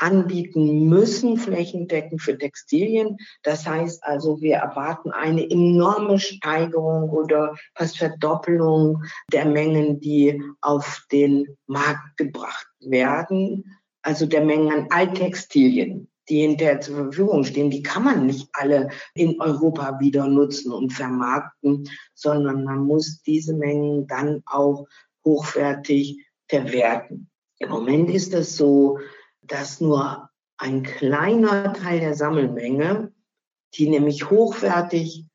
anbieten 0.00 0.88
müssen, 0.88 1.36
flächendeckend 1.36 2.22
für 2.22 2.36
Textilien. 2.36 3.18
Das 3.42 3.66
heißt 3.66 4.02
also, 4.02 4.40
wir 4.40 4.56
erwarten 4.56 5.10
eine 5.10 5.48
enorme 5.48 6.18
Steigerung 6.18 7.10
oder 7.10 7.54
fast 7.74 7.98
Verdoppelung 7.98 9.04
der 9.32 9.44
Mengen, 9.44 10.00
die 10.00 10.42
auf 10.62 11.04
den 11.12 11.56
Markt 11.66 12.16
gebracht 12.16 12.66
werden. 12.80 13.76
Also 14.02 14.24
der 14.24 14.42
Mengen 14.42 14.72
an 14.72 14.86
Alttextilien, 14.90 16.08
die 16.30 16.42
hinterher 16.42 16.80
zur 16.80 16.96
Verfügung 16.96 17.44
stehen, 17.44 17.70
die 17.70 17.82
kann 17.82 18.04
man 18.04 18.26
nicht 18.26 18.48
alle 18.52 18.90
in 19.14 19.40
Europa 19.40 19.98
wieder 20.00 20.28
nutzen 20.28 20.72
und 20.72 20.92
vermarkten, 20.92 21.90
sondern 22.14 22.64
man 22.64 22.86
muss 22.86 23.20
diese 23.22 23.54
Mengen 23.54 24.06
dann 24.06 24.42
auch 24.46 24.86
hochwertig 25.24 26.24
verwerten. 26.48 27.28
Im 27.58 27.70
Moment 27.70 28.10
ist 28.10 28.32
es 28.32 28.56
so, 28.56 28.98
dass 29.42 29.80
nur 29.80 30.30
ein 30.56 30.82
kleiner 30.82 31.72
Teil 31.74 32.00
der 32.00 32.14
Sammelmenge, 32.14 33.12
die 33.74 33.88
nämlich 33.88 34.30
hochwertig 34.30 35.26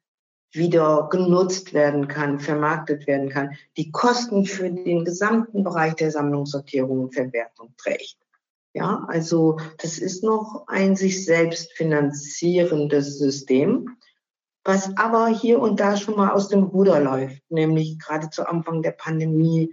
wieder 0.52 1.10
genutzt 1.12 1.74
werden 1.74 2.08
kann, 2.08 2.40
vermarktet 2.40 3.08
werden 3.08 3.30
kann, 3.30 3.58
die 3.76 3.92
Kosten 3.92 4.46
für 4.46 4.72
den 4.72 5.04
gesamten 5.04 5.64
Bereich 5.64 5.96
der 5.96 6.12
Sammlungssortierung 6.12 7.02
und 7.02 7.14
Verwertung 7.14 7.74
trägt. 7.78 8.18
Ja, 8.76 9.06
also 9.08 9.58
das 9.78 9.98
ist 10.00 10.24
noch 10.24 10.66
ein 10.68 10.96
sich 10.96 11.26
selbst 11.26 11.72
finanzierendes 11.74 13.18
System, 13.18 13.98
was 14.66 14.96
aber 14.98 15.28
hier 15.28 15.60
und 15.60 15.80
da 15.80 15.96
schon 15.96 16.18
mal 16.18 16.32
aus 16.32 16.50
dem 16.50 16.64
Ruder 16.64 17.00
läuft, 17.00 17.42
nämlich 17.50 17.98
gerade 18.00 18.30
zu 18.30 18.48
Anfang 18.48 18.82
der 18.82 18.92
Pandemie 18.92 19.72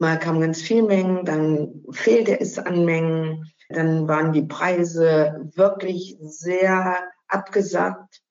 Mal 0.00 0.18
kam 0.18 0.40
ganz 0.40 0.62
viel 0.62 0.82
Mengen, 0.82 1.26
dann 1.26 1.84
fehlte 1.90 2.40
es 2.40 2.58
an 2.58 2.86
Mengen, 2.86 3.52
dann 3.68 4.08
waren 4.08 4.32
die 4.32 4.46
Preise 4.46 5.50
wirklich 5.54 6.16
sehr 6.22 6.96
abgesagt. 7.28 8.22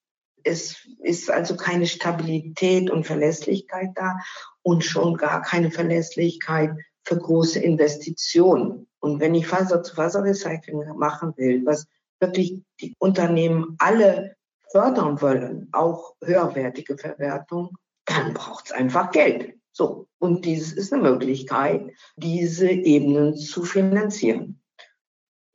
Es 0.44 0.88
ist 1.04 1.30
also 1.30 1.56
keine 1.56 1.86
Stabilität 1.86 2.90
und 2.90 3.06
Verlässlichkeit 3.06 3.90
da 3.94 4.18
und 4.64 4.84
schon 4.84 5.16
gar 5.16 5.44
keine 5.44 5.70
Verlässlichkeit 5.70 6.72
für 7.04 7.18
große 7.18 7.60
Investitionen. 7.60 8.89
Und 9.00 9.20
wenn 9.20 9.36
ich 9.36 9.48
Faser 9.48 9.82
zu 9.84 9.96
Faser 9.96 10.24
Recycling 10.24 10.98
machen 10.98 11.34
will, 11.38 11.66
was 11.66 11.88
wirklich 12.20 12.62
die 12.82 12.96
Unternehmen 13.00 13.76
alle 13.80 14.36
fördern 14.72 15.22
wollen, 15.22 15.70
auch 15.72 16.16
höherwertige 16.24 16.98
Verwertung, 16.98 17.78
dann 18.06 18.34
braucht 18.34 18.68
es 18.68 18.72
einfach 18.72 19.12
Geld. 19.12 19.56
So, 19.72 20.08
und 20.20 20.46
dies 20.46 20.74
ist 20.74 20.92
eine 20.92 21.04
Möglichkeit, 21.04 21.92
diese 22.18 22.70
Ebenen 22.70 23.36
zu 23.38 23.64
finanzieren. 23.64 24.62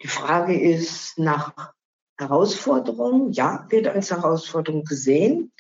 Die 0.03 0.09
Frage 0.09 0.59
ist 0.59 1.19
nach 1.19 1.75
Herausforderungen. 2.19 3.33
Ja, 3.33 3.67
wird 3.71 3.89
als 3.89 4.11
Herausforderung 4.11 4.85
gesehen. 4.85 5.53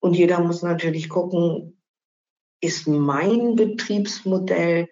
Und 0.00 0.14
jeder 0.14 0.40
muss 0.40 0.62
natürlich 0.62 1.08
gucken, 1.08 1.80
ist 2.60 2.86
mein 2.86 3.56
Betriebsmodell 3.56 4.88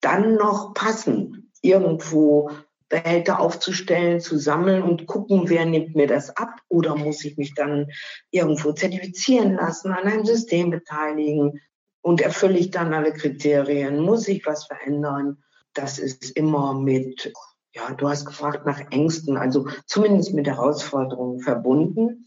dann 0.00 0.34
noch 0.34 0.74
passend, 0.74 1.43
irgendwo 1.64 2.50
Behälter 2.88 3.40
aufzustellen, 3.40 4.20
zu 4.20 4.38
sammeln 4.38 4.82
und 4.82 5.06
gucken, 5.06 5.48
wer 5.48 5.64
nimmt 5.64 5.96
mir 5.96 6.06
das 6.06 6.36
ab 6.36 6.60
oder 6.68 6.94
muss 6.94 7.24
ich 7.24 7.36
mich 7.36 7.54
dann 7.54 7.90
irgendwo 8.30 8.72
zertifizieren 8.72 9.54
lassen, 9.54 9.90
an 9.92 10.06
einem 10.06 10.24
System 10.24 10.70
beteiligen, 10.70 11.60
und 12.04 12.20
erfülle 12.20 12.58
ich 12.58 12.70
dann 12.70 12.92
alle 12.92 13.12
Kriterien? 13.12 13.98
Muss 13.98 14.28
ich 14.28 14.44
was 14.44 14.66
verändern? 14.66 15.38
Das 15.72 15.98
ist 15.98 16.36
immer 16.36 16.74
mit, 16.74 17.32
ja, 17.74 17.94
du 17.94 18.08
hast 18.08 18.26
gefragt 18.26 18.66
nach 18.66 18.80
Ängsten, 18.90 19.38
also 19.38 19.66
zumindest 19.86 20.34
mit 20.34 20.46
Herausforderungen 20.46 21.40
verbunden. 21.40 22.26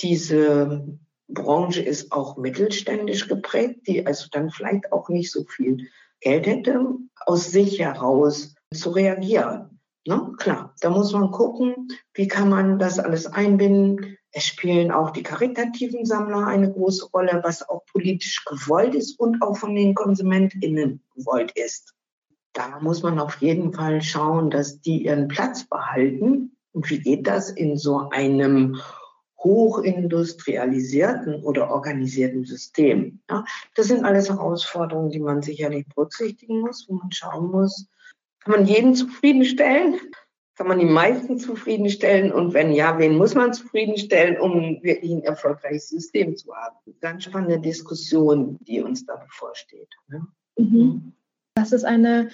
Diese 0.00 0.98
Branche 1.28 1.82
ist 1.82 2.10
auch 2.10 2.38
mittelständisch 2.38 3.28
geprägt, 3.28 3.86
die 3.86 4.06
also 4.06 4.28
dann 4.32 4.50
vielleicht 4.50 4.92
auch 4.92 5.10
nicht 5.10 5.30
so 5.30 5.44
viel 5.44 5.88
Geld 6.20 6.46
hätte, 6.46 6.86
aus 7.26 7.50
sich 7.50 7.80
heraus 7.80 8.54
zu 8.72 8.90
reagieren. 8.90 9.80
Ne? 10.06 10.32
Klar, 10.38 10.74
da 10.80 10.90
muss 10.90 11.12
man 11.12 11.30
gucken, 11.30 11.88
wie 12.14 12.28
kann 12.28 12.48
man 12.48 12.78
das 12.78 12.98
alles 12.98 13.26
einbinden, 13.26 14.16
es 14.30 14.44
spielen 14.44 14.90
auch 14.90 15.10
die 15.10 15.22
karitativen 15.22 16.04
Sammler 16.04 16.46
eine 16.46 16.70
große 16.70 17.06
Rolle, 17.06 17.40
was 17.42 17.66
auch 17.68 17.84
politisch 17.86 18.44
gewollt 18.44 18.94
ist 18.94 19.18
und 19.18 19.42
auch 19.42 19.56
von 19.56 19.74
den 19.74 19.94
KonsumentInnen 19.94 21.02
gewollt 21.14 21.52
ist. 21.52 21.94
Da 22.52 22.78
muss 22.80 23.02
man 23.02 23.18
auf 23.18 23.40
jeden 23.40 23.72
Fall 23.72 24.02
schauen, 24.02 24.50
dass 24.50 24.80
die 24.80 25.04
ihren 25.04 25.28
Platz 25.28 25.64
behalten. 25.64 26.56
Und 26.72 26.90
wie 26.90 27.00
geht 27.00 27.26
das 27.26 27.50
in 27.50 27.78
so 27.78 28.10
einem 28.10 28.78
hochindustrialisierten 29.38 31.42
oder 31.42 31.70
organisierten 31.70 32.44
System? 32.44 33.20
Ja, 33.30 33.44
das 33.76 33.86
sind 33.86 34.04
alles 34.04 34.28
Herausforderungen, 34.28 35.10
die 35.10 35.20
man 35.20 35.42
sicherlich 35.42 35.86
berücksichtigen 35.88 36.60
muss, 36.60 36.86
wo 36.88 36.94
man 36.94 37.12
schauen 37.12 37.50
muss, 37.50 37.86
Kann 38.48 38.60
man 38.60 38.66
jeden 38.66 38.94
zufriedenstellen? 38.94 40.00
Kann 40.56 40.68
man 40.68 40.78
die 40.78 40.86
meisten 40.86 41.38
zufriedenstellen? 41.38 42.32
Und 42.32 42.54
wenn 42.54 42.72
ja, 42.72 42.98
wen 42.98 43.18
muss 43.18 43.34
man 43.34 43.52
zufriedenstellen, 43.52 44.40
um 44.40 44.82
wirklich 44.82 45.12
ein 45.12 45.22
erfolgreiches 45.22 45.90
System 45.90 46.34
zu 46.34 46.54
haben? 46.54 46.76
Ganz 47.02 47.24
spannende 47.24 47.60
Diskussion, 47.60 48.56
die 48.62 48.80
uns 48.80 49.04
da 49.04 49.16
bevorsteht. 49.16 49.90
Ne? 50.08 50.26
Mhm. 50.56 51.12
Das 51.56 51.72
ist 51.72 51.84
eine 51.84 52.30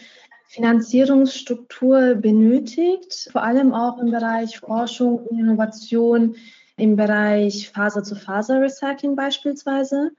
Finanzierungsstruktur 0.47 2.15
benötigt, 2.15 3.29
vor 3.33 3.43
allem 3.43 3.75
auch 3.75 3.99
im 3.99 4.13
Bereich 4.13 4.61
Forschung 4.61 5.19
und 5.19 5.41
Innovation, 5.41 6.37
im 6.77 6.95
Bereich 6.95 7.71
Faser-zu-Faser-Recycling 7.71 9.17
beispielsweise. 9.17 10.13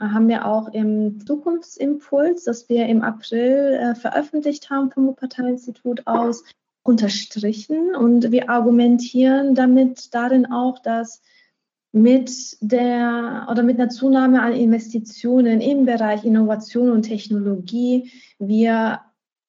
Haben 0.00 0.28
wir 0.28 0.46
auch 0.46 0.68
im 0.68 1.24
Zukunftsimpuls, 1.26 2.44
das 2.44 2.68
wir 2.68 2.86
im 2.86 3.02
April 3.02 3.78
äh, 3.80 3.94
veröffentlicht 3.94 4.70
haben 4.70 4.90
vom 4.90 5.06
Wuppertal-Institut 5.08 6.06
aus, 6.06 6.44
unterstrichen. 6.88 7.94
Und 7.94 8.32
wir 8.32 8.48
argumentieren 8.50 9.54
damit 9.54 10.14
darin 10.14 10.46
auch, 10.46 10.78
dass 10.78 11.20
mit 11.92 12.56
der 12.60 13.46
oder 13.50 13.62
mit 13.62 13.78
einer 13.78 13.90
Zunahme 13.90 14.42
an 14.42 14.52
Investitionen 14.52 15.60
im 15.60 15.84
Bereich 15.84 16.24
Innovation 16.24 16.90
und 16.90 17.02
Technologie 17.02 18.10
wir 18.38 19.00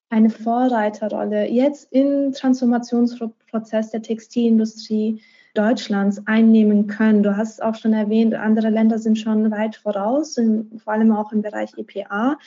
eine 0.10 0.30
Vorreiterrolle 0.30 1.50
jetzt 1.50 1.91
im 1.91 2.34
Transformationsprozess 2.34 3.91
der 3.91 4.02
Textilindustrie 4.02 5.22
Deutschlands 5.54 6.22
einnehmen 6.28 6.88
können. 6.88 7.24
Du 7.24 7.36
hast 7.36 7.54
es 7.54 7.60
auch 7.60 7.76
schon 7.76 7.93
erwähnt, 7.93 8.36
andere 8.36 8.70
Länder 8.70 9.00
sind 9.00 9.18
schon 9.18 9.52
weit 9.52 9.76
voraus, 9.76 10.39
vor 10.84 10.93
allem 10.93 11.12
auch 11.12 11.32
im 11.32 11.41
Bereich 11.41 11.72
EPA. 11.78 12.38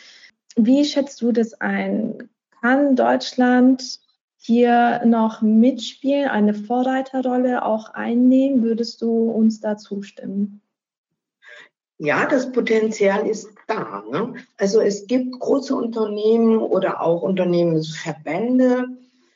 Wie 0.56 0.84
schätzt 0.84 1.20
du 1.22 1.32
das 1.32 1.54
ein? 1.60 2.28
Kann 2.60 2.94
Deutschland 2.94 4.00
hier 4.36 5.02
noch 5.04 5.42
mitspielen, 5.42 6.28
eine 6.28 6.54
Vorreiterrolle 6.54 7.64
auch 7.64 7.90
einnehmen? 7.90 8.62
Würdest 8.62 9.02
du 9.02 9.30
uns 9.30 9.60
da 9.60 9.76
zustimmen? 9.76 10.60
Ja, 11.98 12.26
das 12.26 12.50
Potenzial 12.50 13.28
ist 13.28 13.48
da. 13.68 14.02
Ne? 14.10 14.34
Also 14.56 14.80
es 14.80 15.06
gibt 15.06 15.38
große 15.38 15.74
Unternehmen 15.74 16.58
oder 16.58 17.00
auch 17.00 17.22
Unternehmensverbände, 17.22 18.88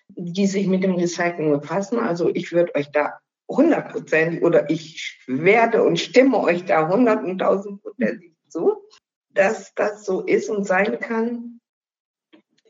die 0.09 0.47
sich 0.47 0.67
mit 0.67 0.83
dem 0.83 0.97
Recycling 0.97 1.53
befassen. 1.53 2.01
Also 2.01 2.29
ich 2.29 2.51
würde 2.53 2.75
euch 2.75 2.91
da 2.91 3.21
hundertprozentig 3.49 4.43
oder 4.43 4.71
ich 4.71 5.19
werde 5.27 5.83
und 5.83 5.99
stimme 5.99 6.39
euch 6.39 6.65
da 6.65 6.89
hundert 6.89 7.25
und 7.25 7.39
tausendprozentig 7.39 8.33
zu, 8.49 8.83
dass 9.31 9.75
das 9.75 10.05
so 10.05 10.23
ist 10.23 10.49
und 10.49 10.65
sein 10.65 10.99
kann. 10.99 11.61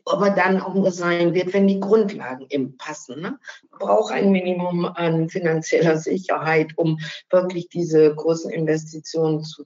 Aber 0.05 0.29
dann 0.29 0.61
auch 0.61 0.73
nur 0.73 0.91
sein 0.91 1.33
wird, 1.33 1.53
wenn 1.53 1.67
die 1.67 1.81
Grundlagen 1.81 2.45
eben 2.49 2.77
passen. 2.77 3.21
Ne? 3.21 3.39
Braucht 3.71 4.13
ein 4.13 4.31
Minimum 4.31 4.85
an 4.85 5.29
finanzieller 5.29 5.97
Sicherheit, 5.97 6.71
um 6.77 6.99
wirklich 7.29 7.67
diese 7.67 8.15
großen 8.15 8.49
Investitionen 8.49 9.43
zu 9.43 9.65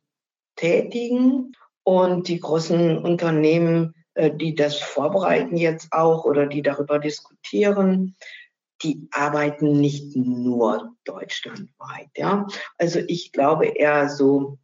tätigen. 0.55 1.53
Und 1.83 2.27
die 2.27 2.39
großen 2.39 2.99
Unternehmen, 2.99 3.93
äh, 4.13 4.31
die 4.31 4.55
das 4.55 4.77
vorbereiten 4.77 5.57
jetzt 5.57 5.91
auch 5.91 6.25
oder 6.25 6.47
die 6.47 6.61
darüber 6.61 6.99
diskutieren, 6.99 8.15
die 8.83 9.07
arbeiten 9.11 9.79
nicht 9.79 10.15
nur 10.15 10.95
deutschlandweit. 11.05 12.09
Ja? 12.15 12.47
Also 12.77 12.99
ich 13.07 13.31
glaube 13.31 13.67
eher 13.67 14.09
so, 14.09 14.57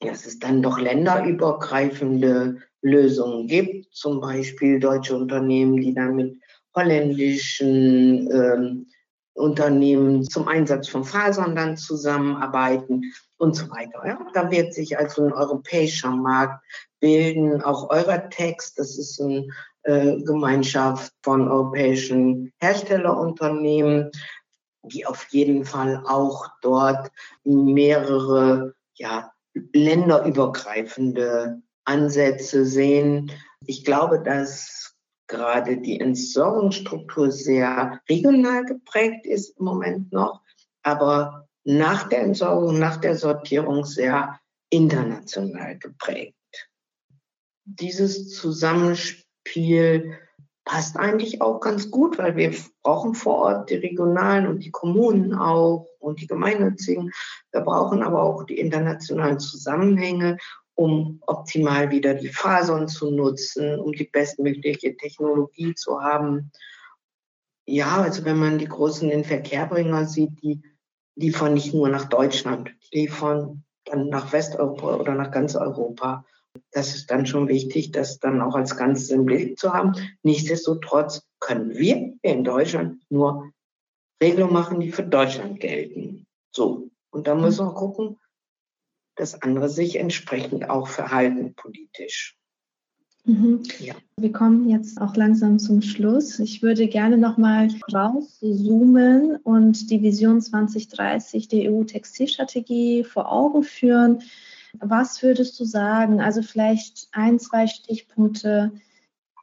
dass 0.00 0.26
es 0.26 0.38
dann 0.38 0.62
doch 0.62 0.78
länderübergreifende 0.78 2.58
Lösungen 2.82 3.46
gibt, 3.46 3.94
zum 3.94 4.20
Beispiel 4.20 4.80
deutsche 4.80 5.16
Unternehmen, 5.16 5.80
die 5.80 5.94
dann 5.94 6.16
mit 6.16 6.40
holländischen 6.74 8.30
ähm, 8.30 8.86
Unternehmen 9.34 10.24
zum 10.24 10.48
Einsatz 10.48 10.88
von 10.88 11.04
Fasern 11.04 11.54
dann 11.54 11.76
zusammenarbeiten 11.76 13.12
und 13.38 13.56
so 13.56 13.68
weiter. 13.70 14.02
Ja? 14.06 14.26
Da 14.34 14.50
wird 14.50 14.74
sich 14.74 14.98
also 14.98 15.24
ein 15.24 15.32
europäischer 15.32 16.10
Markt 16.10 16.64
bilden. 17.00 17.62
Auch 17.62 17.90
Euratex, 17.90 18.74
das 18.74 18.98
ist 18.98 19.20
eine 19.20 19.38
äh, 19.38 19.48
Gemeinschaft 19.84 21.12
von 21.22 21.48
europäischen 21.48 22.52
Herstellerunternehmen, 22.60 24.10
die 24.82 25.06
auf 25.06 25.26
jeden 25.30 25.64
Fall 25.64 26.02
auch 26.06 26.48
dort 26.60 27.10
mehrere 27.44 28.74
ja, 28.94 29.32
länderübergreifende 29.72 31.62
Ansätze 31.84 32.66
sehen. 32.66 33.32
Ich 33.66 33.84
glaube, 33.84 34.22
dass 34.22 34.94
gerade 35.26 35.78
die 35.78 36.00
Entsorgungsstruktur 36.00 37.30
sehr 37.30 38.00
regional 38.08 38.64
geprägt 38.64 39.26
ist 39.26 39.58
im 39.58 39.64
Moment 39.64 40.12
noch, 40.12 40.42
aber 40.82 41.48
nach 41.64 42.08
der 42.08 42.22
Entsorgung, 42.22 42.78
nach 42.78 42.96
der 42.98 43.16
Sortierung 43.16 43.84
sehr 43.84 44.40
international 44.70 45.78
geprägt. 45.78 46.34
Dieses 47.64 48.30
Zusammenspiel 48.30 49.19
passt 50.64 50.96
eigentlich 50.96 51.42
auch 51.42 51.60
ganz 51.60 51.90
gut, 51.90 52.18
weil 52.18 52.36
wir 52.36 52.54
brauchen 52.82 53.14
vor 53.14 53.38
Ort 53.38 53.70
die 53.70 53.76
Regionalen 53.76 54.46
und 54.46 54.64
die 54.64 54.70
Kommunen 54.70 55.34
auch 55.34 55.86
und 55.98 56.20
die 56.20 56.26
Gemeinnützigen. 56.26 57.10
Wir 57.50 57.60
brauchen 57.62 58.02
aber 58.02 58.22
auch 58.22 58.44
die 58.44 58.58
internationalen 58.58 59.40
Zusammenhänge, 59.40 60.36
um 60.74 61.20
optimal 61.26 61.90
wieder 61.90 62.14
die 62.14 62.28
Fasern 62.28 62.88
zu 62.88 63.10
nutzen, 63.10 63.78
um 63.80 63.92
die 63.92 64.04
bestmögliche 64.04 64.96
Technologie 64.96 65.74
zu 65.74 66.00
haben. 66.00 66.52
Ja, 67.66 68.02
also 68.02 68.24
wenn 68.24 68.38
man 68.38 68.58
die 68.58 68.68
großen 68.68 69.10
in 69.10 69.24
Verkehrbringer 69.24 70.06
sieht, 70.06 70.42
die 70.42 70.62
liefern 71.16 71.54
nicht 71.54 71.74
nur 71.74 71.88
nach 71.88 72.06
Deutschland, 72.06 72.74
liefern 72.92 73.64
dann 73.84 74.08
nach 74.08 74.32
Westeuropa 74.32 74.96
oder 74.96 75.14
nach 75.14 75.30
ganz 75.30 75.54
Europa. 75.54 76.24
Das 76.72 76.94
ist 76.94 77.10
dann 77.10 77.26
schon 77.26 77.48
wichtig, 77.48 77.92
das 77.92 78.18
dann 78.18 78.40
auch 78.40 78.54
als 78.54 78.76
Ganzes 78.76 79.10
im 79.10 79.24
Blick 79.24 79.58
zu 79.58 79.72
haben. 79.72 79.92
Nichtsdestotrotz 80.22 81.22
können 81.38 81.76
wir 81.76 82.14
in 82.22 82.44
Deutschland 82.44 83.02
nur 83.08 83.52
Regelungen 84.22 84.52
machen, 84.52 84.80
die 84.80 84.92
für 84.92 85.02
Deutschland 85.02 85.60
gelten. 85.60 86.26
So. 86.52 86.90
Und 87.10 87.26
da 87.26 87.34
müssen 87.34 87.66
wir 87.66 87.74
gucken, 87.74 88.18
dass 89.16 89.42
andere 89.42 89.68
sich 89.68 89.96
entsprechend 89.96 90.70
auch 90.70 90.88
verhalten 90.88 91.54
politisch. 91.54 92.36
Mhm. 93.24 93.62
Ja. 93.78 93.94
Wir 94.16 94.32
kommen 94.32 94.68
jetzt 94.68 95.00
auch 95.00 95.14
langsam 95.14 95.58
zum 95.58 95.82
Schluss. 95.82 96.38
Ich 96.38 96.62
würde 96.62 96.88
gerne 96.88 97.18
nochmal 97.18 97.68
rauszoomen 97.92 99.36
und 99.36 99.90
die 99.90 100.02
Vision 100.02 100.40
2030 100.40 101.48
der 101.48 101.70
EU-Textilstrategie 101.70 103.04
vor 103.04 103.30
Augen 103.30 103.62
führen. 103.62 104.22
Was 104.78 105.22
würdest 105.22 105.58
du 105.58 105.64
sagen? 105.64 106.20
Also 106.20 106.42
vielleicht 106.42 107.08
ein, 107.12 107.38
zwei 107.38 107.66
Stichpunkte. 107.66 108.72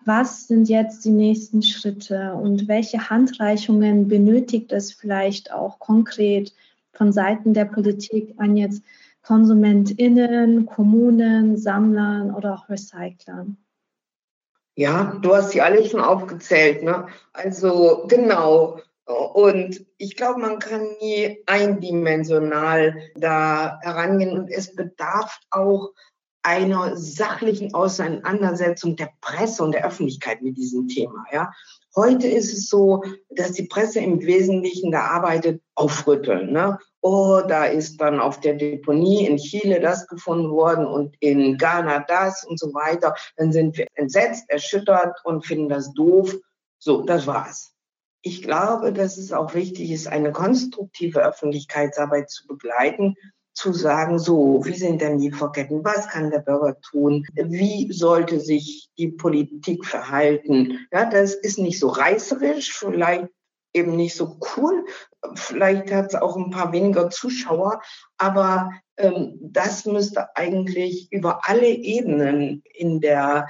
Was 0.05 0.47
sind 0.47 0.69
jetzt 0.69 1.03
die 1.03 1.11
nächsten 1.11 1.61
Schritte 1.63 2.33
und 2.33 2.67
welche 2.67 3.09
Handreichungen 3.09 4.07
benötigt 4.07 4.71
es 4.71 4.93
vielleicht 4.93 5.51
auch 5.51 5.79
konkret 5.79 6.53
von 6.93 7.11
Seiten 7.11 7.53
der 7.53 7.65
Politik 7.65 8.33
an 8.37 8.55
jetzt 8.55 8.83
KonsumentInnen, 9.21 10.65
Kommunen, 10.65 11.57
Sammlern 11.57 12.33
oder 12.33 12.53
auch 12.53 12.69
Recyclern? 12.69 13.57
Ja, 14.75 15.17
du 15.21 15.35
hast 15.35 15.51
sie 15.51 15.61
alle 15.61 15.85
schon 15.85 15.99
aufgezählt. 15.99 16.83
Ne? 16.83 17.07
Also 17.33 18.05
genau. 18.07 18.79
Und 19.07 19.85
ich 19.97 20.17
glaube, 20.17 20.41
man 20.41 20.59
kann 20.59 20.85
nie 20.99 21.41
eindimensional 21.45 22.95
da 23.15 23.79
herangehen. 23.81 24.37
Und 24.37 24.49
es 24.49 24.75
bedarf 24.75 25.39
auch 25.49 25.93
einer 26.43 26.95
sachlichen 26.95 27.73
Auseinandersetzung 27.73 28.95
der 28.95 29.09
Presse 29.21 29.63
und 29.63 29.73
der 29.73 29.85
Öffentlichkeit 29.85 30.41
mit 30.41 30.57
diesem 30.57 30.87
Thema. 30.87 31.25
Ja? 31.31 31.51
Heute 31.95 32.27
ist 32.27 32.53
es 32.53 32.69
so, 32.69 33.03
dass 33.29 33.53
die 33.53 33.67
Presse 33.67 33.99
im 33.99 34.21
Wesentlichen 34.21 34.91
da 34.91 35.01
arbeitet, 35.01 35.61
aufrütteln. 35.75 36.51
Ne? 36.51 36.77
Oh, 37.01 37.41
da 37.47 37.65
ist 37.65 38.01
dann 38.01 38.19
auf 38.19 38.39
der 38.41 38.55
Deponie 38.55 39.25
in 39.25 39.37
Chile 39.37 39.79
das 39.79 40.07
gefunden 40.07 40.51
worden 40.51 40.85
und 40.85 41.15
in 41.21 41.57
Ghana 41.57 41.99
das 42.07 42.45
und 42.45 42.59
so 42.59 42.73
weiter. 42.73 43.15
Dann 43.37 43.53
sind 43.53 43.77
wir 43.77 43.87
entsetzt, 43.95 44.49
erschüttert 44.49 45.17
und 45.23 45.45
finden 45.45 45.69
das 45.69 45.93
doof. 45.93 46.35
So, 46.79 47.01
das 47.01 47.25
war's. 47.25 47.76
Ich 48.27 48.41
glaube, 48.41 48.91
dass 48.91 49.17
es 49.17 49.31
auch 49.31 49.53
wichtig 49.53 49.89
ist, 49.89 50.07
eine 50.07 50.33
konstruktive 50.33 51.25
Öffentlichkeitsarbeit 51.25 52.29
zu 52.29 52.45
begleiten, 52.45 53.15
zu 53.53 53.71
sagen, 53.71 54.19
so, 54.19 54.59
wie 54.65 54.75
sind 54.75 54.99
denn 54.99 55.17
die 55.17 55.31
Vorketten? 55.31 55.85
Was 55.85 56.09
kann 56.09 56.29
der 56.29 56.39
Bürger 56.39 56.77
tun? 56.81 57.25
Wie 57.35 57.89
sollte 57.93 58.41
sich 58.41 58.89
die 58.97 59.07
Politik 59.07 59.85
verhalten? 59.85 60.77
Ja, 60.91 61.09
das 61.09 61.35
ist 61.35 61.57
nicht 61.57 61.79
so 61.79 61.87
reißerisch, 61.87 62.77
vielleicht 62.77 63.29
eben 63.71 63.95
nicht 63.95 64.17
so 64.17 64.37
cool. 64.57 64.83
Vielleicht 65.35 65.93
hat 65.93 66.07
es 66.07 66.15
auch 66.15 66.35
ein 66.35 66.49
paar 66.49 66.73
weniger 66.73 67.09
Zuschauer, 67.09 67.81
aber 68.17 68.71
ähm, 68.97 69.37
das 69.39 69.85
müsste 69.85 70.35
eigentlich 70.35 71.09
über 71.13 71.47
alle 71.47 71.69
Ebenen 71.69 72.61
in 72.73 72.99
der 72.99 73.47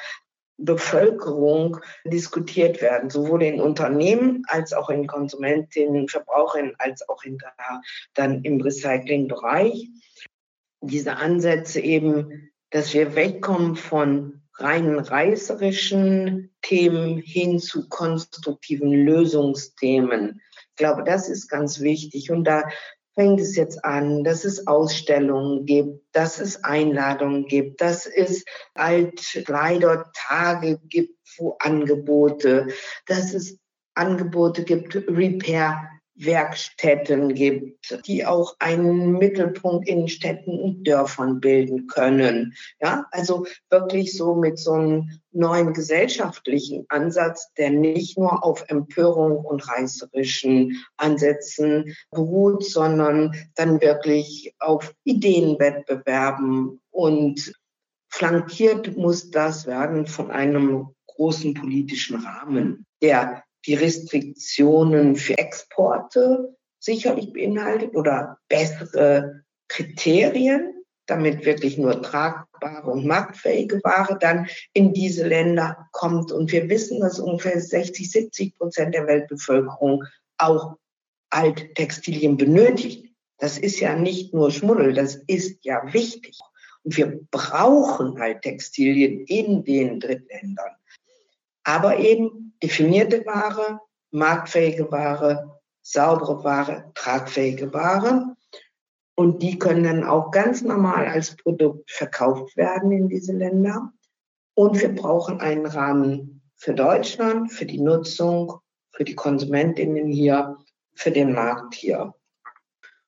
Bevölkerung 0.58 1.78
diskutiert 2.04 2.82
werden, 2.82 3.10
sowohl 3.10 3.44
in 3.44 3.62
Unternehmen 3.62 4.44
als 4.48 4.74
auch 4.74 4.90
in 4.90 5.08
Konsumentinnen, 5.08 6.10
Verbraucherinnen, 6.10 6.76
als 6.80 7.08
auch 7.08 7.24
hinterher 7.24 7.82
dann 8.14 8.44
im 8.44 8.60
Recyclingbereich. 8.60 9.90
Diese 10.82 11.18
Ansätze 11.18 11.80
eben, 11.80 12.52
dass 12.72 12.94
wir 12.94 13.16
wegkommen 13.16 13.76
von 13.76 14.42
reinen 14.56 15.00
reißerischen 15.00 16.52
Themen 16.62 17.20
hin 17.20 17.60
zu 17.60 17.88
konstruktiven 17.88 18.92
Lösungsthemen. 18.92 20.42
Ich 20.72 20.76
glaube, 20.76 21.04
das 21.04 21.30
ist 21.30 21.48
ganz 21.48 21.80
wichtig. 21.80 22.32
Und 22.32 22.44
da 22.44 22.64
fängt 23.18 23.42
es 23.42 23.56
jetzt 23.56 23.84
an, 23.84 24.24
dass 24.24 24.46
es 24.46 24.68
Ausstellungen 24.68 25.66
gibt, 25.66 26.06
dass 26.12 26.40
es 26.40 26.64
Einladungen 26.64 27.48
gibt, 27.48 27.82
dass 27.82 28.06
es 28.06 28.46
Altkleidertage 28.76 30.78
gibt, 30.88 31.18
wo 31.40 31.58
Angebote, 31.60 32.68
dass 33.08 33.34
es 33.34 33.58
Angebote 33.96 34.64
gibt, 34.64 34.96
Repair 34.96 35.90
Werkstätten 36.18 37.34
gibt, 37.34 38.02
die 38.08 38.26
auch 38.26 38.56
einen 38.60 39.14
Mittelpunkt 39.14 39.88
in 39.88 40.08
Städten 40.08 40.60
und 40.60 40.88
Dörfern 40.88 41.40
bilden 41.40 41.88
können. 41.88 42.56
Ja, 42.82 43.06
also 43.12 43.46
wirklich 43.70 44.18
so 44.18 44.36
mit 44.36 44.58
so 44.58 44.74
einem 44.74 45.10
neuen 45.32 45.74
gesellschaftlichen 45.74 46.86
Ansatz, 46.90 47.54
der 47.58 47.70
nicht 47.70 48.18
nur 48.18 48.44
auf 48.44 48.66
Empörung 48.68 49.38
und 49.38 49.68
reißerischen 49.68 50.84
Ansätzen 50.98 51.96
beruht, 52.12 52.66
sondern 52.66 53.36
dann 53.56 53.80
wirklich 53.82 54.56
auf 54.60 54.94
Ideenwettbewerben 55.04 56.82
und 56.90 57.54
flankiert 58.10 58.98
muss 58.98 59.30
das 59.30 59.68
werden 59.68 60.08
von 60.08 60.32
einem 60.32 60.88
großen 61.06 61.54
politischen 61.54 62.24
Rahmen, 62.24 62.86
der 63.02 63.44
die 63.68 63.76
Restriktionen 63.76 65.16
für 65.16 65.38
Exporte 65.38 66.56
sicherlich 66.80 67.34
beinhaltet 67.34 67.96
oder 67.96 68.40
bessere 68.48 69.44
Kriterien, 69.68 70.74
damit 71.06 71.46
wirklich 71.46 71.78
nur 71.78 72.02
tragbare 72.02 72.90
und 72.90 73.06
marktfähige 73.06 73.82
Ware 73.84 74.18
dann 74.20 74.48
in 74.74 74.94
diese 74.94 75.28
Länder 75.28 75.90
kommt. 75.92 76.32
Und 76.32 76.52
wir 76.52 76.70
wissen, 76.70 77.02
dass 77.02 77.20
ungefähr 77.20 77.60
60, 77.60 78.10
70 78.10 78.56
Prozent 78.58 78.96
der 78.96 79.08
Weltbevölkerung 79.08 80.04
auch 80.38 80.76
Alttextilien 81.30 82.38
benötigt. 82.38 83.14
Das 83.38 83.58
ist 83.58 83.80
ja 83.80 83.96
nicht 83.96 84.34
nur 84.34 84.52
Schmuddel, 84.52 84.94
das 84.94 85.16
ist 85.28 85.64
ja 85.66 85.82
wichtig. 85.94 86.38
Und 86.84 86.96
wir 86.96 87.20
brauchen 87.32 88.18
Alttextilien 88.20 89.26
in 89.26 89.64
den 89.64 90.00
Drittländern 90.00 90.78
aber 91.68 92.00
eben 92.00 92.47
definierte 92.64 93.26
Ware, 93.26 93.80
marktfähige 94.12 94.92
Ware, 94.92 95.60
saubere 95.82 96.44
Ware, 96.44 96.92
tragfähige 96.96 97.74
Ware. 97.74 98.36
Und 99.16 99.42
die 99.42 99.58
können 99.58 99.84
dann 99.84 100.04
auch 100.04 100.32
ganz 100.32 100.62
normal 100.62 101.08
als 101.08 101.36
Produkt 101.36 101.90
verkauft 101.90 102.56
werden 102.56 102.92
in 102.92 103.10
diese 103.10 103.34
Länder. 103.34 103.92
Und 104.54 104.80
wir 104.82 104.94
brauchen 104.94 105.40
einen 105.40 105.66
Rahmen 105.66 106.42
für 106.56 106.74
Deutschland, 106.74 107.52
für 107.52 107.66
die 107.66 107.80
Nutzung, 107.80 108.60
für 108.92 109.04
die 109.04 109.16
Konsumentinnen 109.16 110.08
hier, 110.08 110.58
für 110.94 111.12
den 111.12 111.34
Markt 111.34 111.76
hier. 111.76 112.14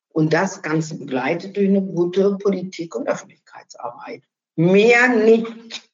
Und 0.10 0.34
das 0.34 0.62
Ganze 0.62 0.98
begleitet 0.98 1.58
durch 1.58 1.68
eine 1.68 1.82
gute 1.82 2.38
Politik 2.38 2.96
und 2.96 3.08
Öffentlichkeitsarbeit. 3.08 4.24
Mehr 4.56 5.10
nicht. 5.10 5.89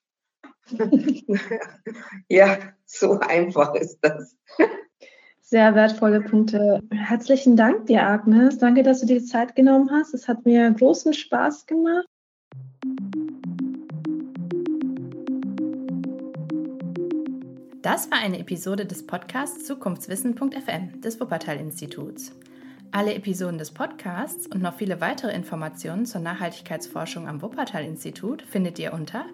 ja, 2.29 2.57
so 2.85 3.19
einfach 3.19 3.75
ist 3.75 3.99
das. 4.01 4.35
Sehr 5.41 5.75
wertvolle 5.75 6.21
Punkte. 6.21 6.81
Herzlichen 6.91 7.55
Dank 7.55 7.85
dir, 7.85 8.03
Agnes. 8.03 8.57
Danke, 8.57 8.81
dass 8.81 9.01
du 9.01 9.05
dir 9.05 9.19
die 9.19 9.25
Zeit 9.25 9.55
genommen 9.55 9.91
hast. 9.91 10.13
Es 10.13 10.27
hat 10.27 10.43
mir 10.43 10.71
großen 10.71 11.13
Spaß 11.13 11.67
gemacht. 11.67 12.07
Das 17.83 18.09
war 18.09 18.17
eine 18.17 18.39
Episode 18.39 18.87
des 18.87 19.05
Podcasts 19.05 19.65
Zukunftswissen.fm 19.65 21.01
des 21.01 21.19
Wuppertal-Instituts. 21.19 22.31
Alle 22.91 23.13
Episoden 23.13 23.59
des 23.59 23.71
Podcasts 23.71 24.47
und 24.47 24.63
noch 24.63 24.77
viele 24.77 24.99
weitere 24.99 25.35
Informationen 25.35 26.07
zur 26.07 26.21
Nachhaltigkeitsforschung 26.21 27.27
am 27.27 27.43
Wuppertal-Institut 27.43 28.41
findet 28.41 28.79
ihr 28.79 28.93
unter 28.93 29.25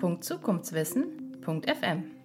www.zukunftswissen.fm. 0.00 2.17